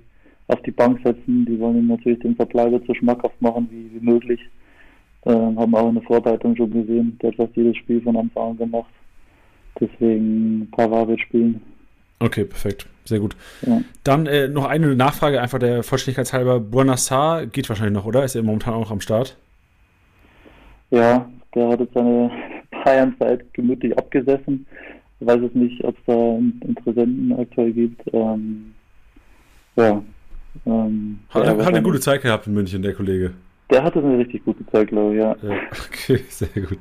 auf 0.48 0.60
die 0.62 0.70
Bank 0.70 1.00
setzen. 1.04 1.44
Die 1.46 1.58
wollen 1.58 1.78
ihm 1.78 1.86
natürlich 1.88 2.18
den 2.20 2.36
Verbleib 2.36 2.82
so 2.86 2.94
schmackhaft 2.94 3.40
machen 3.40 3.68
wie, 3.70 3.90
wie 3.94 4.04
möglich. 4.04 4.40
Ähm, 5.24 5.58
haben 5.58 5.74
auch 5.74 5.88
in 5.88 5.94
der 5.94 6.04
Vorbereitung 6.04 6.56
schon 6.56 6.70
gesehen. 6.70 7.18
Der 7.22 7.30
hat 7.30 7.36
fast 7.36 7.56
jedes 7.56 7.76
Spiel 7.76 8.00
von 8.02 8.16
Anfang 8.16 8.50
an 8.50 8.56
gemacht. 8.56 8.92
Deswegen 9.80 10.68
Pavard 10.72 11.08
wird 11.08 11.20
spielen. 11.20 11.60
Okay, 12.18 12.44
perfekt. 12.44 12.86
Sehr 13.04 13.18
gut. 13.18 13.36
Ja. 13.66 13.82
Dann 14.04 14.26
äh, 14.26 14.48
noch 14.48 14.64
eine 14.64 14.94
Nachfrage, 14.94 15.40
einfach 15.40 15.58
der 15.58 15.82
Vollständigkeit 15.82 16.32
halber. 16.32 16.60
Buonassar 16.60 17.46
geht 17.46 17.68
wahrscheinlich 17.68 17.94
noch, 17.94 18.04
oder? 18.04 18.24
Ist 18.24 18.36
er 18.36 18.42
momentan 18.42 18.74
auch 18.74 18.80
noch 18.80 18.90
am 18.92 19.00
Start? 19.00 19.36
Ja, 20.90 21.28
der 21.54 21.68
hat 21.68 21.80
jetzt 21.80 21.94
seine 21.94 22.30
Bayern-Zeit 22.84 23.52
gemütlich 23.54 23.96
abgesessen. 23.98 24.66
Ich 25.18 25.26
weiß 25.26 25.40
es 25.40 25.54
nicht, 25.54 25.82
ob 25.84 25.96
es 25.96 26.04
da 26.06 26.38
Interessenten 26.66 27.32
aktuell 27.38 27.72
gibt. 27.72 28.02
Ähm, 28.12 28.74
ja. 29.76 30.02
Ähm, 30.66 31.18
Hat, 31.30 31.46
hat 31.46 31.66
eine 31.66 31.82
gute 31.82 32.00
Zeit 32.00 32.22
gehabt 32.22 32.46
in 32.46 32.54
München, 32.54 32.82
der 32.82 32.94
Kollege. 32.94 33.32
Der 33.72 33.82
hatte 33.82 34.00
eine 34.00 34.18
richtig 34.18 34.44
gute 34.44 34.66
Zeit, 34.66 34.88
glaube 34.88 35.14
ich, 35.14 35.20
ja. 35.22 35.34
Ja, 35.42 35.56
okay, 35.88 36.20
sehr 36.28 36.48
gut. 36.62 36.78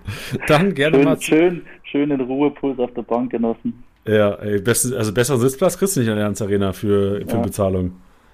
Dann 0.47 0.73
gerne 0.73 0.97
Schön, 0.97 1.05
mal 1.05 1.17
zu, 1.17 1.23
schön, 1.23 1.61
schön 1.83 2.09
den 2.09 2.19
Ruhepuls 2.21 2.77
auf 2.79 2.93
der 2.93 3.03
Bank 3.03 3.31
genossen. 3.31 3.83
Ja, 4.05 4.33
ey, 4.35 4.59
beste, 4.59 4.97
also 4.97 5.13
besseren 5.13 5.39
Sitzplatz 5.39 5.77
kriegst 5.77 5.95
du 5.95 6.01
nicht 6.01 6.09
an 6.09 6.15
der 6.15 6.25
Allianz 6.25 6.41
Arena 6.41 6.73
für, 6.73 7.21
für 7.21 7.37
Ja. 7.37 7.41
Bezahlung. 7.41 7.93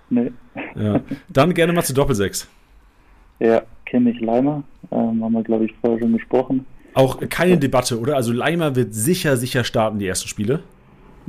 Nee. 0.09 0.31
Ja. 0.75 1.01
Dann 1.29 1.53
gerne 1.53 1.73
mal 1.73 1.83
zu 1.83 1.93
Doppelsechs. 1.93 2.49
Ja, 3.39 3.61
Kimmich 3.85 4.19
Leimer, 4.21 4.63
ähm, 4.91 5.23
haben 5.23 5.33
wir, 5.33 5.43
glaube 5.43 5.65
ich, 5.65 5.73
vorher 5.81 5.99
schon 5.99 6.13
gesprochen. 6.13 6.65
Auch 6.93 7.19
keine 7.29 7.57
Debatte, 7.57 7.99
oder? 7.99 8.15
Also 8.15 8.33
Leimer 8.33 8.75
wird 8.75 8.93
sicher, 8.95 9.37
sicher 9.37 9.63
starten, 9.63 9.99
die 9.99 10.07
ersten 10.07 10.27
Spiele. 10.27 10.61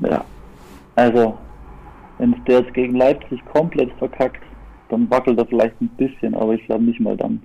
Ja. 0.02 0.24
Also, 0.94 1.36
wenn 2.18 2.32
es 2.32 2.38
der 2.46 2.60
jetzt 2.60 2.72
gegen 2.72 2.94
Leipzig 2.96 3.44
komplett 3.52 3.92
verkackt, 3.98 4.42
dann 4.88 5.10
wackelt 5.10 5.38
er 5.38 5.46
vielleicht 5.46 5.80
ein 5.80 5.88
bisschen, 5.96 6.34
aber 6.34 6.54
ich 6.54 6.64
glaube 6.66 6.84
nicht 6.84 7.00
mal 7.00 7.16
dann. 7.16 7.40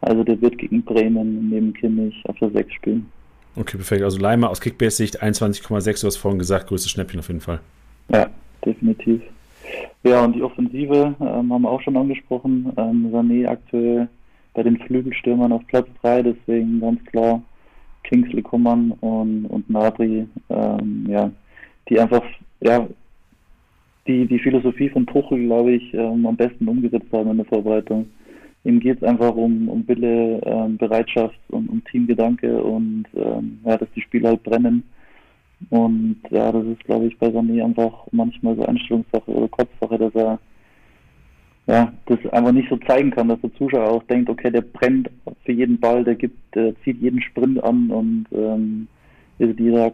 Also 0.00 0.22
der 0.24 0.40
wird 0.40 0.58
gegen 0.58 0.82
Bremen 0.82 1.48
neben 1.48 1.72
Kimmich 1.72 2.22
auf 2.28 2.38
der 2.38 2.50
6 2.50 2.72
spielen. 2.74 3.10
Okay, 3.56 3.76
perfekt. 3.76 4.02
Also 4.02 4.18
Leimer 4.18 4.50
aus 4.50 4.60
Kickbase-Sicht 4.60 5.22
21,6, 5.22 6.00
du 6.00 6.06
hast 6.06 6.16
vorhin 6.16 6.38
gesagt, 6.38 6.68
größtes 6.68 6.90
Schnäppchen 6.90 7.20
auf 7.20 7.28
jeden 7.28 7.40
Fall. 7.40 7.60
Ja, 8.12 8.28
definitiv. 8.64 9.22
Ja, 10.04 10.24
und 10.24 10.34
die 10.34 10.42
Offensive 10.42 11.14
ähm, 11.20 11.52
haben 11.52 11.62
wir 11.62 11.70
auch 11.70 11.80
schon 11.80 11.96
angesprochen. 11.96 12.72
Ähm, 12.76 13.10
Sané 13.12 13.48
aktuell 13.48 14.08
bei 14.54 14.62
den 14.62 14.78
Flügelstürmern 14.78 15.52
auf 15.52 15.66
Platz 15.66 15.88
3, 16.02 16.22
deswegen 16.22 16.80
ganz 16.80 17.04
klar 17.06 17.42
Kingsley 18.04 18.42
Coman 18.42 18.92
und, 19.00 19.46
und 19.46 19.68
Nabri, 19.68 20.26
ähm, 20.48 21.06
ja, 21.08 21.30
die 21.88 21.98
einfach, 21.98 22.22
ja, 22.60 22.86
die, 24.06 24.26
die 24.26 24.38
Philosophie 24.38 24.88
von 24.88 25.06
Tuchel, 25.06 25.44
glaube 25.46 25.72
ich, 25.72 25.94
ähm, 25.94 26.26
am 26.26 26.36
besten 26.36 26.68
umgesetzt 26.68 27.12
haben 27.12 27.30
in 27.30 27.36
der 27.38 27.46
Vorbereitung. 27.46 28.06
Ihm 28.64 28.80
geht 28.80 28.98
es 28.98 29.04
einfach 29.04 29.34
um, 29.34 29.68
um 29.68 29.86
Wille, 29.86 30.40
ähm, 30.44 30.76
Bereitschaft 30.76 31.38
und 31.48 31.68
um 31.68 31.84
Teamgedanke 31.84 32.62
und 32.62 33.04
ähm, 33.14 33.60
ja, 33.64 33.76
dass 33.76 33.88
die 33.94 34.00
Spieler 34.00 34.30
halt 34.30 34.42
brennen. 34.42 34.82
Und 35.70 36.16
ja, 36.30 36.52
das 36.52 36.66
ist, 36.66 36.84
glaube 36.84 37.06
ich, 37.06 37.18
bei 37.18 37.28
Sané 37.28 37.64
einfach 37.64 37.92
manchmal 38.10 38.56
so 38.56 38.66
Einstellungssache 38.66 39.30
oder 39.30 39.48
Kopfsache, 39.48 39.98
dass 39.98 40.14
er 40.14 40.38
ja, 41.66 41.92
das 42.06 42.18
einfach 42.32 42.52
nicht 42.52 42.68
so 42.68 42.76
zeigen 42.76 43.10
kann, 43.10 43.28
dass 43.28 43.40
der 43.40 43.52
Zuschauer 43.54 43.90
auch 43.90 44.02
denkt, 44.04 44.30
okay, 44.30 44.50
der 44.50 44.60
brennt 44.60 45.10
für 45.44 45.52
jeden 45.52 45.80
Ball, 45.80 46.04
der 46.04 46.14
gibt, 46.14 46.36
der 46.54 46.74
zieht 46.82 47.00
jeden 47.00 47.20
Sprint 47.20 47.62
an 47.64 47.90
und 47.90 48.26
ähm, 48.32 48.86
ist 49.38 49.50
in 49.50 49.56
dieser 49.56 49.92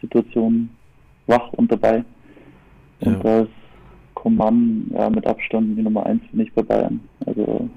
Situation 0.00 0.70
wach 1.26 1.52
und 1.54 1.72
dabei. 1.72 2.04
Und 3.00 3.12
Ja. 3.12 3.18
da 3.22 3.40
ist 3.42 3.50
Coman 4.14 4.90
ja 4.92 5.08
mit 5.10 5.26
Abstand 5.26 5.78
die 5.78 5.82
Nummer 5.82 6.04
eins 6.06 6.22
finde 6.30 6.44
ich 6.44 6.52
bei 6.52 6.62
Bayern. 6.62 7.00
Also 7.26 7.68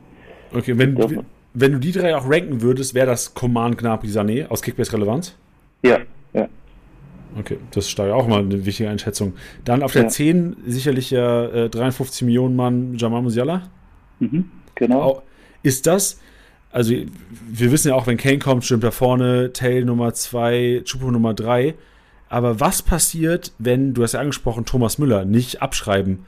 Okay, 0.54 0.78
wenn, 0.78 0.98
Ja. 0.98 1.08
wenn 1.54 1.72
du 1.74 1.80
die 1.80 1.92
drei 1.92 2.16
auch 2.16 2.30
ranken 2.30 2.62
würdest, 2.62 2.94
wäre 2.94 3.06
das 3.08 3.34
Command 3.34 3.78
Gnabry 3.78 4.08
Sané 4.08 4.48
aus 4.48 4.62
Kickbase-Relevanz? 4.62 5.36
ja, 5.84 6.00
ja. 6.34 6.48
Okay, 7.40 7.58
das 7.72 7.88
ist 7.88 7.98
auch 8.00 8.28
mal 8.28 8.42
eine 8.42 8.66
wichtige 8.66 8.90
Einschätzung. 8.90 9.34
Dann 9.64 9.84
auf 9.84 9.94
der 9.94 10.04
Ja. 10.04 10.08
10 10.10 10.58
sicherlich 10.66 11.12
ja 11.12 11.46
äh, 11.46 11.70
53 11.70 12.24
Millionen 12.24 12.58
Mann 12.58 12.96
Jamal 12.98 13.22
Musiala. 13.22 13.70
Mhm, 14.20 14.52
genau. 14.76 15.02
Au- 15.02 15.22
Ist 15.64 15.88
das, 15.88 16.20
also 16.72 16.94
wir 16.94 17.72
wissen 17.72 17.88
ja 17.90 17.96
auch, 17.96 18.06
wenn 18.08 18.18
Kane 18.18 18.40
kommt, 18.40 18.66
stimmt 18.66 18.84
da 18.84 18.92
vorne, 18.92 19.54
Tail 19.54 19.86
Nummer 19.86 20.14
2, 20.14 20.82
Chupo 20.84 21.10
Nummer 21.12 21.34
3. 21.34 21.76
Aber 22.32 22.62
was 22.62 22.82
passiert, 22.82 23.52
wenn, 23.60 23.94
du 23.94 24.04
hast 24.04 24.14
ja 24.14 24.22
angesprochen, 24.22 24.64
Thomas 24.64 24.98
Müller, 24.98 25.26
nicht 25.26 25.62
abschreiben. 25.62 26.20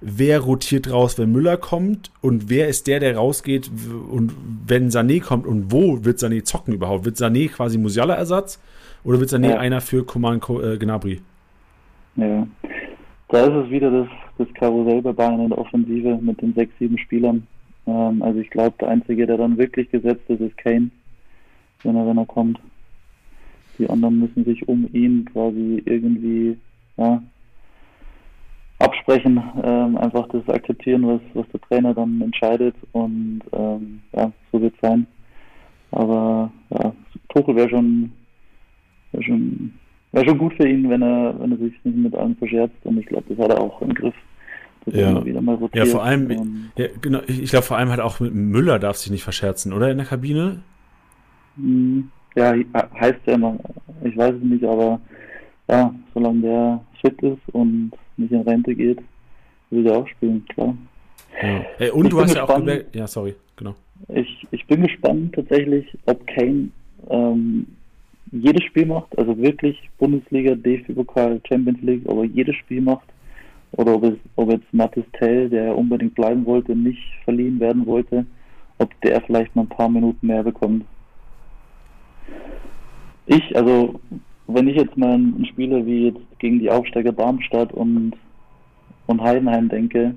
Wer 0.00 0.40
rotiert 0.40 0.90
raus, 0.90 1.18
wenn 1.18 1.30
Müller 1.32 1.58
kommt? 1.58 2.10
Und 2.22 2.48
wer 2.48 2.68
ist 2.68 2.86
der, 2.86 2.98
der 2.98 3.16
rausgeht? 3.16 3.70
Und 4.10 4.32
wenn 4.66 4.88
Sané 4.88 5.20
kommt 5.20 5.46
und 5.46 5.70
wo 5.70 6.02
wird 6.02 6.18
Sané 6.18 6.44
zocken 6.44 6.72
überhaupt? 6.72 7.04
Wird 7.04 7.16
Sané 7.16 7.50
quasi 7.50 7.76
Musiala-Ersatz? 7.76 8.58
Oder 9.04 9.20
wird 9.20 9.28
Sané 9.28 9.50
Ja. 9.50 9.58
einer 9.58 9.82
für 9.82 10.02
Coman 10.02 10.40
äh, 10.62 10.78
Gnabry? 10.78 11.20
Ja. 12.16 12.46
Da 13.28 13.44
ist 13.44 13.66
es 13.66 13.70
wieder 13.70 13.90
das, 13.90 14.08
das 14.38 14.48
Karussell 14.54 15.02
bei 15.02 15.12
Bayern 15.12 15.40
in 15.40 15.50
der 15.50 15.58
Offensive 15.58 16.18
mit 16.22 16.40
den 16.40 16.54
sechs, 16.54 16.72
sieben 16.78 16.96
Spielern. 16.96 17.46
Ähm, 17.86 18.22
also 18.22 18.40
ich 18.40 18.48
glaube, 18.48 18.76
der 18.80 18.88
Einzige, 18.88 19.26
der 19.26 19.36
dann 19.36 19.58
wirklich 19.58 19.90
gesetzt 19.90 20.24
ist, 20.28 20.40
ist 20.40 20.56
Kane, 20.56 20.88
wenn 21.82 21.96
er, 21.96 22.06
wenn 22.06 22.16
er 22.16 22.24
kommt. 22.24 22.58
Die 23.80 23.88
anderen 23.88 24.20
müssen 24.20 24.44
sich 24.44 24.68
um 24.68 24.88
ihn 24.92 25.24
quasi 25.24 25.82
irgendwie 25.86 26.58
ja, 26.98 27.22
absprechen, 28.78 29.42
ähm, 29.62 29.96
einfach 29.96 30.28
das 30.28 30.46
akzeptieren, 30.48 31.06
was, 31.06 31.20
was 31.32 31.46
der 31.48 31.60
Trainer 31.62 31.94
dann 31.94 32.20
entscheidet 32.20 32.74
und 32.92 33.40
ähm, 33.52 34.00
ja, 34.12 34.30
so 34.52 34.60
wird 34.60 34.74
es 34.74 34.80
sein. 34.80 35.06
Aber 35.92 36.52
ja, 36.70 36.92
Tuchel 37.30 37.56
wäre 37.56 37.70
schon, 37.70 38.12
wär 39.12 39.22
schon, 39.22 39.72
wär 40.12 40.24
schon 40.26 40.38
gut 40.38 40.52
für 40.54 40.68
ihn, 40.68 40.90
wenn 40.90 41.02
er, 41.02 41.34
wenn 41.40 41.52
er 41.52 41.58
sich 41.58 41.72
nicht 41.82 41.96
mit 41.96 42.14
allem 42.14 42.36
verscherzt 42.36 42.76
und 42.84 42.98
ich 42.98 43.06
glaube, 43.06 43.34
das 43.34 43.38
hat 43.38 43.50
er 43.50 43.62
auch 43.62 43.80
im 43.80 43.94
Griff. 43.94 44.14
Ja. 44.86 45.22
ja, 45.74 45.84
vor 45.84 46.02
allem, 46.02 46.70
ja, 46.76 46.86
genau, 47.00 47.20
ich 47.26 47.50
glaube 47.50 47.66
vor 47.66 47.76
allem 47.76 47.90
halt 47.90 48.00
auch 48.00 48.18
mit 48.18 48.34
Müller 48.34 48.78
darf 48.78 48.96
sich 48.96 49.10
nicht 49.10 49.22
verscherzen, 49.22 49.72
oder 49.72 49.90
in 49.90 49.98
der 49.98 50.06
Kabine? 50.06 50.62
Hm, 51.56 52.10
ja, 52.36 52.54
heißt 53.00 53.20
ja 53.26 53.34
immer, 53.34 53.56
ich 54.04 54.16
weiß 54.16 54.34
es 54.34 54.42
nicht, 54.42 54.64
aber 54.64 55.00
ja, 55.68 55.94
solange 56.14 56.40
der 56.40 56.80
fit 57.00 57.20
ist 57.22 57.48
und 57.52 57.92
nicht 58.16 58.32
in 58.32 58.42
Rente 58.42 58.74
geht, 58.74 58.98
will 59.70 59.86
er 59.86 59.98
auch 59.98 60.08
spielen, 60.08 60.44
klar. 60.46 60.76
Ja. 61.42 61.64
Hey, 61.76 61.90
und 61.90 62.06
ich 62.06 62.10
du 62.10 62.20
hast 62.20 62.34
ja 62.34 62.44
auch 62.44 62.56
gemerkt, 62.56 62.94
ja, 62.94 63.06
sorry, 63.06 63.34
genau. 63.56 63.74
Ich, 64.08 64.46
ich 64.50 64.66
bin 64.66 64.82
gespannt 64.82 65.34
tatsächlich, 65.34 65.86
ob 66.06 66.26
Kane 66.26 66.70
ähm, 67.08 67.66
jedes 68.32 68.64
Spiel 68.64 68.86
macht, 68.86 69.16
also 69.18 69.36
wirklich 69.38 69.90
Bundesliga, 69.98 70.54
DFB-Pokal, 70.54 71.40
Champions 71.48 71.80
League, 71.82 72.02
ob 72.06 72.18
er 72.18 72.24
jedes 72.24 72.56
Spiel 72.56 72.80
macht 72.80 73.06
oder 73.72 73.94
ob, 73.94 74.04
es, 74.04 74.14
ob 74.36 74.50
jetzt 74.50 74.72
Mathis 74.72 75.04
Tell, 75.18 75.48
der 75.48 75.76
unbedingt 75.76 76.14
bleiben 76.14 76.44
wollte, 76.46 76.74
nicht 76.74 77.02
verliehen 77.24 77.60
werden 77.60 77.86
wollte, 77.86 78.26
ob 78.78 78.88
der 79.02 79.20
vielleicht 79.22 79.54
mal 79.54 79.62
ein 79.62 79.68
paar 79.68 79.88
Minuten 79.88 80.26
mehr 80.26 80.42
bekommt. 80.42 80.84
Ich, 83.26 83.56
also 83.56 84.00
wenn 84.46 84.68
ich 84.68 84.76
jetzt 84.76 84.96
mal 84.96 85.12
an 85.12 85.46
Spiele 85.46 85.84
wie 85.86 86.08
jetzt 86.08 86.38
gegen 86.38 86.58
die 86.58 86.70
Aufsteiger 86.70 87.12
Darmstadt 87.12 87.72
und, 87.72 88.12
und 89.06 89.22
Heidenheim 89.22 89.68
denke, 89.68 90.14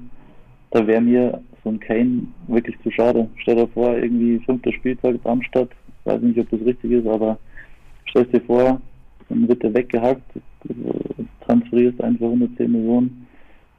da 0.72 0.86
wäre 0.88 1.02
mir 1.02 1.42
so 1.64 1.70
ein 1.70 1.80
Kane 1.80 2.28
wirklich 2.48 2.76
zu 2.82 2.92
schade. 2.92 3.30
Stell 3.38 3.56
dir 3.56 3.68
vor, 3.68 3.96
irgendwie 3.96 4.40
fünfter 4.40 4.74
Spieltag 4.74 5.22
Darmstadt, 5.24 5.70
weiß 6.06 6.22
nicht, 6.22 6.40
ob 6.40 6.50
das 6.50 6.66
richtig 6.66 6.92
ist, 6.92 7.08
aber 7.08 7.38
stell 8.06 8.26
dir 8.26 8.42
vor, 8.42 8.82
dann 9.30 9.48
wird 9.48 9.64
der 9.64 9.74
weggehackt, 9.74 10.32
transferierst 11.46 12.02
einfach 12.02 12.26
110 12.26 12.72
Millionen, 12.72 13.28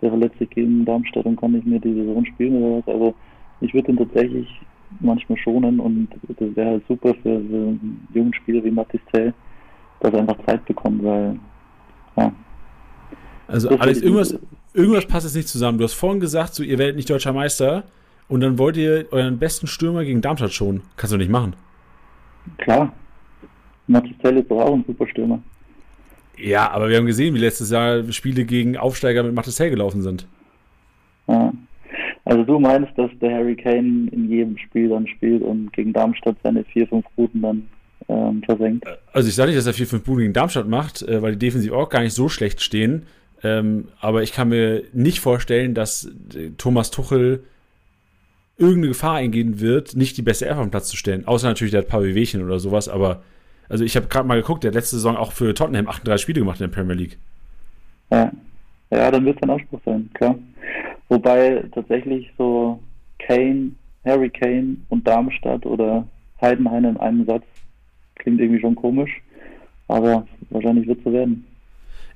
der 0.00 0.10
verletzt 0.10 0.38
sich 0.38 0.50
gegen 0.50 0.84
Darmstadt 0.84 1.26
und 1.26 1.40
kann 1.40 1.52
nicht 1.52 1.66
mehr 1.66 1.80
die 1.80 1.94
Saison 1.94 2.24
spielen 2.26 2.62
oder 2.62 2.78
was. 2.78 2.94
Also 2.94 3.14
ich 3.60 3.74
würde 3.74 3.92
ihn 3.92 3.98
tatsächlich 3.98 4.48
manchmal 5.00 5.38
schonen 5.38 5.80
und 5.80 6.08
das 6.28 6.56
wäre 6.56 6.70
halt 6.70 6.84
super 6.88 7.14
für 7.22 7.40
so 7.40 7.56
einen 7.56 8.06
jungen 8.14 8.34
Spieler 8.34 8.62
wie 8.64 8.70
Mathis 8.70 9.00
Zell, 9.12 9.34
dass 10.00 10.12
er 10.12 10.20
einfach 10.20 10.38
Zeit 10.46 10.64
bekommt, 10.64 11.02
weil 11.02 11.38
ja. 12.16 12.32
Also 13.46 13.70
alles 13.70 14.00
irgendwas, 14.00 14.38
irgendwas 14.72 15.06
passt 15.06 15.26
jetzt 15.26 15.36
nicht 15.36 15.48
zusammen. 15.48 15.78
Du 15.78 15.84
hast 15.84 15.94
vorhin 15.94 16.20
gesagt, 16.20 16.54
so 16.54 16.62
ihr 16.62 16.78
werdet 16.78 16.96
nicht 16.96 17.10
deutscher 17.10 17.32
Meister 17.32 17.84
und 18.28 18.40
dann 18.40 18.58
wollt 18.58 18.76
ihr 18.76 19.06
euren 19.10 19.38
besten 19.38 19.66
Stürmer 19.66 20.04
gegen 20.04 20.20
Darmstadt 20.20 20.52
schonen. 20.52 20.82
Kannst 20.96 21.12
du 21.12 21.18
nicht 21.18 21.30
machen. 21.30 21.54
Klar. 22.58 22.92
Marcel 23.86 24.38
ist 24.38 24.50
doch 24.50 24.60
auch 24.60 24.74
ein 24.74 24.84
super 24.86 25.06
Stürmer. 25.06 25.42
Ja, 26.36 26.70
aber 26.70 26.88
wir 26.88 26.96
haben 26.96 27.06
gesehen, 27.06 27.34
wie 27.34 27.38
letztes 27.38 27.70
Jahr 27.70 28.10
Spiele 28.12 28.44
gegen 28.44 28.76
Aufsteiger 28.76 29.22
mit 29.22 29.34
Marcel 29.34 29.70
gelaufen 29.70 30.02
sind. 30.02 30.26
Ja. 31.28 31.52
Also 32.24 32.42
du 32.42 32.58
meinst, 32.58 32.96
dass 32.96 33.10
der 33.20 33.34
Harry 33.34 33.54
Kane 33.54 34.08
in 34.10 34.30
jedem 34.30 34.56
Spiel 34.56 34.88
dann 34.88 35.06
spielt 35.06 35.42
und 35.42 35.72
gegen 35.72 35.92
Darmstadt 35.92 36.36
seine 36.42 36.64
vier, 36.64 36.86
fünf 36.86 37.04
Routen 37.18 37.42
dann 37.42 37.68
ähm, 38.08 38.42
versenkt? 38.44 38.86
Also 39.12 39.28
ich 39.28 39.34
sage 39.34 39.48
nicht, 39.48 39.58
dass 39.58 39.66
er 39.66 39.74
vier, 39.74 39.86
fünf 39.86 40.04
Buden 40.04 40.20
gegen 40.20 40.32
Darmstadt 40.32 40.68
macht, 40.68 41.02
äh, 41.02 41.22
weil 41.22 41.32
die 41.32 41.38
defensiv 41.38 41.72
auch 41.72 41.88
gar 41.88 42.02
nicht 42.02 42.14
so 42.14 42.28
schlecht 42.28 42.62
stehen. 42.62 43.04
Ähm, 43.42 43.88
aber 44.00 44.22
ich 44.22 44.32
kann 44.32 44.48
mir 44.48 44.84
nicht 44.92 45.20
vorstellen, 45.20 45.74
dass 45.74 46.10
äh, 46.34 46.50
Thomas 46.56 46.90
Tuchel 46.90 47.44
irgendeine 48.56 48.88
Gefahr 48.88 49.16
eingehen 49.16 49.60
wird, 49.60 49.96
nicht 49.96 50.16
die 50.16 50.22
beste 50.22 50.46
Elf 50.46 50.56
auf 50.56 50.64
den 50.64 50.70
Platz 50.70 50.88
zu 50.88 50.96
stellen. 50.96 51.26
Außer 51.26 51.48
natürlich, 51.48 51.72
der 51.72 51.80
hat 51.80 51.88
ein 51.88 51.90
paar 51.90 52.04
Wehwehchen 52.04 52.42
oder 52.42 52.58
sowas. 52.58 52.88
Aber 52.88 53.22
also 53.68 53.84
ich 53.84 53.96
habe 53.96 54.06
gerade 54.06 54.28
mal 54.28 54.40
geguckt, 54.40 54.64
der 54.64 54.70
hat 54.70 54.76
letzte 54.76 54.96
Saison 54.96 55.16
auch 55.16 55.32
für 55.32 55.54
Tottenham 55.54 55.88
38 55.88 56.22
Spiele 56.22 56.40
gemacht 56.40 56.60
in 56.60 56.70
der 56.70 56.74
Premier 56.74 56.94
League. 56.94 57.18
Ja, 58.10 58.30
ja 58.90 59.10
dann 59.10 59.24
wird 59.24 59.36
es 59.36 59.42
ein 59.42 59.50
Anspruch 59.50 59.80
sein, 59.84 60.08
klar. 60.14 60.36
Wobei 61.08 61.64
tatsächlich 61.72 62.32
so 62.38 62.80
Kane, 63.18 63.72
Harry 64.04 64.30
Kane 64.30 64.76
und 64.88 65.06
Darmstadt 65.06 65.66
oder 65.66 66.06
Heidenheim 66.40 66.84
in 66.84 66.96
einem 66.96 67.26
Satz 67.26 67.44
klingt 68.16 68.40
irgendwie 68.40 68.60
schon 68.60 68.74
komisch. 68.74 69.22
Aber 69.88 70.26
wahrscheinlich 70.50 70.86
wird 70.86 70.98
es 70.98 71.04
so 71.04 71.12
werden. 71.12 71.46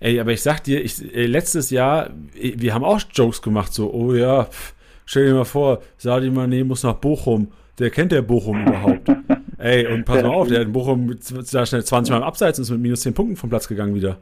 Ey, 0.01 0.21
aber 0.21 0.33
ich 0.33 0.43
sag 0.43 0.63
dir, 0.65 0.83
ich, 0.83 1.15
ey, 1.15 1.27
letztes 1.27 1.71
Jahr, 1.71 2.11
wir 2.35 2.73
haben 2.73 2.85
auch 2.85 3.01
Jokes 3.13 3.43
gemacht, 3.43 3.75
so, 3.75 3.93
oh 3.93 4.15
ja, 4.15 4.45
pff, 4.45 4.75
stell 5.05 5.27
dir 5.27 5.35
mal 5.35 5.45
vor, 5.45 5.83
Sadio 5.97 6.33
Mané 6.33 6.65
muss 6.65 6.85
nach 6.85 6.95
Bochum. 6.95 7.49
Der 7.79 7.91
kennt 7.91 8.13
der 8.13 8.23
Bochum 8.23 8.63
überhaupt. 8.63 9.09
ey, 9.59 9.87
und 9.87 10.05
pass 10.05 10.23
mal 10.23 10.31
auf, 10.31 10.49
der 10.49 10.61
hat 10.61 10.67
in 10.67 10.73
Bochum 10.73 11.17
da 11.53 11.67
schnell 11.67 11.85
20 11.85 12.11
Mal 12.11 12.19
im 12.19 12.23
Abseits 12.25 12.59
und 12.59 12.65
ist 12.65 12.71
mit 12.71 12.81
minus 12.81 13.03
10 13.03 13.15
Punkten 13.15 13.37
vom 13.37 13.51
Platz 13.51 13.69
gegangen 13.69 13.95
wieder. 13.95 14.19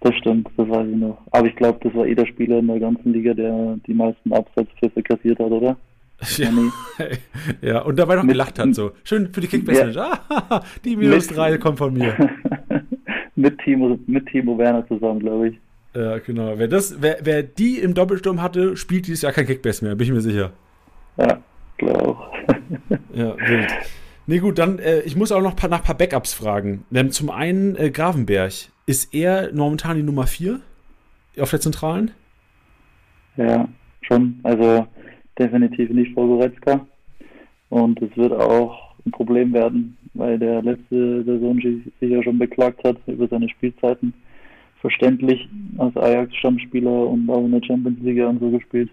Das 0.00 0.14
stimmt, 0.14 0.48
das 0.56 0.68
weiß 0.68 0.86
ich 0.88 0.96
noch. 0.96 1.18
Aber 1.32 1.46
ich 1.46 1.56
glaube, 1.56 1.78
das 1.82 1.92
war 1.94 2.06
eh 2.06 2.14
der 2.14 2.26
Spieler 2.26 2.58
in 2.58 2.68
der 2.68 2.78
ganzen 2.78 3.12
Liga, 3.12 3.34
der 3.34 3.78
die 3.86 3.94
meisten 3.94 4.32
Abseitspfiffe 4.32 5.02
kassiert 5.02 5.38
hat, 5.40 5.50
oder? 5.50 5.76
Ja, 6.36 6.50
ja, 7.62 7.82
und 7.82 7.98
dabei 7.98 8.16
noch 8.16 8.24
mit, 8.24 8.32
gelacht 8.32 8.58
hat, 8.58 8.74
so. 8.74 8.92
Schön 9.04 9.32
für 9.32 9.40
die 9.40 9.46
Kickbase. 9.46 9.90
Ja. 9.90 10.20
Ah, 10.28 10.62
die 10.84 10.96
minus 10.96 11.28
3 11.28 11.58
kommt 11.58 11.78
von 11.78 11.94
mir. 11.94 12.14
mit, 13.36 13.58
Timo, 13.60 13.98
mit 14.06 14.26
Timo 14.26 14.58
Werner 14.58 14.86
zusammen, 14.88 15.20
glaube 15.20 15.48
ich. 15.48 15.58
Ja, 15.94 16.18
genau. 16.18 16.58
Wer, 16.58 16.68
das, 16.68 17.00
wer, 17.00 17.18
wer 17.22 17.42
die 17.42 17.78
im 17.78 17.94
Doppelsturm 17.94 18.42
hatte, 18.42 18.76
spielt 18.76 19.06
dieses 19.06 19.22
Jahr 19.22 19.32
kein 19.32 19.46
Kickbase 19.46 19.84
mehr, 19.84 19.94
bin 19.94 20.06
ich 20.06 20.12
mir 20.12 20.20
sicher. 20.20 20.52
Ja, 21.16 21.38
glaube 21.76 22.08
auch. 22.08 22.32
ja, 23.14 23.36
wild. 23.36 23.72
Nee, 24.26 24.38
gut, 24.40 24.58
dann, 24.58 24.78
äh, 24.78 25.00
ich 25.00 25.16
muss 25.16 25.32
auch 25.32 25.40
noch 25.40 25.56
paar, 25.56 25.70
nach 25.70 25.78
ein 25.78 25.84
paar 25.84 25.96
Backups 25.96 26.34
fragen. 26.34 26.84
Zum 27.10 27.30
einen, 27.30 27.76
äh, 27.76 27.90
Gravenberg, 27.90 28.52
ist 28.88 29.14
er 29.14 29.50
momentan 29.54 29.98
die 29.98 30.02
Nummer 30.02 30.26
4 30.26 30.60
auf 31.38 31.50
der 31.50 31.60
Zentralen? 31.60 32.10
Ja, 33.36 33.68
schon. 34.00 34.40
Also 34.42 34.86
definitiv 35.38 35.90
nicht 35.90 36.14
vor 36.14 36.26
Goretzka. 36.26 36.86
Und 37.68 38.00
es 38.00 38.16
wird 38.16 38.32
auch 38.32 38.94
ein 39.04 39.10
Problem 39.10 39.52
werden, 39.52 39.98
weil 40.14 40.38
der 40.38 40.62
letzte 40.62 41.22
Saison 41.22 41.60
sich 41.60 41.82
ja 42.00 42.22
schon 42.22 42.38
beklagt 42.38 42.82
hat 42.82 42.96
über 43.06 43.28
seine 43.28 43.50
Spielzeiten. 43.50 44.14
Verständlich 44.80 45.46
als 45.76 45.94
Ajax-Stammspieler 45.94 47.08
und 47.08 47.28
auch 47.28 47.44
in 47.44 47.52
der 47.52 47.62
Champions 47.62 48.00
League 48.00 48.26
und 48.26 48.40
so 48.40 48.50
gespielt. 48.50 48.88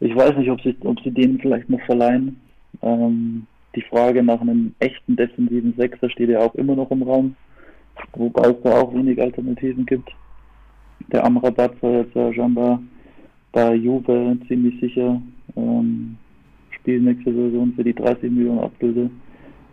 Ich 0.00 0.16
weiß 0.16 0.36
nicht, 0.36 0.50
ob 0.50 0.60
sie, 0.62 0.74
ob 0.80 1.00
sie 1.02 1.12
den 1.12 1.38
vielleicht 1.38 1.70
noch 1.70 1.80
verleihen. 1.82 2.40
Ähm, 2.82 3.46
die 3.76 3.82
Frage 3.82 4.24
nach 4.24 4.40
einem 4.40 4.74
echten 4.80 5.14
defensiven 5.14 5.74
Sechser 5.76 6.10
steht 6.10 6.30
ja 6.30 6.40
auch 6.40 6.56
immer 6.56 6.74
noch 6.74 6.90
im 6.90 7.04
Raum, 7.04 7.36
wobei 8.14 8.50
es 8.50 8.62
da 8.62 8.80
auch 8.80 8.94
wenig 8.94 9.20
Alternativen 9.20 9.86
gibt. 9.86 10.10
Der 11.12 11.24
Amrabat 11.24 11.72
soll 11.80 12.04
jetzt 12.04 12.14
ja 12.14 12.32
scheinbar 12.32 12.80
bei 13.52 13.74
Juve 13.74 14.36
ziemlich 14.48 14.80
sicher 14.80 15.20
ähm, 15.56 16.16
spielen 16.70 17.04
nächste 17.04 17.32
Saison 17.32 17.72
für 17.74 17.84
die 17.84 17.94
30 17.94 18.30
Millionen 18.30 18.60
Ablöse. 18.60 19.10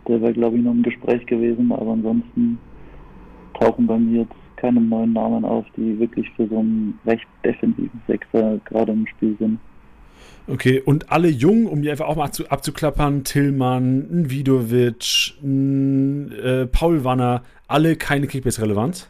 Der 0.08 0.20
wäre, 0.20 0.32
glaube 0.32 0.56
ich, 0.56 0.64
noch 0.64 0.72
im 0.72 0.82
Gespräch 0.82 1.24
gewesen, 1.26 1.72
aber 1.72 1.92
ansonsten 1.92 2.58
tauchen 3.58 3.86
bei 3.86 3.98
mir 3.98 4.22
jetzt 4.22 4.34
keine 4.56 4.80
neuen 4.80 5.12
Namen 5.12 5.44
auf, 5.44 5.64
die 5.76 5.98
wirklich 5.98 6.28
für 6.30 6.46
so 6.48 6.58
einen 6.58 6.98
recht 7.06 7.26
defensiven 7.44 8.00
Sechser 8.06 8.58
gerade 8.64 8.92
im 8.92 9.06
Spiel 9.06 9.36
sind. 9.38 9.58
Okay, 10.46 10.80
und 10.80 11.10
alle 11.10 11.28
jung, 11.28 11.66
um 11.66 11.80
die 11.82 11.90
einfach 11.90 12.06
auch 12.06 12.16
mal 12.16 12.30
abzuklappern, 12.48 13.24
Tillmann, 13.24 14.30
Vidovic, 14.30 15.34
äh, 15.42 16.66
Paul 16.66 17.04
Wanner, 17.04 17.42
alle 17.66 17.96
keine 17.96 18.26
Kickbase-Relevanz? 18.26 19.08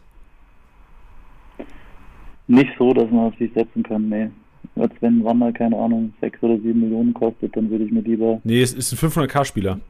Nicht 2.47 2.71
so, 2.79 2.93
dass 2.95 3.11
man 3.11 3.27
auf 3.27 3.39
sich 3.39 3.53
setzen 3.53 3.83
kann, 3.83 4.09
nee 4.09 4.31
als 4.77 4.93
wenn 5.01 5.25
Wanner, 5.25 5.53
keine 5.53 5.77
Ahnung, 5.77 6.13
6 6.21 6.43
oder 6.43 6.59
7 6.59 6.79
Millionen 6.81 7.15
kostet, 7.15 7.57
dann 7.57 7.71
würde 7.71 7.85
ich 7.85 7.93
mir 7.93 8.01
lieber. 8.01 8.41
Nee, 8.45 8.63
es 8.63 8.73
ist 8.73 8.93
ein 8.93 9.11
500k-Spieler. 9.11 9.81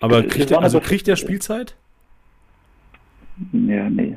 Aber 0.00 0.22
kriegt 0.22 0.50
der, 0.50 0.60
also 0.60 0.80
kriegt 0.80 1.06
der 1.06 1.16
Spielzeit? 1.16 1.76
Ja, 3.52 3.88
nee. 3.90 4.16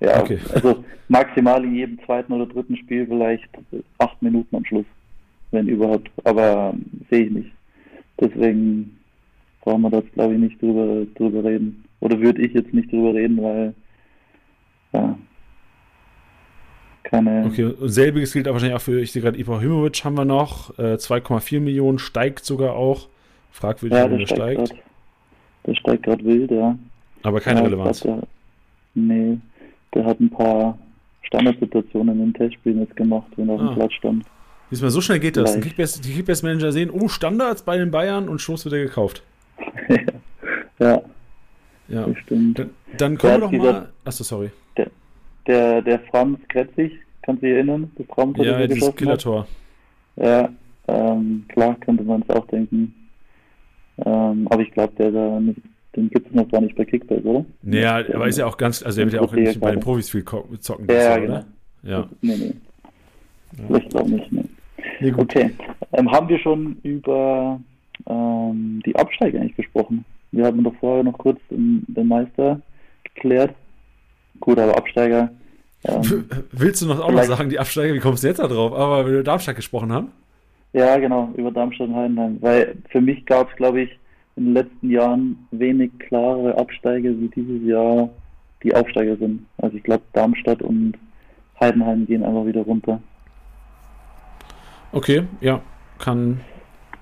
Ja, 0.00 0.22
okay. 0.22 0.38
also 0.54 0.82
maximal 1.08 1.62
in 1.62 1.74
jedem 1.74 1.98
zweiten 2.06 2.32
oder 2.32 2.46
dritten 2.46 2.76
Spiel 2.76 3.06
vielleicht 3.06 3.48
8 3.98 4.22
Minuten 4.22 4.56
am 4.56 4.64
Schluss, 4.64 4.86
wenn 5.50 5.68
überhaupt. 5.68 6.10
Aber 6.24 6.72
ähm, 6.74 6.84
sehe 7.10 7.24
ich 7.26 7.30
nicht. 7.30 7.50
Deswegen 8.20 8.96
brauchen 9.62 9.82
wir 9.82 9.90
das, 9.90 10.04
glaube 10.14 10.34
ich, 10.34 10.40
nicht 10.40 10.60
drüber, 10.62 11.06
drüber 11.16 11.44
reden. 11.44 11.84
Oder 12.00 12.18
würde 12.20 12.42
ich 12.42 12.52
jetzt 12.54 12.72
nicht 12.72 12.90
drüber 12.92 13.14
reden, 13.14 13.42
weil 13.42 13.74
ja, 14.92 15.16
keine. 17.04 17.44
Okay, 17.46 17.64
und 17.64 17.88
selbiges 17.88 18.32
gilt 18.32 18.46
aber 18.46 18.54
wahrscheinlich 18.54 18.76
auch 18.76 18.82
für, 18.82 19.00
ich 19.00 19.12
sehe 19.12 19.22
gerade, 19.22 19.38
Ibrahimovic 19.38 20.04
haben 20.04 20.16
wir 20.16 20.24
noch, 20.24 20.78
äh, 20.78 20.94
2,4 20.98 21.60
Millionen, 21.60 21.98
steigt 21.98 22.44
sogar 22.44 22.74
auch. 22.74 23.08
Fragwürdig, 23.52 23.98
ja, 23.98 24.06
der 24.08 24.18
der 24.18 24.26
steigt. 24.26 24.40
steigt. 24.68 24.70
grad- 24.70 24.84
Der 25.66 25.74
steigt 25.74 26.02
gerade 26.04 26.24
wild, 26.24 26.50
ja. 26.52 26.78
Aber 27.22 27.40
keine 27.40 27.60
ja, 27.60 27.64
Relevanz. 27.66 28.00
der, 28.00 28.22
nee, 28.94 29.38
der 29.94 30.04
hat 30.04 30.20
ein 30.20 30.30
paar 30.30 30.78
Standardsituationen 31.22 32.22
in 32.22 32.32
Testspielen 32.32 32.80
jetzt 32.80 32.96
gemacht, 32.96 33.26
wenn 33.36 33.48
er 33.48 33.56
auf 33.56 33.60
Ah. 33.60 33.66
dem 33.66 33.74
Platz 33.74 33.92
stand. 33.94 34.24
Diesmal 34.70 34.90
so 34.90 35.00
schnell 35.00 35.18
geht 35.18 35.36
das. 35.36 35.54
Die 35.58 35.60
Kickbase-Manager 36.12 36.70
sehen, 36.72 36.90
oh, 36.90 37.08
Standards 37.08 37.62
bei 37.62 37.76
den 37.76 37.90
Bayern 37.90 38.28
und 38.28 38.40
Schoß 38.40 38.64
wird 38.64 38.74
er 38.74 38.84
gekauft. 38.84 39.22
ja, 40.78 41.02
Ja. 41.88 42.06
stimmt. 42.22 42.58
Dann, 42.58 42.70
dann 42.96 43.18
kommen 43.18 43.32
wir 43.32 43.32
Ja, 43.32 43.38
doch 43.40 43.50
dieser- 43.50 43.72
mal. 43.72 43.88
Achso, 44.04 44.24
sorry. 44.24 44.50
Der, 45.46 45.80
der 45.82 45.98
Franz 46.10 46.38
Kretzig, 46.48 46.92
kannst 47.22 47.42
du 47.42 47.46
dich 47.46 47.56
erinnern? 47.56 47.90
Das 47.96 48.06
Traumtor, 48.08 48.44
Ja, 48.44 48.58
das 48.66 48.74
dieses? 48.74 48.94
Killertor. 48.94 49.46
Ja, 50.16 50.48
ähm, 50.86 51.44
klar 51.48 51.76
könnte 51.80 52.04
man 52.04 52.22
es 52.22 52.36
auch 52.36 52.46
denken. 52.48 52.94
Ähm, 54.04 54.46
aber 54.48 54.62
ich 54.62 54.70
glaube, 54.70 54.92
der 54.98 55.10
da 55.10 55.40
nicht, 55.40 55.60
den 55.96 56.10
gibt 56.10 56.28
es 56.28 56.34
noch 56.34 56.48
gar 56.50 56.60
nicht 56.60 56.76
bei 56.76 56.84
Kickbase, 56.84 57.22
oder? 57.24 57.44
Naja, 57.62 58.04
aber 58.14 58.28
ist 58.28 58.38
ja 58.38 58.46
auch 58.46 58.58
ganz, 58.58 58.82
also 58.82 59.00
er 59.00 59.06
wird 59.06 59.14
ja 59.14 59.20
auch 59.22 59.32
nicht 59.32 59.58
bei 59.60 59.72
den. 59.72 59.80
Profis 59.80 60.10
viel 60.10 60.24
zocken, 60.60 60.86
Ja, 60.88 60.94
Jahr, 60.94 61.20
genau. 61.20 61.32
oder? 61.32 61.44
Ja. 61.82 62.08
Nee, 62.20 62.36
nee. 62.36 62.54
Ja. 63.58 63.64
Vielleicht 63.66 63.96
auch 63.96 64.06
nicht, 64.06 64.30
nee. 64.30 64.44
Nee. 65.00 65.14
Okay. 65.16 65.50
Ähm, 65.92 66.10
haben 66.10 66.28
wir 66.28 66.38
schon 66.38 66.76
über 66.82 67.60
ähm, 68.08 68.82
die 68.84 68.94
Absteiger 68.96 69.40
eigentlich 69.40 69.56
gesprochen? 69.56 70.04
Wir 70.32 70.44
hatten 70.44 70.62
doch 70.62 70.74
vorher 70.78 71.02
noch 71.02 71.18
kurz 71.18 71.40
den, 71.50 71.84
den 71.88 72.08
Meister 72.08 72.60
geklärt. 73.02 73.54
Gut, 74.38 74.58
aber 74.58 74.76
Absteiger. 74.76 75.30
Ähm, 75.84 76.26
Willst 76.52 76.82
du 76.82 76.86
noch 76.86 77.00
auch 77.00 77.10
noch 77.10 77.24
sagen, 77.24 77.50
die 77.50 77.58
Absteiger, 77.58 77.94
wie 77.94 77.98
kommst 77.98 78.22
du 78.22 78.28
jetzt 78.28 78.38
da 78.38 78.46
drauf? 78.46 78.72
Aber 78.72 79.00
wenn 79.00 79.06
wir 79.06 79.14
über 79.14 79.24
Darmstadt 79.24 79.56
gesprochen 79.56 79.92
haben? 79.92 80.08
ja, 80.72 80.96
genau, 80.98 81.30
über 81.36 81.50
Darmstadt 81.50 81.88
und 81.88 81.96
Heidenheim. 81.96 82.38
Weil 82.40 82.76
für 82.90 83.00
mich 83.00 83.26
gab 83.26 83.50
es, 83.50 83.56
glaube 83.56 83.82
ich, 83.82 83.90
in 84.36 84.46
den 84.46 84.54
letzten 84.54 84.90
Jahren 84.90 85.46
wenig 85.50 85.90
klare 85.98 86.56
Absteiger, 86.56 87.10
wie 87.10 87.28
dieses 87.28 87.66
Jahr 87.66 88.08
die 88.62 88.74
Aufsteiger 88.74 89.16
sind. 89.16 89.46
Also 89.58 89.76
ich 89.76 89.82
glaube, 89.82 90.04
Darmstadt 90.12 90.62
und 90.62 90.94
Heidenheim 91.58 92.06
gehen 92.06 92.24
einfach 92.24 92.46
wieder 92.46 92.62
runter. 92.62 93.00
Okay, 94.92 95.22
ja, 95.40 95.60
kann, 95.98 96.40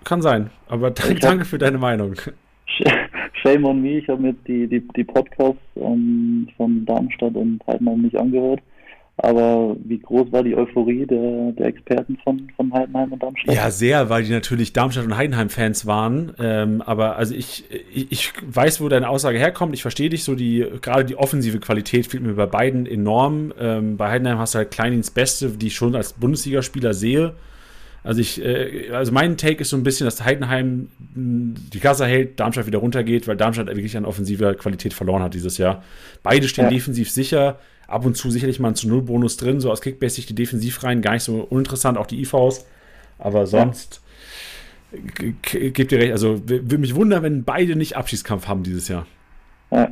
kann 0.05 0.23
sein. 0.23 0.51
Aber 0.69 0.89
hab- 0.89 1.21
danke 1.21 1.45
für 1.45 1.59
deine 1.59 1.79
Meinung. 1.79 2.15
Shame 3.43 3.65
on 3.65 3.81
me, 3.81 3.99
ich 3.99 4.09
habe 4.09 4.21
mir 4.21 4.35
die, 4.47 4.67
die, 4.67 4.87
die 4.97 5.05
Podcasts 5.05 5.61
ähm, 5.77 6.49
von 6.57 6.85
Darmstadt 6.85 7.35
und 7.35 7.61
Heidenheim 7.67 8.03
nicht 8.03 8.17
angehört. 8.17 8.61
Aber 9.21 9.77
wie 9.85 9.99
groß 9.99 10.31
war 10.31 10.45
die 10.45 10.55
Euphorie 10.55 11.05
der, 11.05 11.51
der 11.53 11.67
Experten 11.67 12.17
von, 12.23 12.49
von 12.55 12.73
Heidenheim 12.73 13.13
und 13.13 13.21
Darmstadt? 13.21 13.53
Ja, 13.53 13.69
sehr, 13.71 14.09
weil 14.09 14.23
die 14.23 14.31
natürlich 14.31 14.73
Darmstadt 14.73 15.07
und 15.07 15.17
Heidenheim-Fans 15.17 15.87
waren. 15.87 16.35
Ähm, 16.39 16.83
aber 16.83 17.17
also 17.17 17.35
ich, 17.35 17.65
ich, 17.93 18.13
ich 18.13 18.33
weiß, 18.47 18.81
wo 18.81 18.89
deine 18.89 19.09
Aussage 19.09 19.39
herkommt. 19.39 19.75
Ich 19.75 19.83
verstehe 19.83 20.09
dich 20.09 20.23
so, 20.23 20.37
die, 20.37 20.65
gerade 20.83 21.05
die 21.05 21.17
offensive 21.17 21.59
Qualität 21.59 22.07
fehlt 22.07 22.23
mir 22.23 22.35
bei 22.35 22.47
beiden 22.47 22.87
enorm. 22.87 23.53
Ähm, 23.59 23.97
bei 23.97 24.09
Heidenheim 24.09 24.39
hast 24.39 24.55
du 24.55 24.59
halt 24.59 24.71
Kleinins 24.71 25.11
Beste, 25.11 25.49
die 25.49 25.67
ich 25.67 25.75
schon 25.75 25.97
als 25.97 26.13
Bundesligaspieler 26.13 26.95
sehe. 26.95 27.35
Also 28.05 28.21
ich, 28.21 28.43
äh, 28.45 28.91
also 28.93 29.13
mein 29.13 29.37
Take 29.37 29.61
ist 29.63 29.71
so 29.71 29.77
ein 29.77 29.83
bisschen, 29.83 30.05
dass 30.07 30.25
Heidenheim 30.25 30.89
mh, 31.15 31.57
die 31.73 31.81
Kasse 31.81 32.07
hält, 32.07 32.39
Darmstadt 32.41 32.67
wieder 32.67 32.79
runtergeht, 32.79 33.27
weil 33.29 33.37
Darmstadt 33.37 33.67
wirklich 33.69 33.97
an 33.97 34.05
offensiver 34.05 34.55
Qualität 34.55 34.95
verloren 34.95 35.23
hat 35.23 35.35
dieses 35.35 35.59
Jahr. 35.59 35.83
Beide 36.23 36.49
stehen 36.49 36.65
Ja. 36.65 36.71
defensiv 36.71 37.11
sicher, 37.11 37.59
ab 37.87 38.05
und 38.07 38.17
zu 38.17 38.31
sicherlich 38.31 38.61
mal 38.61 38.69
ein 38.69 38.75
zu 38.77 38.89
Null 38.89 39.03
Bonus 39.03 39.37
drin, 39.37 39.61
so 39.61 39.71
aus 39.71 39.81
Kickbase 39.81 40.23
die 40.27 40.35
defensiv 40.35 40.83
rein, 40.85 41.03
gar 41.03 41.13
nicht 41.15 41.23
so 41.25 41.37
uninteressant, 41.51 41.99
auch 41.99 42.07
die 42.07 42.21
IVs. 42.21 42.67
Aber 43.19 43.47
sonst 43.47 44.01
g- 44.93 45.71
gebt 45.71 45.91
ihr 45.93 45.99
recht, 45.99 46.13
also 46.13 46.41
würde 46.49 46.79
mich 46.79 46.95
wundern, 46.95 47.23
wenn 47.23 47.45
beide 47.45 47.77
nicht 47.77 47.97
Abschießkampf 47.97 48.47
haben 48.47 48.63
dieses 48.63 48.89
Jahr. 48.89 49.07
Ja. 49.71 49.91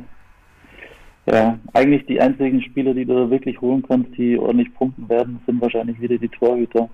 ja, 1.25 1.59
eigentlich 1.73 2.05
die 2.05 2.19
einzigen 2.21 2.61
Spieler, 2.63 2.93
die 2.93 3.05
du 3.05 3.13
da 3.15 3.29
wirklich 3.29 3.59
holen 3.61 3.83
kannst, 3.87 4.17
die 4.17 4.37
ordentlich 4.39 4.73
punkten 4.73 5.07
werden, 5.09 5.39
sind 5.45 5.61
wahrscheinlich 5.61 5.99
wieder 5.99 6.17
die 6.17 6.29
Torhüter. 6.29 6.89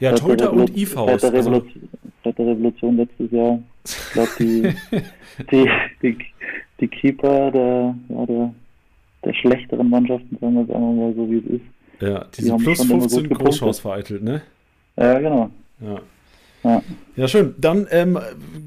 Ja, 0.00 0.10
Seit 0.10 0.20
Torhüter 0.20 0.52
und 0.52 0.76
IVs. 0.76 0.92
Seit 0.94 1.06
der, 1.06 1.12
Also, 1.12 1.50
Revolution, 1.50 1.88
seit 2.24 2.38
der 2.38 2.46
Revolution 2.46 2.96
letztes 2.96 3.30
Jahr. 3.30 3.58
Ich 3.84 4.12
glaube, 4.12 4.30
die, 4.38 4.74
die, 5.50 5.70
die, 6.02 6.18
die 6.80 6.88
Keeper 6.88 7.50
der, 7.50 7.94
ja, 8.08 8.26
der, 8.26 8.54
der 9.24 9.34
schlechteren 9.34 9.90
Mannschaften, 9.90 10.36
sagen 10.40 10.54
wir 10.54 10.62
es 10.62 10.70
einfach 10.70 10.92
mal 10.92 11.14
so, 11.14 11.30
wie 11.30 11.38
es 11.38 11.46
ist. 11.46 12.08
ja, 12.08 12.26
diese 12.36 12.52
haben 12.52 12.62
plus 12.62 12.78
schon 12.78 12.90
immer 12.90 13.00
15 13.00 13.18
gut 13.22 13.28
gepunktet. 13.30 13.60
Großchance 13.60 13.82
vereitelt, 13.82 14.22
ne? 14.22 14.42
Ja, 14.96 15.18
genau. 15.18 15.50
Ja. 15.80 16.00
Ja. 16.64 16.82
Ja, 17.14 17.28
schön. 17.28 17.54
Dann 17.58 17.86
ähm, 17.90 18.18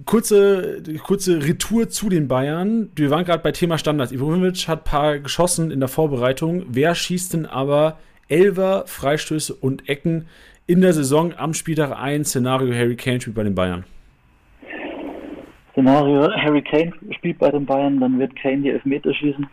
kurze, 0.05 0.81
kurze 1.03 1.43
Retour 1.45 1.89
zu 1.89 2.07
den 2.07 2.27
Bayern. 2.29 2.89
Wir 2.95 3.09
waren 3.09 3.25
gerade 3.25 3.43
bei 3.43 3.51
Thema 3.51 3.77
Standards. 3.77 4.13
Ibrahimovic 4.13 4.67
hat 4.67 4.81
ein 4.81 4.83
paar 4.85 5.19
geschossen 5.19 5.71
in 5.71 5.79
der 5.81 5.89
Vorbereitung. 5.89 6.63
Wer 6.69 6.95
schießt 6.95 7.33
denn 7.33 7.45
aber 7.45 7.97
Elver, 8.29 8.85
Freistöße 8.87 9.53
und 9.53 9.89
Ecken 9.89 10.25
in 10.71 10.79
der 10.79 10.93
Saison 10.93 11.33
am 11.35 11.53
Spieltag 11.53 11.91
1? 11.91 12.29
Szenario 12.29 12.73
Harry 12.73 12.95
Kane 12.95 13.19
spielt 13.19 13.35
bei 13.35 13.43
den 13.43 13.53
Bayern. 13.53 13.83
Szenario, 15.73 16.31
Harry 16.31 16.61
Kane 16.61 16.93
spielt 17.11 17.39
bei 17.39 17.51
den 17.51 17.65
Bayern, 17.65 17.99
dann 17.99 18.17
wird 18.17 18.33
Kane 18.37 18.61
die 18.61 18.69
Elfmeter 18.69 19.13
schießen. 19.13 19.45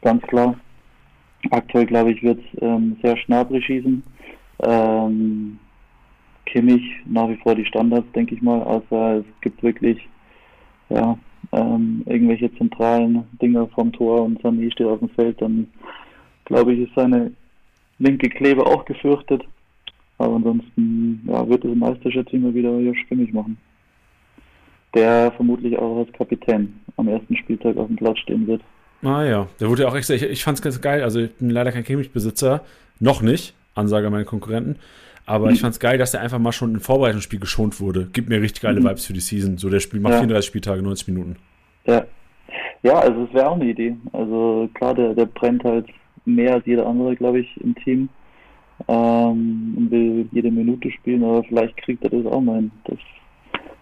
Ganz 0.00 0.22
klar. 0.22 0.58
Aktuell, 1.50 1.84
glaube 1.84 2.12
ich, 2.12 2.22
wird 2.22 2.40
ähm, 2.62 2.96
sehr 3.02 3.18
Schnabri 3.18 3.60
schießen. 3.60 4.02
Ähm, 4.60 5.58
Kimmich 6.46 6.82
nach 7.04 7.28
wie 7.28 7.36
vor 7.42 7.54
die 7.54 7.66
Standards, 7.66 8.10
denke 8.12 8.34
ich 8.34 8.40
mal, 8.40 8.62
außer 8.62 9.18
es 9.18 9.24
gibt 9.42 9.62
wirklich 9.62 9.98
ja, 10.88 11.18
ähm, 11.52 12.02
irgendwelche 12.06 12.50
zentralen 12.56 13.24
Dinge 13.42 13.66
vom 13.74 13.92
Tor 13.92 14.22
und 14.22 14.40
Sané 14.40 14.72
steht 14.72 14.86
auf 14.86 15.00
dem 15.00 15.10
Feld, 15.10 15.42
dann 15.42 15.66
glaube 16.46 16.72
ich, 16.72 16.88
ist 16.88 16.94
seine 16.96 17.32
linke 17.98 18.30
Klebe 18.30 18.64
auch 18.64 18.86
gefürchtet. 18.86 19.42
Aber 20.22 20.36
ansonsten 20.36 21.20
ja, 21.26 21.48
wird 21.48 21.64
es 21.64 21.74
Meisterschätze 21.74 22.36
immer 22.36 22.54
wieder 22.54 22.78
hier 22.78 22.94
stimmig 23.06 23.32
machen. 23.32 23.56
Der 24.94 25.32
vermutlich 25.32 25.78
auch 25.78 25.98
als 26.00 26.12
Kapitän 26.12 26.74
am 26.96 27.08
ersten 27.08 27.36
Spieltag 27.36 27.76
auf 27.76 27.86
dem 27.86 27.96
Platz 27.96 28.18
stehen 28.18 28.46
wird. 28.46 28.60
Ah 29.02 29.24
ja, 29.24 29.48
der 29.58 29.68
wurde 29.68 29.82
ja 29.82 29.88
auch 29.88 29.96
extra. 29.96 30.14
Ich, 30.14 30.22
ich 30.22 30.44
fand 30.44 30.58
es 30.58 30.62
ganz 30.62 30.80
geil. 30.80 31.02
Also, 31.02 31.20
ich 31.20 31.32
bin 31.34 31.50
leider 31.50 31.72
kein 31.72 31.82
Kimmich-Besitzer. 31.84 32.62
Noch 33.00 33.22
nicht. 33.22 33.54
Ansage 33.74 34.06
an 34.06 34.12
meine 34.12 34.26
Konkurrenten. 34.26 34.76
Aber 35.24 35.46
Mhm. 35.46 35.54
ich 35.54 35.60
fand 35.60 35.72
es 35.72 35.80
geil, 35.80 35.98
dass 35.98 36.12
der 36.12 36.20
einfach 36.20 36.38
mal 36.38 36.52
schon 36.52 36.74
im 36.74 36.80
Vorbereitungsspiel 36.80 37.40
geschont 37.40 37.80
wurde. 37.80 38.08
Gibt 38.12 38.28
mir 38.28 38.40
richtig 38.42 38.62
geile 38.62 38.80
Mhm. 38.80 38.84
Vibes 38.84 39.06
für 39.06 39.12
die 39.14 39.20
Season. 39.20 39.56
So, 39.56 39.70
der 39.70 39.80
Spiel 39.80 39.98
macht 40.00 40.12
Ja. 40.14 40.18
34 40.20 40.46
Spieltage, 40.46 40.82
90 40.82 41.08
Minuten. 41.08 41.36
Ja, 41.86 42.04
ja 42.82 42.98
also 43.00 43.24
es 43.24 43.32
wäre 43.34 43.48
auch 43.48 43.56
eine 43.56 43.70
Idee. 43.70 43.96
Also 44.12 44.68
klar, 44.74 44.94
der, 44.94 45.14
der 45.14 45.26
brennt 45.26 45.64
halt 45.64 45.86
mehr 46.26 46.54
als 46.54 46.66
jeder 46.66 46.86
andere, 46.86 47.16
glaube 47.16 47.40
ich, 47.40 47.56
im 47.62 47.74
Team. 47.76 48.08
Ähm, 48.88 49.74
und 49.76 49.90
will 49.90 50.28
jede 50.32 50.50
Minute 50.50 50.90
spielen, 50.90 51.22
aber 51.24 51.44
vielleicht 51.44 51.76
kriegt 51.78 52.02
er 52.04 52.10
das 52.10 52.26
auch 52.26 52.40
mal 52.40 52.56
hin, 52.56 52.70
dass, 52.84 52.98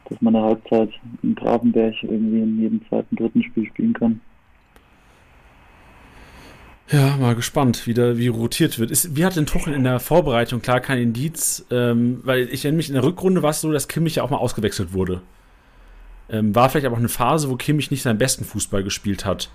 dass 0.08 0.20
man 0.20 0.36
eine 0.36 0.44
Halbzeit 0.44 0.90
in 1.22 1.34
Gravenberg 1.34 1.94
irgendwie 2.02 2.40
in 2.40 2.60
jedem 2.60 2.88
zweiten, 2.88 3.16
dritten 3.16 3.42
Spiel 3.42 3.66
spielen 3.66 3.92
kann. 3.92 4.20
Ja, 6.90 7.16
mal 7.18 7.36
gespannt, 7.36 7.86
wie, 7.86 7.94
da, 7.94 8.18
wie 8.18 8.26
rotiert 8.26 8.80
wird. 8.80 8.90
Ist, 8.90 9.16
wie 9.16 9.24
hat 9.24 9.36
denn 9.36 9.46
Tuchel 9.46 9.74
in 9.74 9.84
der 9.84 10.00
Vorbereitung, 10.00 10.60
klar, 10.60 10.80
kein 10.80 10.98
Indiz, 10.98 11.64
ähm, 11.70 12.20
weil 12.24 12.48
ich 12.50 12.64
erinnere 12.64 12.78
mich, 12.78 12.88
in 12.88 12.94
der 12.94 13.04
Rückrunde 13.04 13.42
war 13.44 13.50
es 13.50 13.60
so, 13.60 13.70
dass 13.70 13.86
Kimmich 13.86 14.16
ja 14.16 14.24
auch 14.24 14.30
mal 14.30 14.38
ausgewechselt 14.38 14.92
wurde. 14.92 15.22
Ähm, 16.28 16.52
war 16.54 16.68
vielleicht 16.68 16.86
aber 16.86 16.94
auch 16.96 17.00
eine 17.00 17.08
Phase, 17.08 17.48
wo 17.48 17.54
Kimmich 17.54 17.92
nicht 17.92 18.02
seinen 18.02 18.18
besten 18.18 18.44
Fußball 18.44 18.82
gespielt 18.82 19.24
hat. 19.24 19.50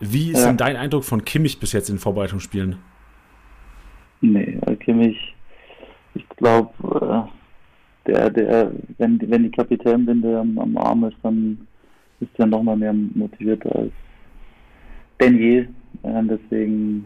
Wie 0.00 0.32
ist 0.32 0.40
Ja. 0.40 0.48
denn 0.48 0.56
dein 0.56 0.76
Eindruck 0.76 1.04
von 1.04 1.24
Kimmich 1.24 1.60
bis 1.60 1.72
jetzt 1.72 1.90
in 1.90 1.98
Vorbereitungsspielen? 1.98 2.76
Nee, 4.20 4.49
Kimmich, 4.90 5.34
ich 6.14 6.28
glaube, 6.36 7.28
äh, 8.06 8.10
der, 8.10 8.30
der, 8.30 8.72
wenn, 8.98 9.18
die- 9.20 9.30
wenn 9.30 9.44
die 9.44 9.50
Kapitänbinde 9.50 10.38
am, 10.40 10.58
am 10.58 10.76
Arm 10.76 11.04
ist, 11.04 11.16
dann 11.22 11.66
ist 12.18 12.30
er 12.38 12.46
nochmal 12.46 12.76
mehr 12.76 12.92
motiviert 12.92 13.64
als 13.66 13.92
denn 15.20 15.38
je. 15.38 15.58
Äh, 16.02 16.22
deswegen, 16.24 17.04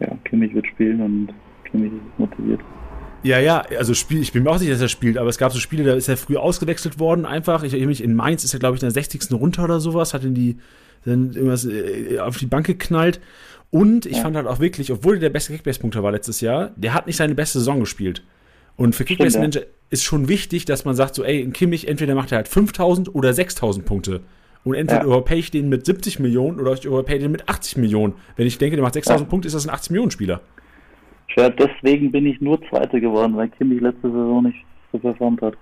ja, 0.00 0.08
Kimmich 0.24 0.52
wird 0.54 0.66
spielen 0.66 1.00
und 1.00 1.28
Kimmich 1.70 1.92
ist 1.92 2.18
motiviert. 2.18 2.60
Ja, 3.22 3.38
ja, 3.38 3.62
also 3.78 3.94
Spiel, 3.94 4.20
ich 4.20 4.32
bin 4.32 4.42
mir 4.42 4.50
auch 4.50 4.58
sicher, 4.58 4.72
dass 4.72 4.80
er 4.80 4.88
spielt, 4.88 5.16
aber 5.16 5.28
es 5.28 5.38
gab 5.38 5.52
so 5.52 5.58
Spiele, 5.60 5.84
da 5.84 5.94
ist 5.94 6.08
er 6.08 6.16
früh 6.16 6.36
ausgewechselt 6.36 6.98
worden, 6.98 7.24
einfach. 7.24 7.62
Ich 7.62 7.72
erinnere 7.72 7.88
mich, 7.88 8.02
in 8.02 8.14
Mainz 8.14 8.42
ist 8.44 8.52
er, 8.54 8.60
glaube 8.60 8.76
ich, 8.76 8.82
in 8.82 8.86
der 8.86 8.92
60. 8.92 9.32
runter 9.32 9.64
oder 9.64 9.80
sowas, 9.80 10.12
hat 10.14 10.24
in 10.24 10.34
die, 10.34 10.56
dann 11.04 11.32
irgendwas 11.32 11.64
äh, 11.66 12.18
auf 12.18 12.36
die 12.36 12.46
Bank 12.46 12.66
geknallt. 12.66 13.20
Und 13.70 14.06
ich 14.06 14.16
Ja. 14.18 14.22
fand 14.22 14.36
halt 14.36 14.46
auch 14.46 14.60
wirklich, 14.60 14.92
obwohl 14.92 15.14
er 15.14 15.20
der 15.20 15.30
beste 15.30 15.52
Kickbase-Punkter 15.52 16.02
war 16.02 16.12
letztes 16.12 16.40
Jahr, 16.40 16.70
der 16.76 16.94
hat 16.94 17.06
nicht 17.06 17.16
seine 17.16 17.34
beste 17.34 17.58
Saison 17.58 17.80
gespielt. 17.80 18.22
Und 18.76 18.94
für 18.94 19.04
Kickbase-Manager 19.04 19.62
ist 19.90 20.04
schon 20.04 20.28
wichtig, 20.28 20.64
dass 20.66 20.84
man 20.84 20.94
sagt, 20.94 21.14
so, 21.14 21.24
ey, 21.24 21.42
ein 21.42 21.52
Kimmich, 21.52 21.88
entweder 21.88 22.14
macht 22.14 22.32
er 22.32 22.36
halt 22.36 22.48
5000 22.48 23.14
oder 23.14 23.32
6000 23.32 23.84
Punkte. 23.86 24.20
Und 24.64 24.74
entweder 24.74 25.00
Ja. 25.02 25.06
überpay 25.06 25.36
ich 25.38 25.50
den 25.50 25.68
mit 25.68 25.86
70 25.86 26.18
Millionen 26.18 26.58
oder 26.60 26.72
ich 26.72 26.84
überpay 26.84 27.18
den 27.18 27.30
mit 27.32 27.48
80 27.48 27.76
Millionen. 27.76 28.14
Wenn 28.36 28.46
ich 28.46 28.58
denke, 28.58 28.76
der 28.76 28.82
macht 28.82 28.94
6000 28.94 29.26
Ja. 29.26 29.30
Punkte, 29.30 29.46
ist 29.46 29.54
das 29.54 29.66
ein 29.66 29.72
80 29.74 29.90
Millionen 29.90 30.10
Spieler. 30.10 30.40
schwer. 31.28 31.50
Deswegen 31.50 32.10
bin 32.12 32.24
ich 32.26 32.40
nur 32.40 32.60
Zweiter 32.68 32.98
geworden, 33.00 33.36
weil 33.36 33.48
Kimmich 33.50 33.80
letzte 33.80 34.08
Saison 34.08 34.42
nicht 34.44 34.58
so 34.92 34.98
performt 34.98 35.42
hat. 35.42 35.54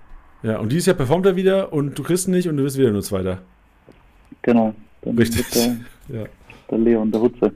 Ja, 0.43 0.59
und 0.59 0.71
dieses 0.71 0.85
Jahr 0.85 0.95
performt 0.95 1.25
er 1.25 1.35
wieder 1.35 1.73
und 1.73 1.97
du 1.97 2.03
kriegst 2.03 2.27
ihn 2.27 2.31
nicht 2.31 2.47
und 2.47 2.55
du 2.57 2.63
bist 2.63 2.77
wieder 2.77 2.91
nur 2.91 3.01
Zweiter. 3.01 3.41
Genau. 4.41 4.73
Richtig. 5.05 5.45
Der, 5.51 5.75
ja. 6.21 6.25
Der 6.69 6.77
Leon, 6.77 7.11
der 7.11 7.21
Hutze. 7.21 7.51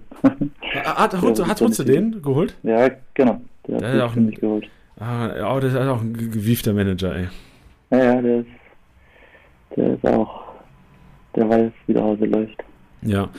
Ah, 0.83 1.03
hat, 1.03 1.21
Hutze, 1.21 1.47
hat 1.47 1.61
Hutze 1.61 1.85
den 1.85 2.21
geholt? 2.21 2.55
Ja, 2.63 2.89
genau. 3.13 3.41
Der, 3.67 3.79
der 3.79 3.93
hat 3.93 4.01
auch 4.01 4.15
einen, 4.15 4.31
geholt. 4.31 4.67
Ah, 4.99 5.55
oh, 5.55 5.59
das 5.59 5.73
ist 5.73 5.79
auch 5.79 6.01
ein 6.01 6.13
gewiefter 6.13 6.73
Manager, 6.73 7.15
ey. 7.15 7.27
Ja, 7.91 8.03
ja, 8.03 8.21
der 8.21 8.39
ist, 8.39 8.47
der 9.75 9.93
ist 9.93 10.05
auch, 10.05 10.41
der 11.35 11.49
weiß, 11.49 11.71
wie 11.87 11.93
der 11.93 12.03
Hause 12.03 12.25
läuft. 12.25 12.63
Ja. 13.01 13.29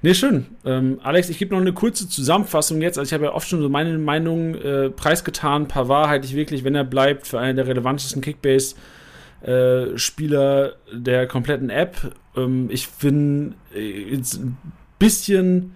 Nee, 0.00 0.14
schön. 0.14 0.46
Ähm, 0.64 0.98
Alex, 1.02 1.28
ich 1.28 1.38
gebe 1.38 1.54
noch 1.54 1.60
eine 1.60 1.74
kurze 1.74 2.08
Zusammenfassung 2.08 2.80
jetzt. 2.80 2.98
Also 2.98 3.06
ich 3.08 3.12
habe 3.12 3.26
ja 3.26 3.34
oft 3.34 3.46
schon 3.48 3.60
so 3.60 3.68
meine 3.68 3.98
Meinung 3.98 4.54
äh, 4.54 4.88
preisgetan. 4.88 5.68
Pavard 5.68 6.08
halte 6.08 6.26
ich 6.26 6.34
wirklich, 6.34 6.64
wenn 6.64 6.74
er 6.74 6.84
bleibt, 6.84 7.26
für 7.26 7.38
einen 7.38 7.56
der 7.56 7.66
relevantesten 7.66 8.22
Kickbase-Spieler 8.22 10.68
äh, 10.68 10.72
der 10.92 11.26
kompletten 11.26 11.68
App. 11.68 12.16
Ähm, 12.34 12.70
ich 12.70 12.88
bin 12.88 13.56
äh, 13.74 14.14
ein 14.14 14.56
bisschen 15.00 15.74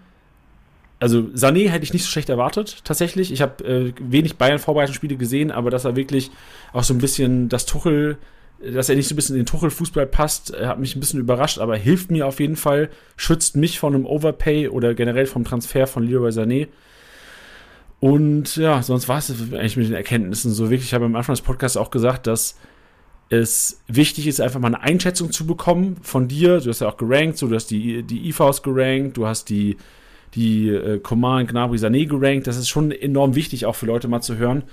also 1.00 1.28
Sané 1.34 1.68
hätte 1.68 1.84
ich 1.84 1.92
nicht 1.92 2.04
so 2.04 2.10
schlecht 2.10 2.30
erwartet, 2.30 2.78
tatsächlich. 2.84 3.30
Ich 3.30 3.42
habe 3.42 3.62
äh, 3.64 3.92
wenig 4.00 4.36
Bayern-Vorbereitungsspiele 4.36 5.16
gesehen, 5.16 5.50
aber 5.50 5.70
dass 5.70 5.84
er 5.84 5.96
wirklich 5.96 6.30
auch 6.72 6.82
so 6.82 6.94
ein 6.94 6.98
bisschen 6.98 7.50
das 7.50 7.66
Tuchel, 7.66 8.16
dass 8.58 8.88
er 8.88 8.96
nicht 8.96 9.08
so 9.08 9.14
ein 9.14 9.16
bisschen 9.16 9.36
in 9.36 9.42
den 9.42 9.46
Tuchel-Fußball 9.46 10.06
passt, 10.06 10.56
hat 10.56 10.78
mich 10.78 10.96
ein 10.96 11.00
bisschen 11.00 11.20
überrascht, 11.20 11.58
aber 11.58 11.76
hilft 11.76 12.10
mir 12.10 12.26
auf 12.26 12.40
jeden 12.40 12.56
Fall, 12.56 12.88
schützt 13.16 13.54
mich 13.54 13.78
von 13.78 13.94
einem 13.94 14.06
Overpay 14.06 14.68
oder 14.68 14.94
generell 14.94 15.26
vom 15.26 15.44
Transfer 15.44 15.86
von 15.86 16.06
Leroy 16.06 16.30
Sané. 16.30 16.68
Und 18.00 18.56
ja, 18.56 18.82
sonst 18.82 19.06
war 19.06 19.18
es 19.18 19.30
eigentlich 19.30 19.76
mit 19.76 19.88
den 19.88 19.94
Erkenntnissen 19.94 20.52
so 20.52 20.70
wirklich. 20.70 20.88
Ich 20.88 20.94
habe 20.94 21.04
am 21.04 21.16
Anfang 21.16 21.34
des 21.34 21.42
Podcasts 21.42 21.76
auch 21.76 21.90
gesagt, 21.90 22.26
dass 22.26 22.58
es 23.30 23.82
wichtig 23.88 24.26
ist, 24.26 24.40
einfach 24.40 24.60
mal 24.60 24.68
eine 24.68 24.82
Einschätzung 24.82 25.32
zu 25.32 25.46
bekommen 25.46 25.96
von 26.02 26.28
dir. 26.28 26.60
Du 26.60 26.68
hast 26.68 26.80
ja 26.80 26.88
auch 26.88 26.96
gerankt, 26.96 27.38
so, 27.38 27.48
du 27.48 27.54
hast 27.54 27.70
die, 27.70 28.02
die 28.02 28.28
IVs 28.28 28.62
gerankt, 28.62 29.16
du 29.16 29.26
hast 29.26 29.48
die 29.50 29.76
die 30.34 30.68
äh, 30.68 30.98
Coman, 30.98 31.46
Gnabry, 31.46 31.76
Sané 31.76 32.06
gerankt. 32.06 32.46
Das 32.46 32.56
ist 32.56 32.68
schon 32.68 32.90
enorm 32.90 33.34
wichtig, 33.34 33.66
auch 33.66 33.74
für 33.74 33.86
Leute 33.86 34.08
mal 34.08 34.20
zu 34.20 34.36
hören, 34.36 34.64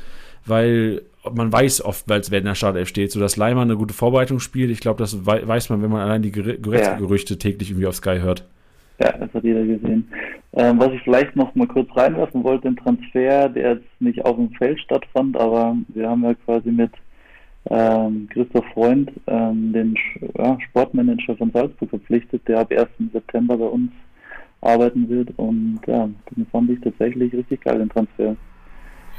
weil 0.46 1.04
man 1.32 1.52
weiß 1.52 1.84
oft, 1.86 2.10
weil 2.10 2.22
es 2.22 2.30
in 2.30 2.46
der 2.46 2.56
Startelf 2.56 2.88
steht, 2.88 3.12
so 3.12 3.20
dass 3.20 3.38
Leimer 3.38 3.62
eine 3.62 3.76
gute 3.76 3.94
Vorbereitung 3.94 4.40
spielt. 4.40 4.72
Ich 4.72 4.80
glaube, 4.80 4.98
das 5.00 5.26
weiß 5.26 5.70
man, 5.70 5.84
wenn 5.84 5.92
man 5.92 6.02
allein 6.02 6.24
die 6.24 6.32
Ger 6.32 6.56
ja. 6.74 6.96
Gerüchte 6.96 7.38
täglich 7.38 7.70
irgendwie 7.70 7.88
auf 7.88 7.96
Sky 7.96 8.20
hört. 8.20 8.48
Ja, 9.00 9.12
das 9.18 9.34
hat 9.34 9.44
jeder 9.44 9.64
gesehen. 9.64 10.08
Ähm, 10.54 10.80
was 10.80 10.92
ich 10.92 11.02
vielleicht 11.04 11.36
noch 11.36 11.54
mal 11.56 11.68
kurz 11.68 11.90
reinwerfen 11.96 12.44
wollte, 12.44 12.68
den 12.68 12.78
Transfer, 12.78 13.50
der 13.50 13.76
jetzt 13.76 14.02
nicht 14.02 14.24
auf 14.26 14.36
dem 14.36 14.52
Feld 14.52 14.80
stattfand, 14.80 15.38
aber 15.38 15.76
wir 15.90 16.10
haben 16.10 16.24
ja 16.24 16.34
quasi 16.34 16.72
mit 16.72 16.92
ähm, 17.70 18.28
Christoph 18.32 18.66
Freund, 18.74 19.12
ähm, 19.28 19.72
den 19.74 19.96
ja, 20.38 20.58
Sportmanager 20.70 21.36
von 21.38 21.52
Salzburg 21.52 21.90
verpflichtet, 21.90 22.48
der 22.48 22.60
ab 22.60 22.72
1. 22.72 22.88
September 23.14 23.58
bei 23.58 23.66
uns 23.66 23.92
arbeiten 24.62 25.08
wird. 25.10 25.30
Und 25.38 25.80
ja, 25.88 26.10
den 26.36 26.46
fand 26.48 26.70
ich 26.72 26.82
tatsächlich 26.82 27.34
richtig 27.34 27.62
geil, 27.62 27.80
den 27.80 27.90
Transfer. 27.90 28.36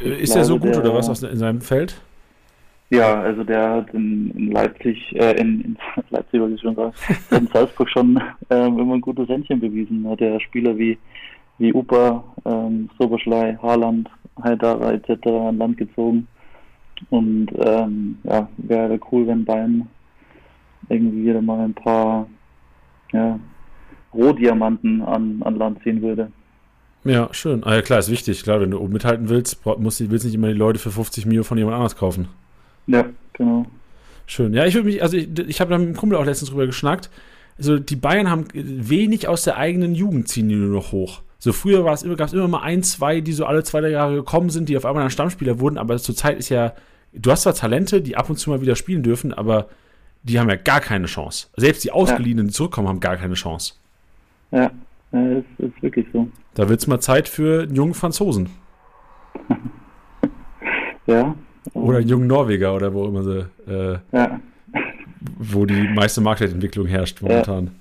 Ich 0.01 0.23
ist 0.23 0.37
er 0.37 0.45
so 0.45 0.59
gut 0.59 0.75
der, 0.75 0.81
oder 0.81 0.95
was 0.95 1.23
in 1.23 1.37
seinem 1.37 1.61
Feld? 1.61 2.01
Ja, 2.91 3.23
also 3.23 3.45
der 3.45 3.71
hat 3.71 3.95
in, 3.95 4.31
in 4.33 4.51
Leipzig, 4.51 5.15
äh, 5.15 5.33
in, 5.41 5.61
in 5.63 5.79
Leipzig 6.11 6.41
wollte 6.41 6.57
ich 6.57 6.61
schon 6.61 6.75
sagen, 6.75 6.93
in 7.31 7.47
Salzburg 7.47 7.89
schon 7.89 8.21
ähm, 8.51 8.79
immer 8.79 8.95
ein 8.95 9.01
gutes 9.01 9.29
Händchen 9.29 9.61
bewiesen. 9.61 10.07
Hat 10.09 10.21
er 10.21 10.41
Spieler 10.41 10.77
wie, 10.77 10.99
wie 11.59 11.73
Upa, 11.73 12.23
ähm, 12.45 12.91
Soberschlei, 12.99 13.57
Haaland, 13.63 14.11
Haidara 14.43 14.93
etc. 14.93 15.27
an 15.27 15.59
Land 15.59 15.79
gezogen. 15.79 16.27
Und 17.11 17.49
ähm, 17.57 18.19
ja, 18.25 18.49
wäre 18.57 18.99
cool, 19.11 19.27
wenn 19.27 19.45
Bayern 19.45 19.89
irgendwie 20.89 21.25
wieder 21.25 21.43
mal 21.43 21.61
ein 21.61 21.75
paar 21.75 22.29
ja, 23.13 23.39
Rohdiamanten 24.15 25.03
an, 25.03 25.43
an 25.43 25.57
Land 25.57 25.83
ziehen 25.83 26.03
würde. 26.03 26.31
Ja, 27.05 27.29
schön. 27.33 27.65
Ah 27.65 27.75
ja, 27.75 27.83
klar, 27.83 27.99
ist 27.99 28.11
wichtig. 28.11 28.43
Klar, 28.43 28.61
wenn 28.61 28.71
du 28.71 28.79
oben 28.79 28.93
mithalten 28.93 29.29
willst, 29.29 29.65
musst, 29.79 30.11
willst 30.11 30.25
nicht 30.25 30.35
immer 30.35 30.49
die 30.49 30.55
Leute 30.55 30.79
für 30.79 30.91
50 30.91 31.27
Mio 31.27 31.43
von 31.43 31.59
jemand 31.59 31.77
anders 31.77 31.97
kaufen. 31.97 32.29
Ja, 32.87 33.07
genau. 33.33 33.67
Schön. 34.27 34.55
Ja, 34.55 34.67
ich 34.67 34.75
würde 34.75 34.87
mich, 34.87 35.03
also 35.03 35.17
ich, 35.17 35.37
ich 35.39 35.61
habe 35.61 35.71
da 35.71 35.79
mit 35.79 35.89
dem 35.89 35.97
Kumpel 35.97 36.17
auch 36.17 36.25
letztens 36.25 36.51
drüber 36.51 36.67
geschnackt. 36.67 37.11
Also 37.59 37.79
die 37.79 37.97
Bayern 37.97 38.31
haben 38.31 38.47
wenig 38.55 39.29
aus 39.29 39.43
der 39.43 39.57
eigenen 39.57 39.95
Jugend 39.95 40.29
ziehen 40.29 40.49
die 40.49 40.55
nur 40.55 40.71
noch 40.71 40.93
hoch. 40.93 41.23
So 41.43 41.53
früher 41.53 41.85
war 41.85 41.93
es 41.93 42.05
immer, 42.05 42.15
gab 42.15 42.29
es 42.29 42.35
immer 42.35 42.47
mal 42.47 42.63
ein, 42.63 42.85
zwei, 42.85 43.21
die 43.21 43.33
so 43.33 43.47
alle 43.47 43.65
zwei 43.65 43.81
drei 43.81 43.89
Jahre 43.89 44.15
gekommen 44.15 44.49
sind, 44.49 44.69
die 44.69 44.77
auf 44.77 44.85
einmal 44.85 45.03
dann 45.03 45.11
Stammspieler 45.11 45.59
wurden, 45.59 45.77
aber 45.77 45.99
zurzeit 45.99 46.39
ist 46.39 46.51
ja, 46.51 46.73
du 47.13 47.33
hast 47.33 47.43
zwar 47.43 47.53
Talente, 47.53 48.01
die 48.01 48.17
ab 48.17 48.31
und 48.31 48.37
zu 48.37 48.49
mal 48.49 48.61
wieder 48.61 48.77
spielen 48.77 49.03
dürfen, 49.03 49.35
aber 49.35 49.67
die 50.23 50.39
haben 50.39 50.49
ja 50.49 50.55
gar 50.55 50.79
keine 50.79 51.07
Chance. 51.07 51.49
Selbst 51.57 51.83
die 51.83 51.91
Ausgeliehenen, 51.91 52.47
die 52.47 52.53
zurückkommen, 52.53 52.87
haben 52.87 53.01
gar 53.01 53.17
keine 53.17 53.35
Chance. 53.35 53.75
Ja, 54.53 54.71
es 55.11 55.43
ist 55.59 55.83
wirklich 55.83 56.07
so. 56.13 56.29
Da 56.55 56.69
wird 56.69 56.79
es 56.79 56.87
mal 56.87 57.01
Zeit 57.01 57.27
für 57.27 57.65
einen 57.65 57.75
jungen 57.75 57.95
Franzosen. 57.95 58.49
ja. 61.07 61.35
Oder 61.75 61.99
einen 61.99 62.09
jungen 62.09 62.29
Norweger 62.29 62.73
oder 62.73 62.95
wo 62.95 63.05
immer 63.09 63.25
sie, 63.25 63.47
äh, 63.67 63.99
ja. 64.13 64.41
wo 65.39 65.67
die 65.67 65.89
meiste 65.89 66.21
Marktentwicklung 66.21 66.87
herrscht 66.87 67.21
momentan. 67.21 67.65
Ja. 67.65 67.73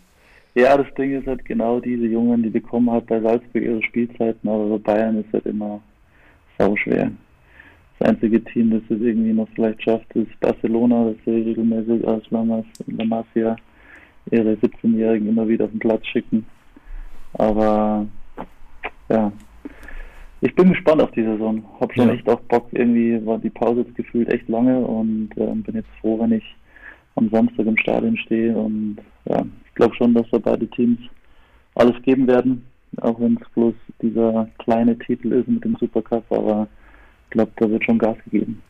Ja. 0.56 0.78
das 0.78 0.94
Ding 0.96 1.18
ist 1.18 1.28
halt 1.28 1.44
genau 1.46 1.80
diese 1.80 2.06
Jungen, 2.06 2.44
die 2.44 2.50
bekommen 2.50 2.92
halt 2.92 3.08
bei 3.08 3.20
Salzburg 3.20 3.64
ihre 3.64 3.84
Spielzeiten, 3.84 4.50
aber 4.50 4.78
bei 4.78 4.94
Bayern 4.94 5.20
ist 5.20 5.32
halt 5.34 5.46
immer 5.46 5.82
sau 6.58 6.76
schwer. 6.76 7.12
Das 8.00 8.10
einzige 8.10 8.44
Team, 8.44 8.72
das 8.72 8.82
es 8.90 9.04
irgendwie 9.04 9.34
noch 9.34 9.48
vielleicht 9.56 9.84
schafft, 9.84 10.12
ist 10.16 10.40
Barcelona, 10.40 11.12
das 11.12 11.16
sie 11.26 11.42
regelmäßig 11.42 12.06
aus 12.06 12.24
La 12.32 12.44
Masia 13.06 13.56
ihre 14.30 14.54
17-Jährigen 14.54 15.28
immer 15.28 15.48
wieder 15.48 15.66
auf 15.66 15.72
den 15.72 15.80
Platz 15.80 16.06
schicken. 16.08 16.46
Aber 17.34 18.06
ja, 19.10 19.32
ich 20.42 20.56
bin 20.56 20.70
gespannt 20.70 21.02
auf 21.02 21.12
die 21.12 21.24
Saison. 21.24 21.64
Hab 21.80 21.94
schon 21.94 22.08
ja. 22.08 22.14
echt 22.14 22.28
auch 22.28 22.42
Bock. 22.42 22.68
Irgendwie 22.72 23.24
war 23.26 23.38
die 23.38 23.50
Pause 23.50 23.82
jetzt 23.82 23.96
gefühlt 23.96 24.32
echt 24.34 24.50
lange 24.50 24.80
und 24.80 25.30
äh, 25.38 25.54
bin 25.54 25.76
jetzt 25.76 25.90
froh, 26.02 26.20
wenn 26.20 26.32
ich 26.32 26.56
am 27.16 27.30
Samstag 27.30 27.68
im 27.68 27.78
Stadion 27.78 28.18
stehe. 28.18 28.56
Und 28.56 28.98
ja, 29.26 29.46
glaube 29.82 29.96
schon, 29.96 30.14
dass 30.14 30.30
da 30.32 30.38
beide 30.38 30.68
Teams 30.68 31.00
alles 31.76 32.00
geben 32.04 32.28
werden, 32.28 32.66
auch 32.98 33.20
wenn 33.20 33.38
es 33.42 33.50
bloß 33.56 33.74
dieser 34.02 34.48
kleine 34.60 34.98
Titel 35.00 35.32
ist 35.34 35.48
mit 35.48 35.64
dem 35.64 35.76
Supercup. 35.80 36.24
Aber 36.30 36.68
ich 37.26 37.32
glaube, 37.32 37.52
da 37.56 37.70
wird 37.70 37.84
schon 37.84 37.98
Gas 37.98 38.18
gegeben. 38.26 38.62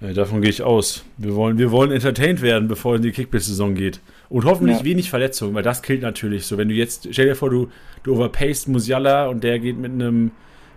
Ja, 0.00 0.12
davon 0.12 0.40
gehe 0.40 0.50
ich 0.50 0.62
aus. 0.62 1.04
Wir 1.18 1.34
wollen, 1.34 1.58
wir 1.58 1.70
wollen 1.70 1.90
entertained 1.90 2.42
werden, 2.42 2.68
bevor 2.68 2.96
in 2.96 3.02
die 3.02 3.12
Kickbase-Saison 3.12 3.74
geht. 3.74 4.00
Und 4.28 4.44
hoffentlich 4.44 4.78
ja. 4.78 4.84
wenig 4.84 5.10
Verletzungen, 5.10 5.54
weil 5.54 5.62
das 5.62 5.82
killt 5.82 6.02
natürlich 6.02 6.46
so. 6.46 6.58
Wenn 6.58 6.68
du 6.68 6.74
jetzt, 6.74 7.08
stell 7.12 7.26
dir 7.26 7.36
vor, 7.36 7.50
du, 7.50 7.68
du 8.02 8.14
overpayst 8.14 8.68
Musiala 8.68 9.26
und 9.26 9.44
der 9.44 9.58
geht 9.58 9.78
mit 9.78 9.92
einem 9.92 10.32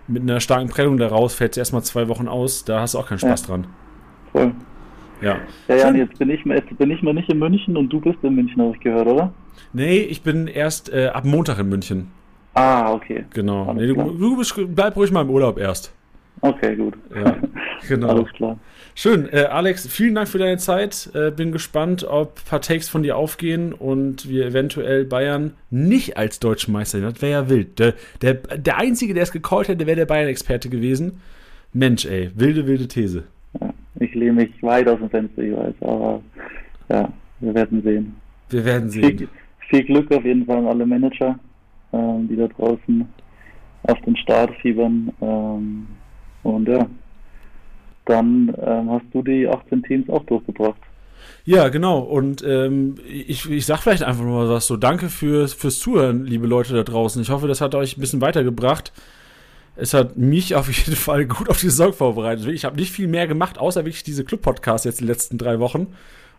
mit 0.10 0.24
einer 0.24 0.40
starken 0.40 0.70
Prellung 0.70 0.98
da 0.98 1.08
raus, 1.10 1.34
fällt 1.34 1.58
erstmal 1.58 1.84
zwei 1.84 2.08
Wochen 2.08 2.30
aus, 2.30 2.64
da 2.64 2.80
hast 2.80 2.94
du 2.94 3.00
auch 3.00 3.08
keinen 3.08 3.20
Spaß 3.20 3.42
ja. 3.42 3.48
dran. 3.48 3.68
Voll. 4.32 4.54
Ja. 5.22 5.40
Ja, 5.68 5.76
ja, 5.76 5.92
jetzt 5.94 6.18
bin 6.20 6.30
ich 6.30 6.46
mal, 6.46 6.58
jetzt 6.58 6.78
bin 6.78 6.92
ich 6.92 7.02
mal 7.02 7.14
nicht 7.14 7.30
in 7.30 7.40
München 7.40 7.78
und 7.78 7.90
du 7.90 8.00
bist 8.00 8.18
in 8.24 8.36
München, 8.36 8.62
habe 8.62 8.74
ich 8.76 8.80
gehört, 8.82 9.08
oder? 9.08 9.34
Nee, 9.74 10.00
ich 10.00 10.22
bin 10.22 10.48
erst 10.48 10.92
äh, 10.94 11.08
ab 11.08 11.26
Montag 11.26 11.60
in 11.60 11.70
München. 11.70 12.12
Ah, 12.54 12.92
okay. 12.92 13.26
Genau. 13.34 13.74
Nee, 13.74 13.88
du, 13.88 13.94
du 13.94 14.38
bist, 14.38 14.56
bleib 14.76 14.96
ruhig 14.96 15.12
mal 15.12 15.22
im 15.22 15.30
Urlaub 15.30 15.60
erst. 15.60 15.94
Okay, 16.42 16.76
gut. 16.76 16.96
Ja, 17.16 17.38
genau. 17.88 18.10
Alles 18.10 18.32
klar. 18.34 18.60
Schön. 18.94 19.32
Äh, 19.32 19.44
Alex, 19.44 19.88
vielen 19.88 20.16
Dank 20.16 20.28
für 20.28 20.38
deine 20.38 20.58
Zeit. 20.58 21.10
Äh, 21.14 21.32
bin 21.32 21.52
gespannt, 21.52 22.04
ob 22.04 22.40
ein 22.40 22.50
paar 22.50 22.62
Takes 22.62 22.90
von 22.90 23.04
dir 23.04 23.18
aufgehen 23.18 23.74
und 23.74 24.28
wir 24.28 24.48
eventuell 24.48 25.06
Bayern 25.06 25.54
nicht 25.70 26.18
als 26.18 26.40
deutschen 26.40 26.74
Meister 26.74 27.00
Das 27.02 27.22
wäre 27.22 27.32
ja 27.32 27.50
wild. 27.50 27.80
Der, 27.80 27.94
der, 28.22 28.36
der 28.36 28.78
Einzige, 28.78 29.14
der 29.14 29.24
es 29.24 29.32
gecallt 29.32 29.68
hätte, 29.68 29.86
wäre 29.86 29.98
der 29.98 30.06
Bayern-Experte 30.06 30.70
gewesen. 30.70 31.22
Mensch, 31.74 32.06
ey. 32.06 32.32
Wilde, 32.36 32.66
wilde 32.66 32.88
These. 32.88 33.24
Ich 34.00 34.14
lehne 34.14 34.34
mich 34.34 34.64
weit 34.64 34.88
aus 34.88 35.00
dem 35.00 35.10
Fenster, 35.10 35.42
ich 35.42 35.56
weiß. 35.56 35.74
Aber 35.82 36.22
ja, 36.90 37.12
wir 37.40 37.54
werden 37.54 37.82
sehen. 37.82 38.16
Wir 38.50 38.66
werden 38.66 38.90
sehen. 38.90 39.18
Viel, 39.18 39.28
viel 39.70 39.84
Glück 39.84 40.12
auf 40.12 40.24
jeden 40.24 40.46
Fall 40.46 40.58
an 40.58 40.68
alle 40.68 40.86
Manager, 40.86 41.38
ähm, 41.94 42.28
die 42.30 42.36
da 42.36 42.48
draußen 42.48 43.08
auf 43.84 44.02
den 44.02 44.18
Start 44.18 44.56
fiebern. 44.62 45.12
Ähm, 45.22 45.88
und 46.44 46.68
ja, 46.68 46.88
dann 48.06 48.54
ähm, 48.62 48.90
hast 48.92 49.06
du 49.14 49.22
die 49.22 49.48
18 49.48 49.84
Teams 49.84 50.10
auch 50.10 50.24
durchgebracht. 50.26 50.80
Ja, 51.44 51.70
genau. 51.70 52.00
Und 52.00 52.44
ähm, 52.46 52.96
ich, 53.08 53.50
ich 53.50 53.66
sag 53.66 53.80
vielleicht 53.80 54.04
einfach 54.04 54.24
nur 54.24 54.50
was 54.50 54.68
so. 54.68 54.78
Danke 54.78 55.10
fürs, 55.10 55.54
fürs 55.54 55.80
Zuhören, 55.80 56.26
liebe 56.26 56.48
Leute 56.48 56.74
da 56.74 56.84
draußen. 56.84 57.22
Ich 57.22 57.30
hoffe, 57.30 57.48
das 57.48 57.62
hat 57.62 57.76
euch 57.76 57.98
ein 57.98 58.02
bisschen 58.02 58.22
weitergebracht. 58.22 58.92
Es 59.78 59.94
hat 59.94 60.18
mich 60.18 60.56
auf 60.56 60.68
jeden 60.68 60.96
Fall 60.98 61.26
gut 61.26 61.50
auf 61.50 61.60
die 61.60 61.70
Saison 61.70 61.94
vorbereitet. 61.94 62.48
Ich 62.48 62.66
habe 62.66 62.76
nicht 62.76 62.92
viel 62.92 63.08
mehr 63.08 63.28
gemacht, 63.28 63.58
außer 63.58 63.86
wirklich 63.86 64.04
diese 64.04 64.26
Club-Podcasts 64.26 64.86
jetzt 64.86 65.00
die 65.00 65.06
letzten 65.06 65.38
drei 65.38 65.60
Wochen. 65.60 65.88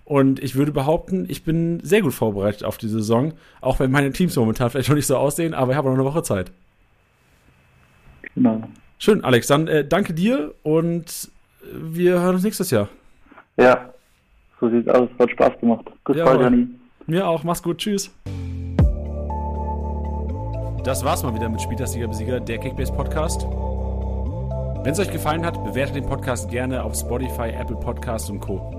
Und 0.05 0.43
ich 0.43 0.55
würde 0.55 0.73
behaupten, 0.73 1.27
ich 1.29 1.45
bin 1.45 1.81
sehr 1.83 2.01
gut 2.01 2.15
vorbereitet 2.15 2.65
auf 2.65 2.79
die 2.79 2.89
Saison. 2.89 3.35
Auch 3.61 3.79
wenn 3.79 3.91
meine 3.91 4.11
Teams 4.11 4.35
momentan 4.37 4.71
vielleicht 4.71 4.89
noch 4.89 4.97
nicht 4.97 5.07
so 5.07 5.17
aussehen, 5.17 5.55
aber 5.55 5.73
ich 5.73 5.77
habe 5.77 5.89
noch 5.89 5.95
eine 5.95 6.05
Woche 6.05 6.23
Zeit. 6.23 6.51
Genau. 8.35 8.63
Schön, 8.99 9.23
Alex. 9.23 9.47
Dann 9.47 9.69
äh, 9.69 9.87
danke 9.87 10.15
dir 10.15 10.55
und 10.63 11.31
wir 11.73 12.21
hören 12.21 12.37
uns 12.37 12.45
nächstes 12.45 12.71
Jahr. 12.71 12.89
Ja, 13.59 13.93
so 14.61 14.71
sieht's 14.71 14.89
aus. 14.89 15.09
Hat 15.19 15.31
Spaß 15.31 15.61
gemacht. 15.61 15.85
Bis 16.07 16.17
bald, 16.17 16.41
Janni. 16.41 16.69
Mir 17.07 17.27
auch. 17.27 17.45
Mach's 17.45 17.63
gut. 17.63 17.79
Tschüss. 17.79 18.11
Das 20.85 21.05
war's 21.05 21.23
mal 21.23 21.35
wieder 21.35 21.49
mit 21.49 21.61
Spieltagsliga 21.61 22.07
Besieger, 22.07 22.41
der 22.41 22.59
Kickbase 22.59 22.93
Podcast. 22.93 23.43
Wenn 24.85 24.93
es 24.93 24.99
euch 25.01 25.11
gefallen 25.11 25.45
hat, 25.45 25.63
bewertet 25.65 25.97
den 25.97 26.07
Podcast 26.07 26.49
gerne 26.49 26.83
auf 26.83 26.95
Spotify, 26.95 27.51
Apple 27.51 27.77
Podcast 27.77 28.31
und 28.31 28.41
Co. 28.41 28.78